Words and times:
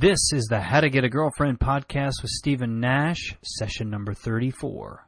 This 0.00 0.30
is 0.32 0.44
the 0.44 0.60
How 0.60 0.80
to 0.80 0.90
Get 0.90 1.02
a 1.02 1.08
Girlfriend 1.08 1.58
podcast 1.58 2.22
with 2.22 2.30
Stephen 2.30 2.78
Nash, 2.78 3.34
session 3.42 3.90
number 3.90 4.14
34. 4.14 5.04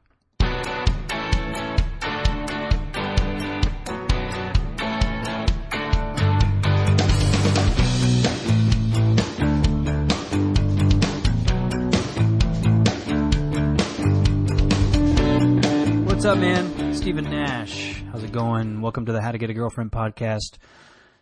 What's 16.05 16.25
up, 16.25 16.39
man? 16.39 16.95
Stephen 16.95 17.31
Nash. 17.31 18.03
How's 18.11 18.25
it 18.25 18.33
going? 18.33 18.81
Welcome 18.81 19.07
to 19.07 19.13
the 19.13 19.23
How 19.23 19.31
to 19.31 19.39
Get 19.39 19.51
a 19.51 19.55
Girlfriend 19.55 19.93
podcast. 19.93 20.59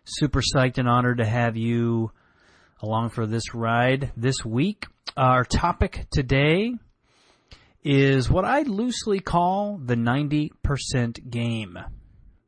Super 0.07 0.41
psyched 0.41 0.79
and 0.79 0.89
honored 0.89 1.19
to 1.19 1.27
have 1.27 1.59
you 1.59 2.13
along 2.81 3.11
for 3.11 3.27
this 3.27 3.55
ride 3.55 4.13
this 4.17 4.45
week. 4.45 4.87
Our 5.17 5.45
topic 5.45 6.07
today 6.11 6.73
is 7.83 8.31
what 8.31 8.45
I 8.45 8.63
loosely 8.63 9.21
call 9.21 9.81
the 9.83 9.95
90% 9.95 11.31
game. 11.31 11.79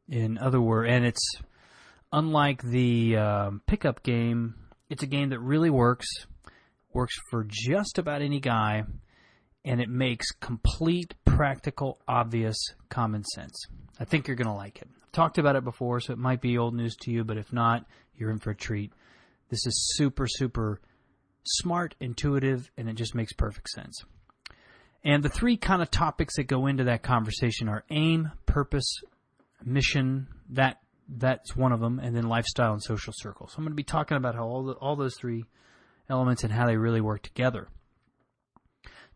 In 0.08 0.38
other 0.38 0.60
words, 0.60 0.90
and 0.90 1.04
it's 1.04 1.34
unlike 2.12 2.62
the 2.62 3.16
um, 3.16 3.62
pickup 3.66 4.02
game, 4.02 4.54
it's 4.88 5.02
a 5.02 5.06
game 5.06 5.30
that 5.30 5.40
really 5.40 5.70
works, 5.70 6.08
works 6.92 7.14
for 7.30 7.44
just 7.48 7.98
about 7.98 8.22
any 8.22 8.40
guy, 8.40 8.84
and 9.64 9.80
it 9.80 9.88
makes 9.88 10.30
complete, 10.40 11.14
practical, 11.24 12.00
obvious 12.08 12.56
common 12.88 13.24
sense. 13.24 13.66
I 13.98 14.04
think 14.04 14.26
you're 14.26 14.36
going 14.36 14.48
to 14.48 14.54
like 14.54 14.80
it. 14.80 14.88
I've 15.02 15.12
talked 15.12 15.38
about 15.38 15.56
it 15.56 15.64
before, 15.64 16.00
so 16.00 16.12
it 16.12 16.18
might 16.18 16.40
be 16.40 16.58
old 16.58 16.74
news 16.74 16.96
to 17.02 17.10
you, 17.10 17.24
but 17.24 17.36
if 17.36 17.52
not, 17.52 17.84
you're 18.16 18.30
in 18.30 18.38
for 18.38 18.50
a 18.50 18.56
treat. 18.56 18.92
This 19.50 19.66
is 19.66 19.94
super, 19.96 20.26
super 20.26 20.80
smart, 21.44 21.94
intuitive, 22.00 22.70
and 22.76 22.88
it 22.88 22.94
just 22.94 23.14
makes 23.14 23.32
perfect 23.32 23.68
sense. 23.68 24.04
And 25.04 25.22
the 25.22 25.28
three 25.28 25.56
kind 25.56 25.82
of 25.82 25.90
topics 25.90 26.36
that 26.36 26.44
go 26.44 26.66
into 26.66 26.84
that 26.84 27.02
conversation 27.02 27.68
are 27.68 27.84
aim, 27.90 28.32
purpose, 28.46 28.88
mission. 29.64 30.28
That 30.50 30.78
that's 31.08 31.56
one 31.56 31.72
of 31.72 31.80
them, 31.80 31.98
and 31.98 32.14
then 32.14 32.28
lifestyle 32.28 32.72
and 32.72 32.82
social 32.82 33.12
circle. 33.16 33.48
So 33.48 33.56
I'm 33.58 33.64
going 33.64 33.72
to 33.72 33.76
be 33.76 33.82
talking 33.82 34.16
about 34.16 34.34
how 34.34 34.44
all 34.44 34.64
the, 34.64 34.72
all 34.74 34.94
those 34.94 35.16
three 35.16 35.44
elements 36.08 36.44
and 36.44 36.52
how 36.52 36.66
they 36.66 36.76
really 36.76 37.00
work 37.00 37.22
together 37.22 37.68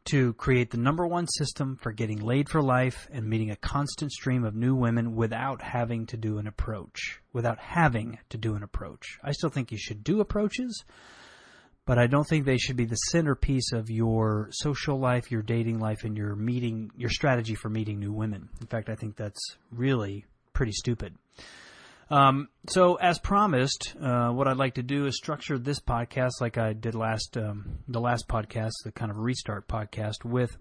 to 0.07 0.35
create 0.35 0.71
the 0.71 0.77
number 0.77 1.07
one 1.07 1.27
system 1.27 1.77
for 1.77 1.93
getting 1.93 2.21
laid 2.21 2.49
for 2.49 2.63
life 2.63 3.09
and 3.13 3.27
meeting 3.29 3.51
a 3.51 3.57
constant 3.57 4.13
stream 4.13 4.45
of 4.45 4.55
new 4.55 4.75
women 4.75 5.15
without 5.15 5.63
having 5.63 6.07
to 6.07 6.17
do 6.17 6.39
an 6.39 6.47
approach. 6.47 7.21
Without 7.33 7.59
having 7.59 8.19
to 8.29 8.39
do 8.39 8.55
an 8.55 8.63
approach. 8.63 9.19
I 9.23 9.33
still 9.33 9.51
think 9.51 9.73
you 9.73 9.79
should 9.79 10.05
do 10.05 10.21
approaches, 10.21 10.85
but 11.87 11.99
I 11.99 12.07
don't 12.07 12.27
think 12.27 12.45
they 12.45 12.59
should 12.59 12.77
be 12.77 12.85
the 12.85 12.97
centerpiece 12.97 13.73
of 13.73 13.91
your 13.91 14.49
social 14.53 14.99
life, 14.99 15.31
your 15.31 15.43
dating 15.43 15.79
life, 15.79 16.05
and 16.05 16.17
your 16.17 16.37
meeting, 16.37 16.91
your 16.97 17.11
strategy 17.11 17.55
for 17.55 17.69
meeting 17.69 17.99
new 17.99 18.13
women. 18.13 18.49
In 18.61 18.67
fact, 18.67 18.89
I 18.91 18.95
think 18.95 19.17
that's 19.17 19.57
really 19.71 20.27
pretty 20.53 20.73
stupid. 20.73 21.15
Um, 22.11 22.49
so, 22.69 22.97
as 22.97 23.19
promised, 23.19 23.95
uh, 24.01 24.31
what 24.31 24.47
I'd 24.47 24.57
like 24.57 24.75
to 24.75 24.83
do 24.83 25.07
is 25.07 25.17
structure 25.17 25.59
this 25.59 25.81
podcast 25.81 26.41
like 26.41 26.59
I 26.59 26.73
did 26.73 26.95
last 26.95 27.37
um, 27.37 27.79
the 27.89 28.01
last 28.01 28.29
podcast, 28.29 28.73
the 28.85 28.93
kind 28.93 29.11
of 29.11 29.19
restart 29.19 29.69
podcast, 29.69 30.25
with 30.25 30.57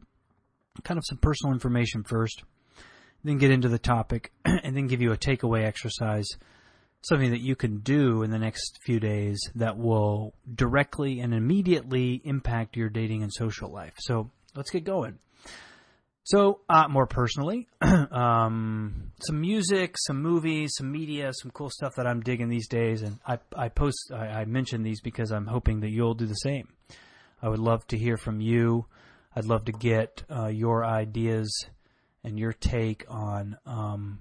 kind 0.83 0.97
of 0.97 1.03
some 1.07 1.17
personal 1.17 1.53
information 1.53 2.03
first, 2.03 2.43
then 3.23 3.37
get 3.37 3.51
into 3.51 3.67
the 3.67 3.79
topic, 3.79 4.31
and 4.45 4.75
then 4.75 4.87
give 4.87 5.01
you 5.01 5.11
a 5.11 5.17
takeaway 5.17 5.65
exercise, 5.65 6.27
something 7.01 7.31
that 7.31 7.41
you 7.41 7.55
can 7.55 7.79
do 7.79 8.23
in 8.23 8.31
the 8.31 8.39
next 8.39 8.79
few 8.85 8.99
days 8.99 9.39
that 9.55 9.77
will 9.77 10.33
directly 10.55 11.19
and 11.19 11.33
immediately 11.33 12.21
impact 12.23 12.77
your 12.77 12.89
dating 12.89 13.21
and 13.21 13.33
social 13.33 13.69
life. 13.69 13.93
So, 13.97 14.31
let's 14.55 14.71
get 14.71 14.85
going. 14.85 15.19
So, 16.25 16.61
uh, 16.69 16.87
more 16.87 17.05
personally, 17.05 17.67
um, 17.81 19.11
some 19.19 19.41
music, 19.41 19.95
some 19.97 20.21
movies, 20.21 20.73
some 20.77 20.89
media, 20.89 21.31
some 21.33 21.51
cool 21.51 21.69
stuff 21.69 21.95
that 21.97 22.07
I'm 22.07 22.21
digging 22.21 22.47
these 22.47 22.69
days, 22.69 23.01
and 23.01 23.19
I, 23.27 23.39
I 23.53 23.67
post, 23.67 24.09
I, 24.13 24.27
I 24.27 24.45
mention 24.45 24.83
these 24.83 25.01
because 25.01 25.31
I'm 25.31 25.47
hoping 25.47 25.81
that 25.81 25.89
you'll 25.89 26.13
do 26.13 26.25
the 26.25 26.33
same. 26.35 26.69
I 27.41 27.49
would 27.49 27.59
love 27.59 27.85
to 27.87 27.97
hear 27.97 28.15
from 28.15 28.39
you. 28.39 28.85
I'd 29.35 29.45
love 29.45 29.65
to 29.65 29.73
get 29.73 30.23
uh, 30.33 30.47
your 30.47 30.85
ideas 30.85 31.65
and 32.23 32.39
your 32.39 32.53
take 32.53 33.03
on, 33.09 33.57
um, 33.65 34.19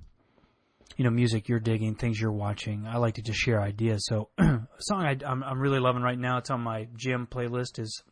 you 0.96 1.04
know, 1.04 1.10
music 1.10 1.48
you're 1.48 1.60
digging, 1.60 1.94
things 1.94 2.20
you're 2.20 2.32
watching. 2.32 2.84
I 2.84 2.96
like 2.96 3.14
to 3.14 3.22
just 3.22 3.38
share 3.38 3.62
ideas. 3.62 4.06
So, 4.06 4.30
a 4.38 4.66
song 4.80 5.04
I, 5.04 5.16
I'm, 5.24 5.44
I'm 5.44 5.60
really 5.60 5.78
loving 5.78 6.02
right 6.02 6.18
now. 6.18 6.38
It's 6.38 6.50
on 6.50 6.62
my 6.62 6.88
gym 6.96 7.28
playlist. 7.30 7.78
Is 7.78 8.02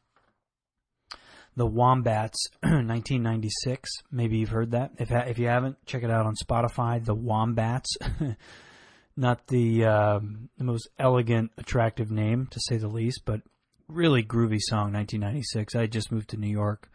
the 1.60 1.66
Wombats, 1.66 2.48
1996. 2.62 3.90
Maybe 4.10 4.38
you've 4.38 4.48
heard 4.48 4.70
that. 4.70 4.92
If 4.96 5.10
if 5.10 5.38
you 5.38 5.48
haven't, 5.48 5.76
check 5.84 6.02
it 6.02 6.10
out 6.10 6.24
on 6.24 6.34
Spotify. 6.34 7.04
The 7.04 7.14
Wombats, 7.14 7.98
not 9.18 9.46
the 9.48 9.84
uh, 9.84 10.20
the 10.56 10.64
most 10.64 10.88
elegant, 10.98 11.50
attractive 11.58 12.10
name 12.10 12.46
to 12.50 12.60
say 12.66 12.78
the 12.78 12.88
least, 12.88 13.26
but 13.26 13.42
really 13.88 14.22
groovy 14.22 14.56
song. 14.58 14.94
1996. 14.94 15.76
I 15.76 15.86
just 15.86 16.10
moved 16.10 16.30
to 16.30 16.38
New 16.38 16.48
York. 16.48 16.90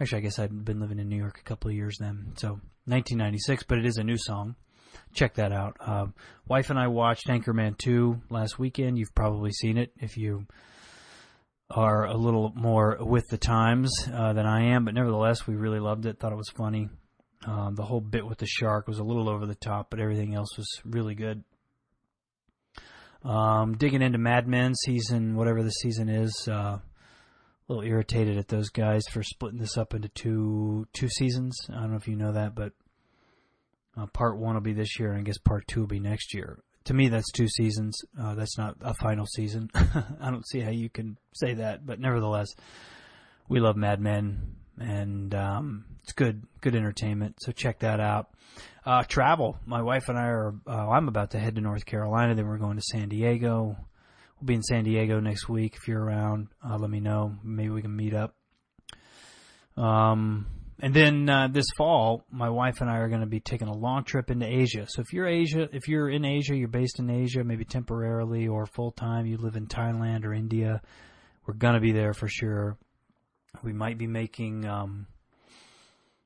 Actually, 0.00 0.18
I 0.18 0.22
guess 0.22 0.38
I'd 0.38 0.64
been 0.64 0.80
living 0.80 1.00
in 1.00 1.10
New 1.10 1.18
York 1.18 1.38
a 1.38 1.44
couple 1.44 1.68
of 1.68 1.76
years 1.76 1.98
then. 2.00 2.32
So 2.36 2.52
1996, 2.86 3.64
but 3.64 3.76
it 3.76 3.84
is 3.84 3.98
a 3.98 4.04
new 4.04 4.16
song. 4.16 4.56
Check 5.12 5.34
that 5.34 5.52
out. 5.52 5.76
Uh, 5.80 6.06
wife 6.46 6.70
and 6.70 6.78
I 6.78 6.86
watched 6.86 7.26
Anchorman 7.26 7.76
2 7.76 8.22
last 8.30 8.58
weekend. 8.58 8.98
You've 8.98 9.14
probably 9.14 9.52
seen 9.52 9.76
it 9.76 9.92
if 10.00 10.16
you 10.16 10.46
are 11.70 12.06
a 12.06 12.16
little 12.16 12.52
more 12.54 12.96
with 13.00 13.28
the 13.28 13.36
times 13.36 13.92
uh, 14.12 14.32
than 14.32 14.46
I 14.46 14.74
am, 14.74 14.84
but 14.84 14.94
nevertheless, 14.94 15.46
we 15.46 15.54
really 15.54 15.80
loved 15.80 16.06
it. 16.06 16.18
Thought 16.18 16.32
it 16.32 16.36
was 16.36 16.50
funny. 16.56 16.88
Um, 17.46 17.74
the 17.74 17.84
whole 17.84 18.00
bit 18.00 18.26
with 18.26 18.38
the 18.38 18.46
shark 18.46 18.88
was 18.88 18.98
a 18.98 19.04
little 19.04 19.28
over 19.28 19.46
the 19.46 19.54
top, 19.54 19.90
but 19.90 20.00
everything 20.00 20.34
else 20.34 20.56
was 20.56 20.68
really 20.84 21.14
good. 21.14 21.44
Um, 23.22 23.76
digging 23.76 24.02
into 24.02 24.18
Mad 24.18 24.48
Men 24.48 24.74
season, 24.74 25.36
whatever 25.36 25.62
the 25.62 25.70
season 25.70 26.08
is, 26.08 26.48
uh, 26.50 26.78
a 26.78 26.82
little 27.68 27.84
irritated 27.84 28.38
at 28.38 28.48
those 28.48 28.70
guys 28.70 29.02
for 29.10 29.22
splitting 29.22 29.58
this 29.58 29.76
up 29.76 29.92
into 29.92 30.08
two 30.08 30.86
two 30.94 31.08
seasons. 31.08 31.56
I 31.68 31.80
don't 31.80 31.90
know 31.90 31.96
if 31.96 32.08
you 32.08 32.16
know 32.16 32.32
that, 32.32 32.54
but 32.54 32.72
uh, 33.96 34.06
part 34.06 34.38
one 34.38 34.54
will 34.54 34.62
be 34.62 34.72
this 34.72 34.98
year, 34.98 35.10
and 35.10 35.20
I 35.20 35.22
guess 35.22 35.38
part 35.38 35.66
two 35.68 35.80
will 35.80 35.88
be 35.88 36.00
next 36.00 36.32
year 36.32 36.62
to 36.88 36.94
me, 36.94 37.08
that's 37.08 37.30
two 37.32 37.48
seasons. 37.48 38.00
Uh, 38.18 38.34
that's 38.34 38.56
not 38.56 38.76
a 38.80 38.94
final 38.94 39.26
season. 39.26 39.68
I 39.74 40.30
don't 40.30 40.48
see 40.48 40.60
how 40.60 40.70
you 40.70 40.88
can 40.88 41.18
say 41.34 41.52
that, 41.52 41.84
but 41.84 42.00
nevertheless, 42.00 42.48
we 43.46 43.60
love 43.60 43.76
Mad 43.76 44.00
Men, 44.00 44.56
and 44.80 45.34
um, 45.34 45.84
it's 46.02 46.12
good, 46.12 46.44
good 46.62 46.74
entertainment. 46.74 47.36
So 47.40 47.52
check 47.52 47.80
that 47.80 48.00
out. 48.00 48.30
Uh, 48.86 49.02
travel. 49.02 49.58
My 49.66 49.82
wife 49.82 50.08
and 50.08 50.18
I 50.18 50.28
are. 50.28 50.54
Uh, 50.66 50.88
I'm 50.88 51.08
about 51.08 51.32
to 51.32 51.38
head 51.38 51.56
to 51.56 51.60
North 51.60 51.84
Carolina. 51.84 52.34
Then 52.34 52.48
we're 52.48 52.56
going 52.56 52.76
to 52.76 52.82
San 52.82 53.10
Diego. 53.10 53.76
We'll 54.40 54.46
be 54.46 54.54
in 54.54 54.62
San 54.62 54.84
Diego 54.84 55.20
next 55.20 55.46
week. 55.46 55.76
If 55.76 55.88
you're 55.88 56.02
around, 56.02 56.48
uh, 56.66 56.78
let 56.78 56.88
me 56.88 57.00
know. 57.00 57.34
Maybe 57.44 57.68
we 57.68 57.82
can 57.82 57.94
meet 57.94 58.14
up. 58.14 58.34
Um, 59.76 60.46
and 60.80 60.94
then 60.94 61.28
uh, 61.28 61.48
this 61.48 61.66
fall, 61.76 62.24
my 62.30 62.48
wife 62.48 62.80
and 62.80 62.88
I 62.88 62.98
are 62.98 63.08
going 63.08 63.20
to 63.20 63.26
be 63.26 63.40
taking 63.40 63.66
a 63.66 63.76
long 63.76 64.04
trip 64.04 64.30
into 64.30 64.46
Asia. 64.46 64.86
So 64.88 65.00
if 65.00 65.12
you're 65.12 65.26
Asia, 65.26 65.68
if 65.72 65.88
you're 65.88 66.08
in 66.08 66.24
Asia, 66.24 66.54
you're 66.54 66.68
based 66.68 67.00
in 67.00 67.10
Asia, 67.10 67.42
maybe 67.42 67.64
temporarily 67.64 68.46
or 68.46 68.64
full 68.64 68.92
time, 68.92 69.26
you 69.26 69.38
live 69.38 69.56
in 69.56 69.66
Thailand 69.66 70.24
or 70.24 70.32
India, 70.32 70.80
we're 71.46 71.54
going 71.54 71.74
to 71.74 71.80
be 71.80 71.92
there 71.92 72.14
for 72.14 72.28
sure. 72.28 72.76
We 73.64 73.72
might 73.72 73.98
be 73.98 74.06
making, 74.06 74.66
um, 74.66 75.08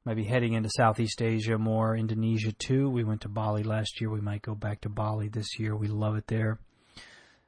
might 0.05 0.17
be 0.17 0.25
heading 0.25 0.53
into 0.53 0.69
Southeast 0.77 1.23
Asia 1.23 1.57
more, 1.57 1.97
Indonesia 1.97 2.53
too. 2.53 2.91
We 2.91 3.05
went 3.05 3.23
to 3.23 3.29
Bali 3.31 3.63
last 3.63 4.03
year. 4.03 4.11
We 4.11 4.21
might 4.21 4.43
go 4.43 4.55
back 4.55 4.83
to 4.83 4.91
Bali 4.91 5.29
this 5.29 5.59
year. 5.59 5.75
We 5.75 5.89
love 5.89 6.17
it 6.17 6.27
there. 6.27 6.59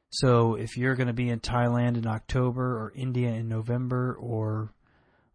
So 0.09 0.55
if 0.55 0.79
you're 0.79 0.95
going 0.95 1.09
to 1.09 1.13
be 1.13 1.29
in 1.29 1.41
Thailand 1.41 1.99
in 1.99 2.07
October 2.07 2.79
or 2.79 2.93
India 2.95 3.29
in 3.31 3.49
November 3.49 4.17
or 4.19 4.73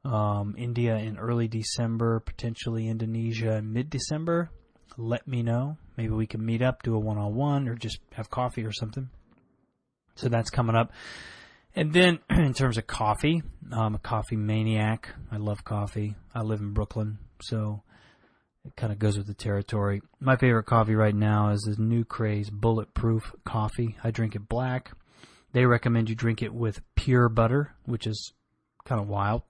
um, 0.10 0.56
India 0.58 0.96
in 0.96 1.18
early 1.18 1.48
December, 1.48 2.20
potentially 2.20 2.88
Indonesia 2.88 3.56
in 3.58 3.72
mid 3.72 3.90
December, 3.90 4.50
let 4.98 5.28
me 5.28 5.44
know. 5.44 5.78
Maybe 5.98 6.14
we 6.14 6.28
can 6.28 6.44
meet 6.44 6.62
up, 6.62 6.84
do 6.84 6.96
a 6.96 7.00
one 7.00 7.18
on 7.18 7.36
one, 7.36 7.68
or 7.68 7.76
just 7.76 8.00
have 8.14 8.30
coffee 8.30 8.66
or 8.66 8.72
something. 8.72 9.10
So 10.16 10.28
that's 10.28 10.50
coming 10.50 10.76
up. 10.76 10.92
And 11.76 11.94
then 11.94 12.20
in 12.30 12.54
terms 12.54 12.78
of 12.78 12.88
coffee, 12.88 13.44
I'm 13.72 13.96
a 13.96 14.00
coffee 14.00 14.36
maniac. 14.36 15.10
I 15.32 15.38
love 15.38 15.64
coffee. 15.64 16.16
I 16.34 16.42
live 16.42 16.60
in 16.60 16.74
Brooklyn, 16.74 17.20
so 17.42 17.84
it 18.66 18.76
kind 18.76 18.92
of 18.92 18.98
goes 18.98 19.18
with 19.18 19.28
the 19.28 19.36
territory. 19.36 20.02
My 20.20 20.38
favorite 20.38 20.66
coffee 20.66 20.96
right 20.96 21.16
now 21.16 21.52
is 21.52 21.64
this 21.68 21.78
new 21.78 22.04
craze 22.04 22.50
bulletproof 22.50 23.34
coffee. 23.46 23.96
I 24.04 24.10
drink 24.10 24.36
it 24.36 24.50
black. 24.50 24.92
They 25.54 25.66
recommend 25.66 26.10
you 26.10 26.16
drink 26.16 26.42
it 26.42 26.54
with 26.54 26.82
pure 26.96 27.30
butter, 27.30 27.76
which 27.86 28.08
is 28.08 28.34
kind 28.86 29.02
of 29.02 29.08
wild 29.08 29.44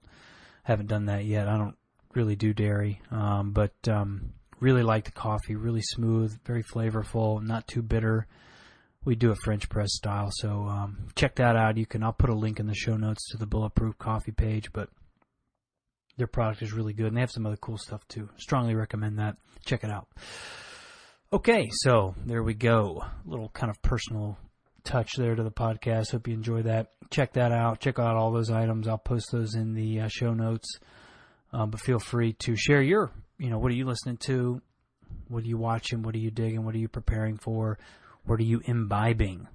haven't 0.70 0.86
done 0.86 1.06
that 1.06 1.24
yet. 1.24 1.48
I 1.48 1.56
don't 1.56 1.76
really 2.14 2.36
do 2.36 2.52
dairy, 2.52 3.00
um, 3.10 3.52
but 3.52 3.72
um, 3.88 4.32
really 4.60 4.82
like 4.82 5.04
the 5.04 5.12
coffee. 5.12 5.56
Really 5.56 5.82
smooth, 5.82 6.38
very 6.44 6.62
flavorful, 6.62 7.42
not 7.42 7.66
too 7.66 7.82
bitter. 7.82 8.26
we 9.04 9.14
do 9.14 9.30
a 9.30 9.36
French 9.44 9.68
press 9.68 9.94
style. 9.94 10.30
So 10.32 10.66
um, 10.68 11.08
check 11.14 11.36
that 11.36 11.56
out. 11.56 11.76
You 11.76 11.86
can. 11.86 12.02
I'll 12.02 12.12
put 12.12 12.30
a 12.30 12.34
link 12.34 12.60
in 12.60 12.66
the 12.66 12.74
show 12.74 12.96
notes 12.96 13.30
to 13.30 13.38
the 13.38 13.46
Bulletproof 13.46 13.98
Coffee 13.98 14.32
page, 14.32 14.72
but 14.72 14.88
their 16.16 16.26
product 16.26 16.62
is 16.62 16.72
really 16.72 16.92
good, 16.92 17.06
and 17.06 17.16
they 17.16 17.20
have 17.20 17.30
some 17.30 17.46
other 17.46 17.56
cool 17.56 17.78
stuff 17.78 18.06
too. 18.08 18.28
Strongly 18.36 18.74
recommend 18.74 19.18
that. 19.18 19.36
Check 19.64 19.84
it 19.84 19.90
out. 19.90 20.08
Okay, 21.32 21.68
so 21.72 22.14
there 22.26 22.42
we 22.42 22.54
go. 22.54 23.04
Little 23.24 23.48
kind 23.50 23.70
of 23.70 23.80
personal 23.82 24.36
touch 24.84 25.12
there 25.16 25.34
to 25.34 25.42
the 25.42 25.50
podcast. 25.50 26.12
Hope 26.12 26.28
you 26.28 26.34
enjoy 26.34 26.62
that. 26.62 26.92
Check 27.10 27.34
that 27.34 27.52
out. 27.52 27.80
Check 27.80 27.98
out 27.98 28.16
all 28.16 28.32
those 28.32 28.50
items. 28.50 28.88
I'll 28.88 28.98
post 28.98 29.30
those 29.32 29.54
in 29.54 29.74
the 29.74 30.00
uh, 30.00 30.08
show 30.08 30.32
notes. 30.32 30.78
Um, 31.52 31.70
but 31.70 31.80
feel 31.80 31.98
free 31.98 32.34
to 32.40 32.56
share 32.56 32.82
your, 32.82 33.10
you 33.38 33.50
know, 33.50 33.58
what 33.58 33.72
are 33.72 33.74
you 33.74 33.86
listening 33.86 34.18
to? 34.26 34.60
What 35.28 35.42
are 35.42 35.46
you 35.46 35.58
watching? 35.58 36.02
What 36.02 36.14
are 36.14 36.18
you 36.18 36.30
digging? 36.30 36.64
What 36.64 36.74
are 36.74 36.78
you 36.78 36.88
preparing 36.88 37.36
for? 37.36 37.78
What 38.24 38.38
are 38.38 38.44
you 38.44 38.60
imbibing? 38.64 39.48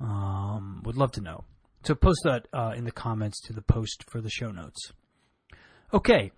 Um, 0.00 0.82
would 0.84 0.96
love 0.96 1.12
to 1.12 1.20
know. 1.20 1.44
So 1.84 1.94
post 1.94 2.20
that 2.24 2.46
uh, 2.52 2.72
in 2.76 2.84
the 2.84 2.92
comments 2.92 3.40
to 3.42 3.52
the 3.52 3.62
post 3.62 4.04
for 4.08 4.20
the 4.20 4.30
show 4.30 4.50
notes. 4.50 4.92
Okay, 5.92 6.32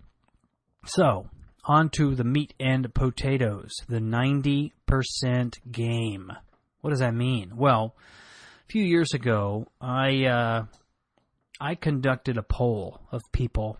so 0.85 1.29
on 1.65 1.89
to 1.89 2.15
the 2.15 2.23
meat 2.23 2.53
and 2.59 2.93
potatoes, 2.93 3.71
the 3.87 3.99
90% 3.99 4.71
game. 5.71 6.31
What 6.85 6.91
does 6.91 6.99
that 6.99 7.15
mean? 7.15 7.53
Well, 7.57 7.95
a 7.97 8.71
few 8.71 8.83
years 8.83 9.15
ago, 9.15 9.65
I 9.81 10.25
uh, 10.25 10.65
I 11.59 11.73
conducted 11.73 12.37
a 12.37 12.43
poll 12.43 13.01
of 13.11 13.23
people 13.31 13.79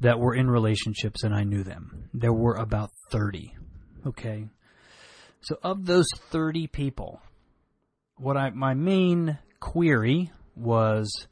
that 0.00 0.18
were 0.18 0.34
in 0.34 0.50
relationships 0.50 1.22
and 1.22 1.32
I 1.32 1.44
knew 1.44 1.62
them. 1.62 2.10
There 2.12 2.32
were 2.32 2.56
about 2.56 2.90
30. 3.12 3.54
Okay. 4.04 4.48
So 5.42 5.60
of 5.62 5.86
those 5.86 6.08
30 6.30 6.66
people, 6.66 7.20
what 8.16 8.36
I 8.36 8.50
my 8.50 8.74
main 8.74 9.38
query 9.60 10.32
was 10.56 11.28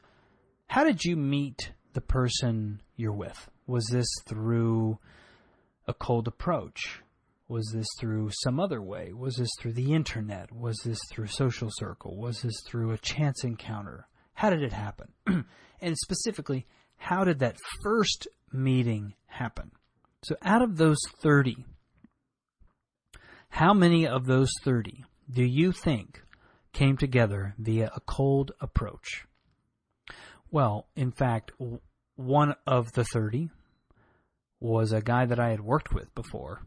how 0.67 0.85
did 0.85 1.03
you 1.03 1.17
meet 1.17 1.73
the 1.91 1.99
person 1.99 2.81
you're 2.95 3.11
with? 3.11 3.49
Was 3.67 3.87
this 3.87 4.07
through 4.25 4.99
a 5.85 5.93
cold 5.93 6.29
approach? 6.29 7.01
Was 7.47 7.71
this 7.73 7.87
through 7.99 8.31
some 8.43 8.59
other 8.59 8.81
way? 8.81 9.13
Was 9.13 9.35
this 9.35 9.51
through 9.59 9.73
the 9.73 9.93
internet? 9.93 10.51
Was 10.51 10.77
this 10.83 10.99
through 11.11 11.27
social 11.27 11.69
circle? 11.71 12.17
Was 12.17 12.41
this 12.41 12.59
through 12.65 12.91
a 12.91 12.97
chance 12.97 13.43
encounter? 13.43 14.07
How 14.33 14.49
did 14.49 14.63
it 14.63 14.73
happen? 14.73 15.13
and 15.81 15.97
specifically, 15.97 16.65
how 16.97 17.23
did 17.23 17.39
that 17.39 17.57
first 17.83 18.27
meeting 18.51 19.13
happen? 19.27 19.71
So 20.23 20.35
out 20.41 20.63
of 20.63 20.77
those 20.77 20.97
30, 21.21 21.65
how 23.49 23.75
many 23.75 24.07
of 24.07 24.25
those 24.25 24.49
30 24.63 25.05
do 25.31 25.43
you 25.43 25.71
think 25.71 26.23
came 26.73 26.97
together 26.97 27.53
via 27.59 27.91
a 27.95 27.99
cold 28.01 28.53
approach? 28.59 29.25
Well, 30.49 30.87
in 30.95 31.11
fact, 31.11 31.51
one 32.15 32.55
of 32.65 32.93
the 32.93 33.03
30 33.03 33.49
was 34.59 34.91
a 34.91 35.01
guy 35.01 35.25
that 35.27 35.39
I 35.39 35.49
had 35.49 35.61
worked 35.61 35.93
with 35.93 36.13
before 36.15 36.61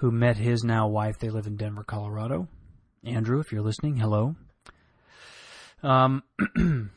who 0.00 0.10
met 0.10 0.38
his 0.38 0.64
now 0.64 0.88
wife. 0.88 1.18
They 1.18 1.28
live 1.28 1.46
in 1.46 1.56
Denver, 1.56 1.84
Colorado. 1.84 2.48
Andrew, 3.04 3.38
if 3.40 3.52
you're 3.52 3.62
listening, 3.62 3.96
hello. 3.96 4.34
Um, 5.82 6.22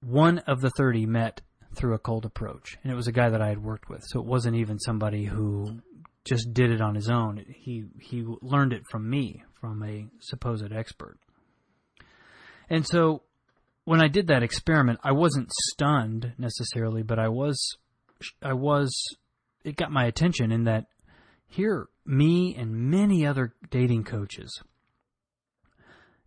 one 0.00 0.38
of 0.38 0.62
the 0.62 0.70
30 0.70 1.04
met 1.04 1.42
through 1.74 1.94
a 1.94 1.98
cold 1.98 2.24
approach, 2.24 2.78
and 2.82 2.90
it 2.90 2.96
was 2.96 3.06
a 3.06 3.12
guy 3.12 3.28
that 3.28 3.42
I 3.42 3.48
had 3.48 3.62
worked 3.62 3.90
with. 3.90 4.02
So 4.06 4.20
it 4.20 4.26
wasn't 4.26 4.56
even 4.56 4.78
somebody 4.78 5.26
who 5.26 5.80
just 6.24 6.52
did 6.54 6.70
it 6.70 6.80
on 6.80 6.94
his 6.94 7.10
own. 7.10 7.44
He 7.46 7.84
he 8.00 8.24
learned 8.40 8.72
it 8.72 8.82
from 8.90 9.08
me, 9.08 9.44
from 9.60 9.82
a 9.82 10.06
supposed 10.20 10.72
expert. 10.72 11.18
And 12.70 12.86
so 12.86 13.22
when 13.84 14.00
I 14.00 14.08
did 14.08 14.28
that 14.28 14.42
experiment, 14.42 15.00
I 15.04 15.12
wasn't 15.12 15.52
stunned 15.72 16.32
necessarily, 16.38 17.02
but 17.02 17.18
I 17.18 17.28
was, 17.28 17.76
I 18.42 18.54
was, 18.54 18.94
it 19.62 19.76
got 19.76 19.90
my 19.90 20.06
attention 20.06 20.52
in 20.52 20.64
that 20.64 20.86
here, 21.46 21.88
me 22.04 22.54
and 22.56 22.90
many 22.90 23.26
other 23.26 23.54
dating 23.70 24.04
coaches 24.04 24.62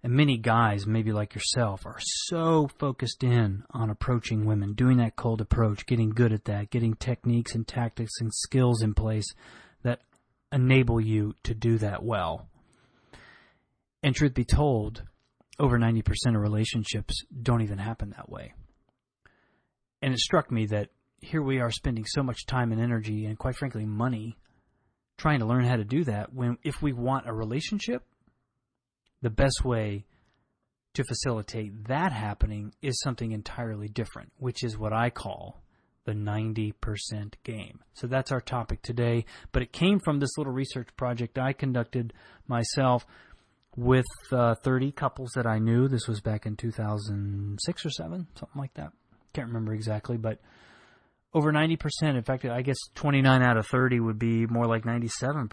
and 0.03 0.11
many 0.11 0.37
guys, 0.37 0.85
maybe 0.85 1.13
like 1.13 1.33
yourself, 1.33 1.85
are 1.85 1.99
so 1.99 2.67
focused 2.77 3.23
in 3.23 3.63
on 3.71 3.89
approaching 3.89 4.45
women, 4.45 4.73
doing 4.73 4.97
that 4.97 5.15
cold 5.15 5.39
approach, 5.39 5.85
getting 5.85 6.09
good 6.09 6.33
at 6.33 6.43
that, 6.45 6.69
getting 6.69 6.93
techniques 6.95 7.55
and 7.55 7.65
tactics 7.65 8.11
and 8.19 8.33
skills 8.33 8.83
in 8.83 8.93
place 8.93 9.33
that 9.83 10.01
enable 10.51 10.99
you 10.99 11.33
to 11.43 11.53
do 11.53 11.77
that 11.77 12.03
well. 12.03 12.49
And 14.03 14.13
truth 14.13 14.33
be 14.33 14.43
told, 14.43 15.03
over 15.57 15.79
90% 15.79 16.03
of 16.35 16.41
relationships 16.41 17.23
don't 17.41 17.61
even 17.61 17.77
happen 17.77 18.13
that 18.17 18.29
way. 18.29 18.53
And 20.01 20.13
it 20.13 20.19
struck 20.19 20.51
me 20.51 20.65
that 20.65 20.89
here 21.21 21.41
we 21.41 21.61
are 21.61 21.71
spending 21.71 22.05
so 22.05 22.21
much 22.21 22.45
time 22.45 22.73
and 22.73 22.81
energy 22.81 23.25
and 23.25 23.39
quite 23.39 23.55
frankly 23.55 23.85
money 23.85 24.37
trying 25.23 25.39
to 25.39 25.45
learn 25.45 25.63
how 25.63 25.77
to 25.77 25.85
do 25.85 26.03
that 26.03 26.33
when 26.33 26.57
if 26.63 26.81
we 26.81 26.91
want 26.91 27.29
a 27.29 27.33
relationship 27.33 28.03
the 29.21 29.29
best 29.29 29.63
way 29.63 30.03
to 30.93 31.01
facilitate 31.05 31.87
that 31.87 32.11
happening 32.11 32.73
is 32.81 32.99
something 33.01 33.31
entirely 33.31 33.87
different 33.87 34.33
which 34.37 34.65
is 34.65 34.77
what 34.77 34.91
I 34.91 35.09
call 35.09 35.63
the 36.05 36.11
90% 36.11 36.73
game. 37.45 37.79
So 37.93 38.07
that's 38.07 38.33
our 38.33 38.41
topic 38.41 38.81
today, 38.81 39.23
but 39.53 39.61
it 39.61 39.71
came 39.71 40.01
from 40.03 40.19
this 40.19 40.37
little 40.37 40.51
research 40.51 40.89
project 40.97 41.39
I 41.39 41.53
conducted 41.53 42.11
myself 42.45 43.05
with 43.77 44.03
uh, 44.33 44.55
30 44.55 44.91
couples 44.91 45.31
that 45.35 45.47
I 45.47 45.59
knew. 45.59 45.87
This 45.87 46.05
was 46.05 46.19
back 46.19 46.45
in 46.45 46.57
2006 46.57 47.85
or 47.85 47.89
7, 47.89 48.27
something 48.37 48.59
like 48.59 48.73
that. 48.73 48.91
Can't 49.33 49.47
remember 49.47 49.73
exactly, 49.73 50.17
but 50.17 50.39
over 51.33 51.51
90%. 51.51 51.79
In 52.03 52.23
fact, 52.23 52.45
I 52.45 52.61
guess 52.61 52.77
29 52.95 53.41
out 53.41 53.57
of 53.57 53.67
30 53.67 53.99
would 53.99 54.19
be 54.19 54.45
more 54.47 54.67
like 54.67 54.83
97% 54.83 55.49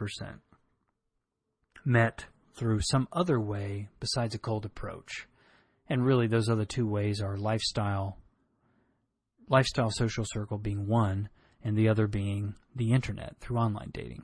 met 1.84 2.26
through 2.54 2.80
some 2.82 3.08
other 3.12 3.40
way 3.40 3.88
besides 4.00 4.34
a 4.34 4.38
cold 4.38 4.64
approach. 4.64 5.26
And 5.88 6.04
really, 6.04 6.26
those 6.26 6.48
other 6.48 6.64
two 6.64 6.86
ways 6.86 7.20
are 7.20 7.36
lifestyle, 7.36 8.18
lifestyle 9.48 9.90
social 9.90 10.24
circle 10.26 10.58
being 10.58 10.86
one, 10.86 11.28
and 11.64 11.76
the 11.76 11.88
other 11.88 12.06
being 12.06 12.54
the 12.76 12.92
internet 12.92 13.36
through 13.40 13.58
online 13.58 13.90
dating, 13.92 14.22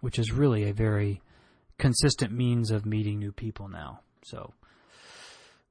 which 0.00 0.18
is 0.18 0.32
really 0.32 0.68
a 0.68 0.72
very 0.72 1.20
consistent 1.78 2.32
means 2.32 2.70
of 2.70 2.86
meeting 2.86 3.18
new 3.18 3.32
people 3.32 3.68
now. 3.68 4.00
So, 4.24 4.52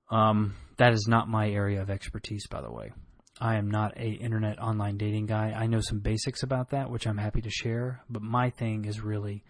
um, 0.10 0.56
that 0.78 0.94
is 0.94 1.06
not 1.07 1.28
my 1.28 1.50
area 1.50 1.81
of 1.81 1.89
expertise, 1.89 2.48
by 2.48 2.62
the 2.62 2.72
way. 2.72 2.92
I 3.39 3.56
am 3.56 3.70
not 3.70 3.98
a 3.98 4.10
internet 4.10 4.60
online 4.60 4.98
dating 4.98 5.27
guy. 5.27 5.53
I 5.56 5.67
know 5.67 5.82
some 5.82 6.00
basics 6.00 6.44
about 6.44 6.72
that, 6.72 6.89
which 6.89 7.06
I'm 7.06 7.17
happy 7.17 7.41
to 7.41 7.50
share. 7.50 8.01
But 8.10 8.24
my 8.24 8.50
thing 8.50 8.86
is 8.86 9.01
really 9.01 9.44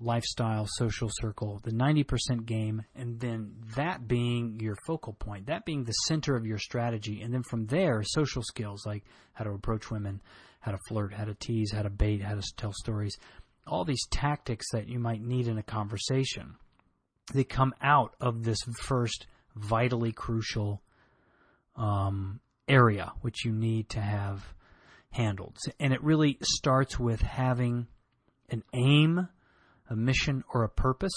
lifestyle, 0.00 0.66
social 0.68 1.08
circle, 1.12 1.60
the 1.62 1.70
90% 1.70 2.46
game, 2.46 2.82
and 2.94 3.20
then 3.20 3.54
that 3.76 4.08
being 4.08 4.58
your 4.60 4.76
focal 4.86 5.12
point, 5.12 5.46
that 5.46 5.64
being 5.64 5.84
the 5.84 5.92
center 5.92 6.36
of 6.36 6.46
your 6.46 6.58
strategy. 6.58 7.22
And 7.22 7.32
then 7.32 7.42
from 7.42 7.66
there, 7.66 8.02
social 8.02 8.42
skills 8.42 8.84
like 8.86 9.04
how 9.34 9.44
to 9.44 9.50
approach 9.50 9.90
women, 9.90 10.20
how 10.60 10.72
to 10.72 10.78
flirt, 10.88 11.12
how 11.12 11.24
to 11.24 11.34
tease, 11.34 11.72
how 11.72 11.82
to 11.82 11.90
bait, 11.90 12.22
how 12.22 12.34
to 12.34 12.42
tell 12.56 12.72
stories 12.72 13.16
all 13.66 13.84
these 13.84 14.06
tactics 14.10 14.66
that 14.72 14.88
you 14.88 14.98
might 14.98 15.22
need 15.22 15.48
in 15.48 15.58
a 15.58 15.62
conversation. 15.62 16.56
They 17.32 17.44
come 17.44 17.74
out 17.80 18.14
of 18.20 18.44
this 18.44 18.58
first 18.82 19.26
vitally 19.56 20.12
crucial 20.12 20.82
um, 21.76 22.40
area, 22.68 23.12
which 23.20 23.44
you 23.44 23.52
need 23.52 23.88
to 23.90 24.00
have 24.00 24.54
handled. 25.10 25.56
And 25.78 25.92
it 25.92 26.02
really 26.02 26.38
starts 26.42 26.98
with 26.98 27.20
having 27.20 27.86
an 28.50 28.62
aim, 28.72 29.28
a 29.88 29.96
mission, 29.96 30.44
or 30.52 30.64
a 30.64 30.68
purpose. 30.68 31.14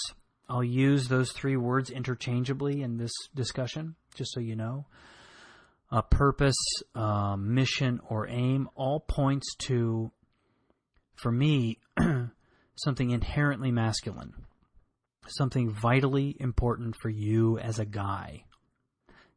I'll 0.48 0.64
use 0.64 1.08
those 1.08 1.32
three 1.32 1.56
words 1.56 1.90
interchangeably 1.90 2.82
in 2.82 2.96
this 2.96 3.12
discussion, 3.34 3.96
just 4.14 4.32
so 4.32 4.40
you 4.40 4.56
know. 4.56 4.86
A 5.90 6.02
purpose, 6.02 6.56
mission, 7.38 8.00
or 8.08 8.28
aim 8.28 8.68
all 8.74 9.00
points 9.00 9.54
to, 9.66 10.10
for 11.16 11.32
me, 11.32 11.78
something 12.76 13.10
inherently 13.10 13.72
masculine, 13.72 14.34
something 15.26 15.70
vitally 15.70 16.36
important 16.38 16.94
for 17.00 17.08
you 17.08 17.58
as 17.58 17.78
a 17.78 17.86
guy. 17.86 18.44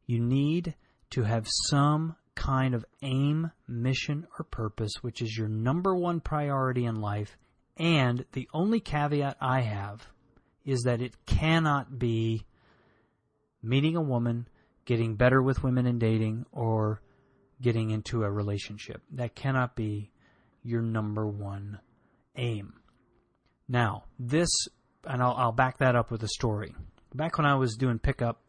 You 0.06 0.20
need 0.20 0.74
to 1.12 1.22
have 1.22 1.46
some 1.68 2.16
kind 2.34 2.74
of 2.74 2.84
aim, 3.02 3.50
mission, 3.68 4.26
or 4.38 4.44
purpose, 4.44 4.92
which 5.02 5.20
is 5.20 5.36
your 5.36 5.48
number 5.48 5.94
one 5.94 6.20
priority 6.20 6.84
in 6.84 7.00
life. 7.00 7.36
And 7.76 8.24
the 8.32 8.48
only 8.52 8.80
caveat 8.80 9.36
I 9.40 9.60
have 9.60 10.08
is 10.64 10.82
that 10.82 11.02
it 11.02 11.14
cannot 11.26 11.98
be 11.98 12.46
meeting 13.62 13.96
a 13.96 14.02
woman, 14.02 14.48
getting 14.84 15.16
better 15.16 15.42
with 15.42 15.62
women 15.62 15.86
in 15.86 15.98
dating, 15.98 16.46
or 16.52 17.00
getting 17.60 17.90
into 17.90 18.24
a 18.24 18.30
relationship. 18.30 19.02
That 19.12 19.34
cannot 19.34 19.76
be 19.76 20.10
your 20.62 20.82
number 20.82 21.26
one 21.26 21.78
aim. 22.36 22.74
Now, 23.68 24.04
this, 24.18 24.48
and 25.04 25.22
I'll, 25.22 25.34
I'll 25.34 25.52
back 25.52 25.78
that 25.78 25.96
up 25.96 26.10
with 26.10 26.22
a 26.22 26.28
story. 26.28 26.74
Back 27.14 27.38
when 27.38 27.46
I 27.46 27.56
was 27.56 27.76
doing 27.76 27.98
pickup 27.98 28.40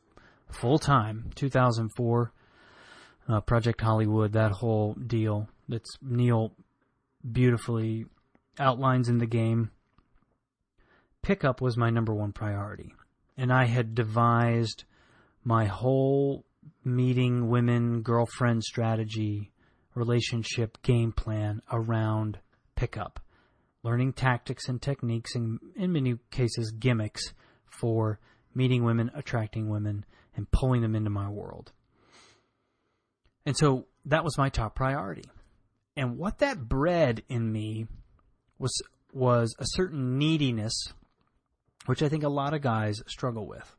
full 0.50 0.80
time, 0.80 1.32
2004, 1.36 2.32
uh, 3.28 3.42
Project 3.42 3.82
Hollywood, 3.82 4.34
that 4.34 4.52
whole 4.52 4.94
deal 4.94 5.48
that's 5.68 5.90
Neil 6.02 6.54
beautifully 7.30 8.06
outlines 8.60 9.10
in 9.10 9.18
the 9.18 9.26
game. 9.26 9.72
Pickup 11.22 11.62
was 11.62 11.78
my 11.78 11.90
number 11.90 12.14
one 12.14 12.34
priority. 12.34 12.94
And 13.38 13.52
I 13.52 13.66
had 13.66 13.96
devised 13.96 14.84
my 15.44 15.66
whole 15.66 16.46
meeting 16.84 17.50
women, 17.50 18.02
girlfriend 18.02 18.64
strategy, 18.64 19.52
relationship 19.96 20.82
game 20.82 21.12
plan 21.12 21.62
around 21.72 22.40
pickup. 22.76 23.20
Learning 23.84 24.14
tactics 24.14 24.68
and 24.70 24.82
techniques, 24.82 25.36
and 25.36 25.60
in 25.76 25.92
many 25.92 26.16
cases, 26.32 26.72
gimmicks 26.72 27.34
for 27.66 28.20
meeting 28.56 28.84
women, 28.84 29.12
attracting 29.14 29.70
women, 29.70 30.06
and 30.36 30.50
pulling 30.52 30.82
them 30.82 30.96
into 30.96 31.10
my 31.10 31.30
world. 31.30 31.72
And 33.46 33.58
so 33.58 33.88
that 34.06 34.24
was 34.24 34.38
my 34.38 34.50
top 34.50 34.76
priority. 34.76 35.26
And 35.96 36.18
what 36.18 36.40
that 36.40 36.68
bred 36.68 37.24
in 37.30 37.52
me 37.52 37.88
was 38.58 38.82
was 39.12 39.56
a 39.60 39.66
certain 39.68 40.18
neediness, 40.18 40.74
which 41.86 42.02
I 42.02 42.10
think 42.10 42.24
a 42.24 42.30
lot 42.30 42.54
of 42.54 42.62
guys 42.62 43.02
struggle 43.08 43.48
with. 43.48 43.76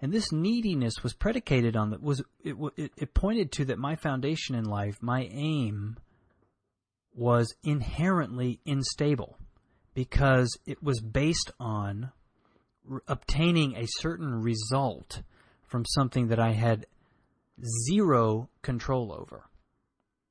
And 0.00 0.12
this 0.12 0.32
neediness 0.32 1.02
was 1.02 1.12
predicated 1.12 1.76
on 1.76 1.90
that 1.90 2.02
was 2.02 2.22
it, 2.42 2.56
it, 2.76 2.92
it 2.96 3.14
pointed 3.14 3.52
to 3.52 3.64
that 3.66 3.78
my 3.78 3.96
foundation 3.96 4.54
in 4.54 4.64
life, 4.64 4.98
my 5.00 5.28
aim, 5.30 5.96
was 7.14 7.54
inherently 7.64 8.60
unstable 8.64 9.38
because 9.94 10.56
it 10.66 10.82
was 10.82 11.00
based 11.00 11.50
on 11.58 12.12
obtaining 13.08 13.74
a 13.76 13.86
certain 13.98 14.40
result 14.40 15.22
from 15.66 15.84
something 15.84 16.28
that 16.28 16.38
I 16.38 16.52
had 16.52 16.86
zero 17.86 18.48
control 18.62 19.12
over. 19.12 19.44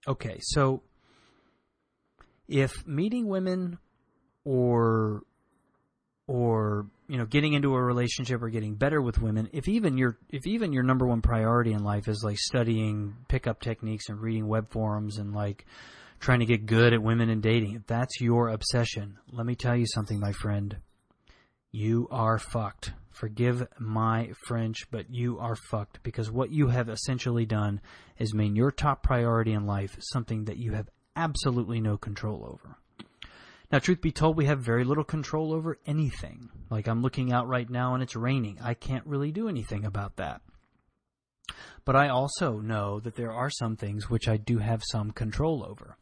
Okay, 0.07 0.39
so 0.41 0.83
if 2.47 2.85
meeting 2.87 3.27
women 3.27 3.77
or 4.45 5.23
or 6.27 6.87
you 7.07 7.17
know 7.17 7.25
getting 7.25 7.53
into 7.53 7.73
a 7.73 7.81
relationship 7.81 8.41
or 8.41 8.49
getting 8.49 8.75
better 8.75 9.01
with 9.01 9.19
women 9.21 9.49
if 9.53 9.67
even 9.67 9.97
your 9.97 10.17
if 10.29 10.45
even 10.45 10.73
your 10.73 10.83
number 10.83 11.05
one 11.05 11.21
priority 11.21 11.73
in 11.73 11.83
life 11.83 12.07
is 12.07 12.21
like 12.23 12.37
studying 12.37 13.15
pickup 13.27 13.61
techniques 13.61 14.09
and 14.09 14.19
reading 14.19 14.47
web 14.47 14.69
forums 14.69 15.17
and 15.17 15.33
like 15.33 15.65
trying 16.19 16.39
to 16.39 16.45
get 16.45 16.65
good 16.65 16.93
at 16.93 17.01
women 17.01 17.29
and 17.29 17.41
dating 17.41 17.75
if 17.75 17.85
that's 17.87 18.19
your 18.19 18.49
obsession 18.49 19.17
let 19.31 19.45
me 19.45 19.55
tell 19.55 19.75
you 19.75 19.85
something 19.85 20.19
my 20.19 20.31
friend 20.33 20.77
you 21.71 22.07
are 22.11 22.39
fucked. 22.39 22.93
Forgive 23.09 23.67
my 23.79 24.31
French, 24.45 24.89
but 24.91 25.09
you 25.09 25.39
are 25.39 25.55
fucked 25.55 26.03
because 26.03 26.31
what 26.31 26.51
you 26.51 26.67
have 26.67 26.87
essentially 26.87 27.45
done 27.45 27.81
is 28.17 28.33
made 28.33 28.55
your 28.55 28.71
top 28.71 29.03
priority 29.03 29.53
in 29.53 29.65
life 29.65 29.97
something 29.99 30.45
that 30.45 30.57
you 30.57 30.73
have 30.73 30.89
absolutely 31.15 31.81
no 31.81 31.97
control 31.97 32.45
over. 32.45 32.77
Now, 33.71 33.79
truth 33.79 34.01
be 34.01 34.11
told, 34.11 34.37
we 34.37 34.45
have 34.45 34.59
very 34.59 34.85
little 34.85 35.03
control 35.03 35.51
over 35.51 35.77
anything. 35.85 36.49
Like 36.69 36.87
I'm 36.87 37.01
looking 37.01 37.33
out 37.33 37.47
right 37.47 37.69
now 37.69 37.95
and 37.95 38.03
it's 38.03 38.15
raining. 38.15 38.59
I 38.61 38.73
can't 38.73 39.05
really 39.05 39.31
do 39.31 39.49
anything 39.49 39.83
about 39.83 40.15
that. 40.17 40.41
But 41.83 41.95
I 41.95 42.09
also 42.09 42.59
know 42.59 42.99
that 42.99 43.15
there 43.15 43.31
are 43.31 43.49
some 43.49 43.75
things 43.75 44.09
which 44.09 44.27
I 44.27 44.37
do 44.37 44.59
have 44.59 44.83
some 44.85 45.11
control 45.11 45.65
over. 45.67 45.97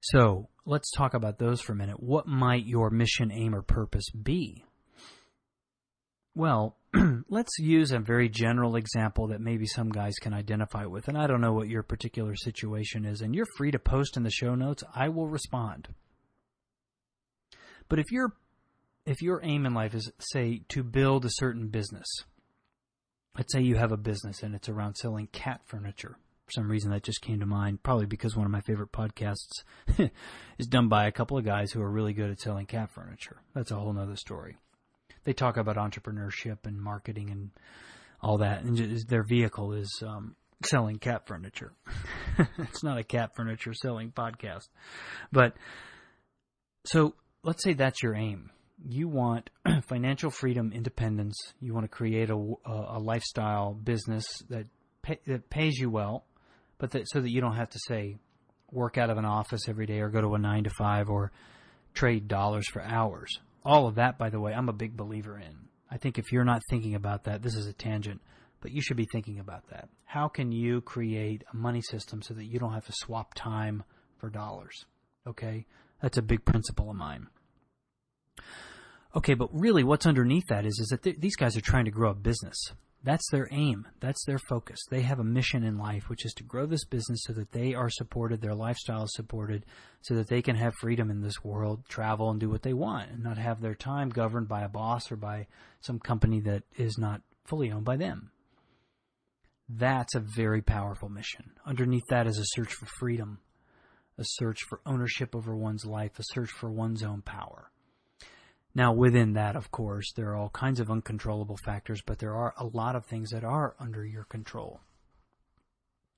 So 0.00 0.48
let's 0.64 0.90
talk 0.90 1.14
about 1.14 1.38
those 1.38 1.60
for 1.60 1.72
a 1.72 1.76
minute. 1.76 2.00
What 2.02 2.26
might 2.26 2.66
your 2.66 2.90
mission, 2.90 3.32
aim, 3.32 3.54
or 3.54 3.62
purpose 3.62 4.10
be? 4.10 4.64
Well, 6.34 6.76
let's 7.28 7.58
use 7.58 7.90
a 7.90 7.98
very 7.98 8.28
general 8.28 8.76
example 8.76 9.28
that 9.28 9.40
maybe 9.40 9.66
some 9.66 9.90
guys 9.90 10.14
can 10.20 10.32
identify 10.32 10.86
with. 10.86 11.08
And 11.08 11.18
I 11.18 11.26
don't 11.26 11.40
know 11.40 11.52
what 11.52 11.68
your 11.68 11.82
particular 11.82 12.36
situation 12.36 13.04
is, 13.04 13.20
and 13.20 13.34
you're 13.34 13.46
free 13.56 13.72
to 13.72 13.78
post 13.78 14.16
in 14.16 14.22
the 14.22 14.30
show 14.30 14.54
notes. 14.54 14.84
I 14.94 15.08
will 15.08 15.28
respond. 15.28 15.88
But 17.88 17.98
if 17.98 18.12
your 18.12 18.34
if 19.04 19.22
your 19.22 19.40
aim 19.42 19.64
in 19.64 19.72
life 19.72 19.94
is 19.94 20.12
say 20.20 20.62
to 20.68 20.82
build 20.82 21.24
a 21.24 21.30
certain 21.30 21.68
business, 21.68 22.06
let's 23.36 23.52
say 23.52 23.62
you 23.62 23.76
have 23.76 23.90
a 23.90 23.96
business 23.96 24.42
and 24.42 24.54
it's 24.54 24.68
around 24.68 24.94
selling 24.94 25.26
cat 25.28 25.62
furniture 25.64 26.18
for 26.48 26.52
some 26.52 26.70
reason 26.70 26.90
that 26.90 27.02
just 27.02 27.20
came 27.20 27.40
to 27.40 27.46
mind, 27.46 27.82
probably 27.82 28.06
because 28.06 28.34
one 28.34 28.46
of 28.46 28.52
my 28.52 28.62
favorite 28.62 28.90
podcasts 28.90 29.64
is 30.58 30.66
done 30.66 30.88
by 30.88 31.06
a 31.06 31.12
couple 31.12 31.36
of 31.36 31.44
guys 31.44 31.70
who 31.70 31.82
are 31.82 31.90
really 31.90 32.14
good 32.14 32.30
at 32.30 32.40
selling 32.40 32.64
cat 32.64 32.90
furniture. 32.90 33.36
That's 33.54 33.70
a 33.70 33.76
whole 33.76 33.92
nother 33.92 34.16
story. 34.16 34.56
They 35.24 35.34
talk 35.34 35.58
about 35.58 35.76
entrepreneurship 35.76 36.64
and 36.64 36.80
marketing 36.80 37.28
and 37.28 37.50
all 38.22 38.38
that, 38.38 38.62
and 38.62 38.98
their 39.08 39.22
vehicle 39.22 39.74
is 39.74 40.02
um, 40.06 40.36
selling 40.64 40.98
cat 40.98 41.26
furniture. 41.26 41.72
it's 42.58 42.82
not 42.82 42.96
a 42.96 43.04
cat 43.04 43.36
furniture 43.36 43.74
selling 43.74 44.10
podcast, 44.10 44.68
but 45.30 45.54
so 46.86 47.14
let's 47.42 47.62
say 47.62 47.74
that's 47.74 48.02
your 48.02 48.14
aim. 48.14 48.50
You 48.88 49.08
want 49.08 49.50
financial 49.82 50.30
freedom, 50.30 50.72
independence. 50.72 51.36
You 51.60 51.74
want 51.74 51.84
to 51.84 51.88
create 51.88 52.30
a, 52.30 52.34
a 52.64 52.98
lifestyle 52.98 53.74
business 53.74 54.24
that 54.48 54.66
pay, 55.02 55.18
that 55.26 55.50
pays 55.50 55.78
you 55.78 55.90
well, 55.90 56.24
but 56.78 56.92
that, 56.92 57.08
so 57.08 57.20
that 57.20 57.30
you 57.30 57.40
don't 57.40 57.56
have 57.56 57.70
to 57.70 57.78
say 57.86 58.16
work 58.70 58.98
out 58.98 59.10
of 59.10 59.18
an 59.18 59.24
office 59.24 59.68
every 59.68 59.86
day 59.86 60.00
or 60.00 60.08
go 60.08 60.20
to 60.20 60.34
a 60.34 60.38
nine 60.38 60.64
to 60.64 60.70
five 60.70 61.08
or 61.08 61.32
trade 61.94 62.28
dollars 62.28 62.68
for 62.68 62.82
hours. 62.82 63.30
All 63.64 63.86
of 63.86 63.96
that, 63.96 64.18
by 64.18 64.30
the 64.30 64.40
way, 64.40 64.52
I'm 64.52 64.68
a 64.68 64.74
big 64.74 64.96
believer 64.96 65.38
in. 65.38 65.68
I 65.90 65.96
think 65.96 66.18
if 66.18 66.32
you're 66.32 66.44
not 66.44 66.62
thinking 66.70 66.94
about 66.94 67.24
that, 67.24 67.42
this 67.42 67.54
is 67.54 67.66
a 67.66 67.72
tangent, 67.72 68.20
but 68.60 68.72
you 68.72 68.80
should 68.80 68.96
be 68.96 69.08
thinking 69.10 69.38
about 69.38 69.68
that. 69.70 69.88
How 70.04 70.28
can 70.28 70.52
you 70.52 70.80
create 70.82 71.44
a 71.52 71.56
money 71.56 71.82
system 71.82 72.22
so 72.22 72.34
that 72.34 72.44
you 72.44 72.58
don't 72.58 72.72
have 72.72 72.86
to 72.86 72.92
swap 72.94 73.34
time 73.34 73.82
for 74.18 74.30
dollars? 74.30 74.84
Okay? 75.26 75.66
That's 76.02 76.18
a 76.18 76.22
big 76.22 76.44
principle 76.44 76.90
of 76.90 76.96
mine. 76.96 77.26
Okay, 79.16 79.34
but 79.34 79.48
really 79.52 79.82
what's 79.82 80.06
underneath 80.06 80.46
that 80.48 80.64
is, 80.66 80.78
is 80.78 80.88
that 80.88 81.02
th- 81.02 81.18
these 81.18 81.36
guys 81.36 81.56
are 81.56 81.62
trying 81.62 81.86
to 81.86 81.90
grow 81.90 82.10
a 82.10 82.14
business. 82.14 82.72
That's 83.04 83.30
their 83.30 83.48
aim. 83.52 83.86
That's 84.00 84.24
their 84.26 84.40
focus. 84.48 84.78
They 84.90 85.02
have 85.02 85.20
a 85.20 85.24
mission 85.24 85.62
in 85.62 85.78
life, 85.78 86.08
which 86.08 86.24
is 86.24 86.32
to 86.34 86.44
grow 86.44 86.66
this 86.66 86.84
business 86.84 87.22
so 87.24 87.32
that 87.34 87.52
they 87.52 87.72
are 87.72 87.88
supported, 87.88 88.40
their 88.40 88.54
lifestyle 88.54 89.04
is 89.04 89.14
supported, 89.14 89.64
so 90.02 90.14
that 90.16 90.28
they 90.28 90.42
can 90.42 90.56
have 90.56 90.74
freedom 90.80 91.10
in 91.10 91.22
this 91.22 91.44
world, 91.44 91.84
travel 91.88 92.30
and 92.30 92.40
do 92.40 92.50
what 92.50 92.62
they 92.62 92.72
want, 92.72 93.10
and 93.10 93.22
not 93.22 93.38
have 93.38 93.60
their 93.60 93.76
time 93.76 94.08
governed 94.08 94.48
by 94.48 94.62
a 94.62 94.68
boss 94.68 95.12
or 95.12 95.16
by 95.16 95.46
some 95.80 96.00
company 96.00 96.40
that 96.40 96.64
is 96.76 96.98
not 96.98 97.22
fully 97.44 97.70
owned 97.70 97.84
by 97.84 97.96
them. 97.96 98.32
That's 99.68 100.14
a 100.14 100.20
very 100.20 100.62
powerful 100.62 101.08
mission. 101.08 101.52
Underneath 101.64 102.06
that 102.08 102.26
is 102.26 102.38
a 102.38 102.44
search 102.46 102.72
for 102.72 102.86
freedom, 102.98 103.38
a 104.18 104.24
search 104.24 104.58
for 104.68 104.80
ownership 104.84 105.36
over 105.36 105.56
one's 105.56 105.84
life, 105.84 106.18
a 106.18 106.24
search 106.32 106.50
for 106.50 106.70
one's 106.70 107.02
own 107.04 107.22
power. 107.22 107.70
Now, 108.78 108.92
within 108.92 109.32
that, 109.32 109.56
of 109.56 109.72
course, 109.72 110.12
there 110.12 110.28
are 110.28 110.36
all 110.36 110.50
kinds 110.50 110.78
of 110.78 110.88
uncontrollable 110.88 111.56
factors, 111.56 112.00
but 112.06 112.20
there 112.20 112.36
are 112.36 112.54
a 112.56 112.64
lot 112.64 112.94
of 112.94 113.04
things 113.04 113.30
that 113.30 113.42
are 113.42 113.74
under 113.80 114.06
your 114.06 114.22
control. 114.22 114.78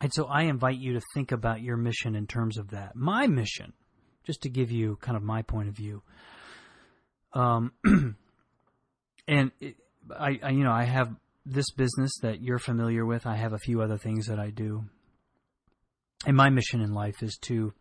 And 0.02 0.12
so 0.12 0.26
I 0.26 0.42
invite 0.42 0.76
you 0.76 0.92
to 0.92 1.00
think 1.14 1.32
about 1.32 1.62
your 1.62 1.78
mission 1.78 2.14
in 2.14 2.26
terms 2.26 2.58
of 2.58 2.68
that. 2.72 2.94
My 2.94 3.26
mission, 3.26 3.72
just 4.24 4.42
to 4.42 4.50
give 4.50 4.70
you 4.70 4.98
kind 5.00 5.16
of 5.16 5.22
my 5.22 5.40
point 5.40 5.70
of 5.70 5.74
view. 5.74 6.02
Um, 7.32 7.72
and 9.26 9.52
it, 9.58 9.76
I, 10.14 10.38
I, 10.42 10.50
you 10.50 10.62
know, 10.62 10.72
I 10.72 10.84
have 10.84 11.08
this 11.46 11.70
business 11.70 12.12
that 12.20 12.42
you're 12.42 12.58
familiar 12.58 13.06
with. 13.06 13.26
I 13.26 13.36
have 13.36 13.54
a 13.54 13.58
few 13.58 13.80
other 13.80 13.96
things 13.96 14.26
that 14.26 14.38
I 14.38 14.50
do. 14.50 14.84
And 16.26 16.36
my 16.36 16.50
mission 16.50 16.82
in 16.82 16.92
life 16.92 17.22
is 17.22 17.38
to 17.44 17.72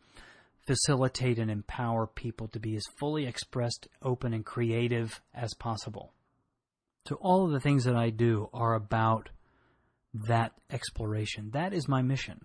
facilitate 0.70 1.40
and 1.40 1.50
empower 1.50 2.06
people 2.06 2.48
to 2.48 2.60
be 2.60 2.76
as 2.76 2.84
fully 3.00 3.26
expressed, 3.26 3.88
open, 4.04 4.36
and 4.36 4.46
creative 4.46 5.20
as 5.34 5.52
possible. 5.56 6.14
So, 7.08 7.16
all 7.22 7.44
of 7.44 7.52
the 7.52 7.60
things 7.60 7.86
that 7.86 7.96
I 7.96 8.12
do 8.12 8.50
are 8.54 8.76
about 8.76 9.30
that 10.14 10.52
exploration. 10.70 11.50
That 11.54 11.74
is 11.74 11.88
my 11.88 12.04
mission. 12.04 12.42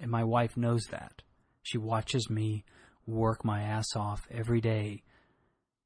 And 0.00 0.10
my 0.10 0.24
wife 0.24 0.56
knows 0.56 0.84
that. 0.90 1.20
She 1.62 1.76
watches 1.76 2.30
me 2.30 2.64
work 3.06 3.44
my 3.44 3.60
ass 3.60 3.88
off 3.96 4.26
every 4.30 4.62
day, 4.62 5.02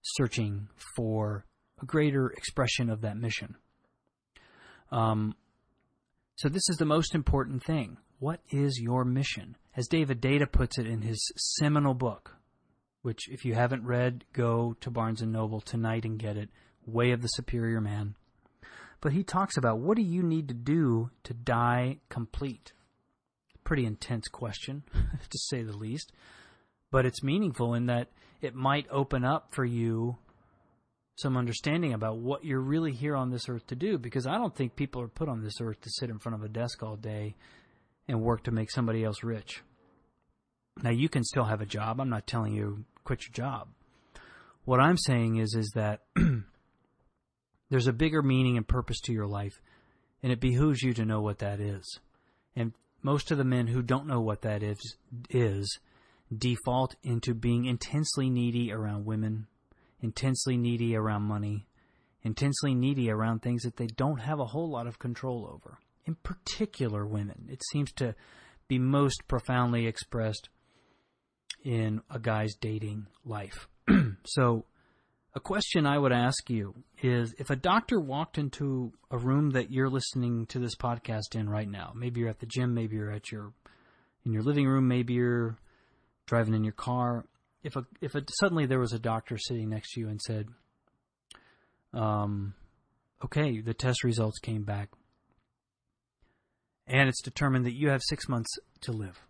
searching 0.03 0.69
for 0.95 1.47
a 1.83 1.85
greater 1.85 2.29
expression 2.29 2.89
of 2.91 3.01
that 3.01 3.17
mission. 3.17 3.57
Um, 4.93 5.35
so, 6.37 6.49
this 6.49 6.69
is 6.69 6.77
the 6.77 6.85
most 6.85 7.13
important 7.13 7.65
thing. 7.65 7.97
What 8.19 8.41
is 8.51 8.81
your 8.81 9.05
mission? 9.05 9.57
As 9.77 9.89
David 9.89 10.23
Deida 10.23 10.51
puts 10.51 10.79
it 10.79 10.87
in 10.87 11.03
his 11.03 11.31
seminal 11.37 11.93
book, 11.93 12.37
which 13.03 13.29
if 13.29 13.45
you 13.45 13.55
haven't 13.55 13.85
read, 13.85 14.25
go 14.33 14.75
to 14.81 14.91
Barnes 14.91 15.21
and 15.21 15.33
Noble 15.33 15.61
tonight 15.61 16.05
and 16.05 16.19
get 16.19 16.37
it, 16.37 16.49
Way 16.87 17.11
of 17.11 17.21
the 17.21 17.29
Superior 17.29 17.81
Man. 17.81 18.15
But 19.03 19.13
he 19.13 19.23
talks 19.23 19.59
about 19.59 19.81
what 19.81 19.97
do 19.97 20.03
you 20.03 20.23
need 20.23 20.49
to 20.49 20.55
do 20.55 21.11
to 21.25 21.35
die 21.35 21.99
complete? 22.09 22.73
Pretty 23.65 23.85
intense 23.85 24.29
question, 24.29 24.85
to 24.93 25.39
say 25.39 25.63
the 25.63 25.77
least. 25.77 26.13
But 26.91 27.05
it's 27.05 27.23
meaningful 27.23 27.75
in 27.75 27.87
that 27.87 28.09
it 28.41 28.55
might 28.55 28.87
open 28.91 29.25
up 29.25 29.55
for 29.55 29.65
you 29.65 30.17
some 31.17 31.37
understanding 31.37 31.93
about 31.93 32.19
what 32.19 32.45
you're 32.45 32.61
really 32.61 32.93
here 32.93 33.17
on 33.17 33.31
this 33.31 33.49
earth 33.49 33.67
to 33.67 33.75
do 33.75 33.99
because 33.99 34.27
I 34.27 34.37
don't 34.37 34.55
think 34.55 34.77
people 34.77 35.01
are 35.03 35.09
put 35.09 35.29
on 35.29 35.43
this 35.43 35.61
earth 35.61 35.81
to 35.83 35.91
sit 35.91 36.11
in 36.11 36.19
front 36.19 36.37
of 36.37 36.43
a 36.43 36.49
desk 36.49 36.83
all 36.83 36.97
day 36.97 37.37
and 38.09 38.23
work 38.23 38.45
to 38.45 38.51
make 38.51 38.71
somebody 38.71 39.05
else 39.05 39.23
rich. 39.23 39.63
Now 40.83 40.91
you 40.91 41.09
can 41.09 41.25
still 41.25 41.45
have 41.45 41.61
a 41.61 41.67
job. 41.67 42.01
I'm 42.01 42.11
not 42.11 42.27
telling 42.27 42.55
you 42.55 42.85
quit 43.05 43.23
your 43.27 43.33
job. 43.33 43.69
What 44.65 44.81
I'm 44.81 44.97
saying 44.97 45.37
is 45.37 45.55
is 45.55 45.73
that 45.75 46.03
there's 47.71 47.87
a 47.87 47.93
bigger 47.93 48.23
meaning 48.23 48.57
and 48.57 48.67
purpose 48.67 49.01
to 49.03 49.13
your 49.13 49.27
life 49.27 49.61
and 50.23 50.33
it 50.33 50.41
behooves 50.41 50.83
you 50.83 50.93
to 50.95 51.05
know 51.05 51.21
what 51.21 51.39
that 51.39 51.61
is. 51.61 52.01
And 52.55 52.73
most 53.03 53.31
of 53.31 53.39
the 53.39 53.45
men 53.45 53.69
who 53.69 53.83
don't 53.83 54.07
know 54.07 54.21
what 54.21 54.43
that 54.43 54.63
is 54.63 54.97
is 55.31 55.79
default 56.37 56.97
into 57.03 57.35
being 57.35 57.67
intensely 57.67 58.29
needy 58.29 58.73
around 58.73 59.07
women, 59.07 59.47
intensely 60.01 60.57
needy 60.57 60.97
around 60.97 61.23
money, 61.23 61.67
intensely 62.23 62.75
needy 62.75 63.11
around 63.11 63.41
things 63.41 63.63
that 63.63 63.77
they 63.77 63.87
don't 63.87 64.19
have 64.19 64.41
a 64.41 64.47
whole 64.47 64.69
lot 64.69 64.89
of 64.89 64.99
control 64.99 65.49
over. 65.53 65.79
In 66.07 66.17
particular, 66.23 67.07
women. 67.07 67.49
It 67.51 67.63
seems 67.71 67.93
to 67.95 68.15
be 68.69 68.79
most 68.79 69.27
profoundly 69.29 69.87
expressed 69.87 70.49
in 71.65 72.01
a 72.11 72.19
guy's 72.19 72.55
dating 72.55 73.07
life. 73.25 73.69
so, 74.25 74.67
a 75.35 75.41
question 75.41 75.87
I 75.87 75.99
would 75.99 76.13
ask 76.13 76.49
you 76.49 76.75
is 77.03 77.35
if 77.39 77.51
a 77.51 77.57
doctor 77.57 78.01
walked 78.01 78.39
into 78.39 78.93
a 79.11 79.19
room 79.19 79.51
that 79.51 79.71
you're 79.71 79.91
listening 79.91 80.47
to 80.47 80.59
this 80.59 80.75
podcast 80.75 81.35
in 81.35 81.49
right 81.49 81.69
now, 81.69 81.93
maybe 81.95 82.21
you're 82.21 82.31
at 82.31 82.39
the 82.39 82.47
gym, 82.47 82.73
maybe 82.73 82.97
you're 82.97 83.11
at 83.11 83.31
your 83.31 83.53
in 84.25 84.33
your 84.33 84.43
living 84.43 84.67
room, 84.67 84.89
maybe 84.89 85.15
you're 85.15 85.59
driving 86.27 86.55
in 86.55 86.65
your 86.65 86.73
car, 86.73 87.27
if 87.67 87.77
a 87.77 87.85
if 88.01 88.15
a, 88.15 88.23
suddenly 88.41 88.65
there 88.67 88.79
was 88.79 88.93
a 88.93 88.99
doctor 88.99 89.37
sitting 89.37 89.69
next 89.69 89.93
to 89.93 90.01
you 90.01 90.09
and 90.09 90.21
said, 90.23 90.49
um, 91.93 92.55
"Okay, 93.25 93.61
the 93.61 93.75
test 93.75 94.05
results 94.05 94.39
came 94.39 94.63
back, 94.63 94.91
and 96.87 97.09
it's 97.09 97.23
determined 97.23 97.67
that 97.67 97.77
you 97.77 97.89
have 97.89 98.03
six 98.03 98.29
months 98.29 98.51
to 98.83 98.93
live." 98.93 99.27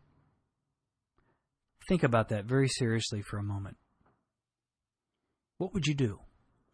Think 1.88 2.02
about 2.02 2.28
that 2.30 2.44
very 2.44 2.68
seriously 2.68 3.22
for 3.22 3.38
a 3.38 3.42
moment. 3.44 3.76
What 5.58 5.72
would 5.72 5.86
you 5.86 5.94
do? 5.94 6.20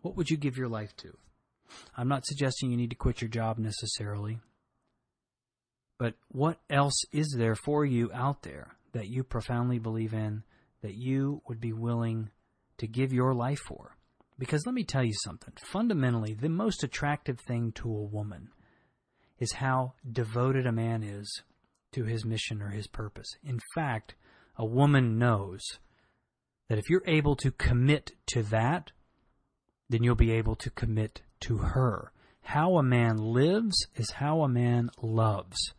What 0.01 0.17
would 0.17 0.31
you 0.31 0.37
give 0.37 0.57
your 0.57 0.69
life 0.69 0.97
to? 0.97 1.17
I'm 1.97 2.09
not 2.09 2.27
suggesting 2.27 2.71
you 2.71 2.77
need 2.77 2.91
to 2.91 2.97
quit 2.97 3.21
your 3.21 3.29
job 3.29 3.59
necessarily. 3.59 4.41
But 5.99 6.15
what 6.29 6.61
else 6.69 7.05
is 7.13 7.35
there 7.39 7.55
for 7.55 7.85
you 7.85 8.11
out 8.13 8.43
there 8.43 8.77
that 8.93 9.09
you 9.09 9.23
profoundly 9.23 9.79
believe 9.79 10.13
in 10.13 10.43
that 10.83 10.95
you 10.95 11.43
would 11.47 11.61
be 11.61 11.73
willing 11.73 12.31
to 12.79 12.87
give 12.87 13.13
your 13.13 13.35
life 13.35 13.61
for. 13.61 13.97
Because 14.39 14.67
let 14.67 14.75
me 14.75 14.85
tell 14.85 15.05
you 15.05 15.15
something. 15.23 15.55
Fundamentally, 15.65 16.35
the 16.35 16.49
most 16.49 16.83
attractive 16.83 17.39
thing 17.41 17.73
to 17.73 17.89
a 17.89 18.03
woman 18.03 18.51
is 19.43 19.55
how 19.55 19.93
devoted 20.09 20.69
a 20.69 20.73
man 20.73 21.03
is 21.03 21.43
to 21.91 22.05
his 22.05 22.25
mission 22.25 22.63
or 22.63 22.69
his 22.69 22.87
purpose. 22.87 23.27
In 23.43 23.59
fact, 23.75 24.15
a 24.57 24.65
woman 24.65 25.19
knows 25.19 25.61
that 26.69 26.79
if 26.79 26.89
you're 26.89 27.03
able 27.09 27.35
to 27.35 27.51
commit 27.51 28.13
to 28.29 28.45
that, 28.45 28.93
then 29.89 30.05
you'll 30.05 30.15
be 30.15 30.31
able 30.31 30.55
to 30.55 30.71
commit 30.71 31.23
to 31.41 31.59
her. 31.59 32.13
How 32.43 32.77
a 32.77 32.85
man 32.85 33.17
lives 33.17 33.75
is 33.97 34.13
how 34.13 34.43
a 34.43 34.49
man 34.49 34.91
loves. 35.03 35.75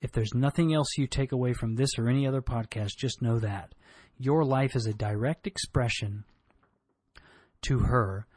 If 0.00 0.12
there's 0.12 0.32
nothing 0.32 0.72
else 0.72 0.96
you 0.96 1.08
take 1.08 1.32
away 1.32 1.54
from 1.54 1.74
this 1.74 1.98
or 1.98 2.08
any 2.08 2.24
other 2.24 2.40
podcast, 2.40 2.96
just 2.96 3.20
know 3.20 3.40
that. 3.40 3.74
Your 4.16 4.44
life 4.44 4.76
is 4.76 4.86
a 4.86 4.94
direct 4.94 5.48
expression 5.48 6.22
to 7.62 7.80
her 7.80 8.28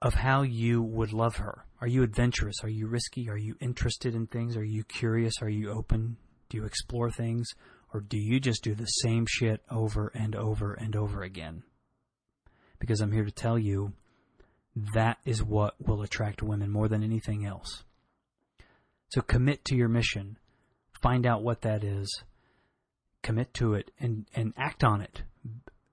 of 0.00 0.14
how 0.14 0.42
you 0.44 0.80
would 0.80 1.12
love 1.12 1.36
her. 1.36 1.66
Are 1.80 1.88
you 1.88 2.02
adventurous? 2.02 2.56
Are 2.62 2.68
you 2.68 2.86
risky? 2.86 3.28
Are 3.30 3.38
you 3.38 3.56
interested 3.60 4.14
in 4.14 4.26
things? 4.26 4.56
Are 4.56 4.64
you 4.64 4.84
curious? 4.84 5.34
Are 5.40 5.48
you 5.48 5.70
open? 5.70 6.18
Do 6.50 6.58
you 6.58 6.64
explore 6.64 7.10
things? 7.10 7.48
Or 7.94 8.00
do 8.00 8.18
you 8.18 8.38
just 8.38 8.62
do 8.62 8.74
the 8.74 8.84
same 8.84 9.24
shit 9.26 9.62
over 9.70 10.08
and 10.14 10.36
over 10.36 10.74
and 10.74 10.94
over 10.94 11.22
again? 11.22 11.62
Because 12.78 13.00
I'm 13.00 13.12
here 13.12 13.24
to 13.24 13.30
tell 13.30 13.58
you 13.58 13.92
that 14.94 15.18
is 15.24 15.42
what 15.42 15.74
will 15.80 16.02
attract 16.02 16.42
women 16.42 16.70
more 16.70 16.88
than 16.88 17.02
anything 17.02 17.46
else. 17.46 17.84
So 19.08 19.22
commit 19.22 19.64
to 19.66 19.74
your 19.74 19.88
mission. 19.88 20.38
Find 21.02 21.26
out 21.26 21.42
what 21.42 21.62
that 21.62 21.82
is. 21.82 22.22
Commit 23.22 23.52
to 23.54 23.74
it 23.74 23.90
and, 23.98 24.26
and 24.34 24.52
act 24.56 24.84
on 24.84 25.00
it. 25.00 25.22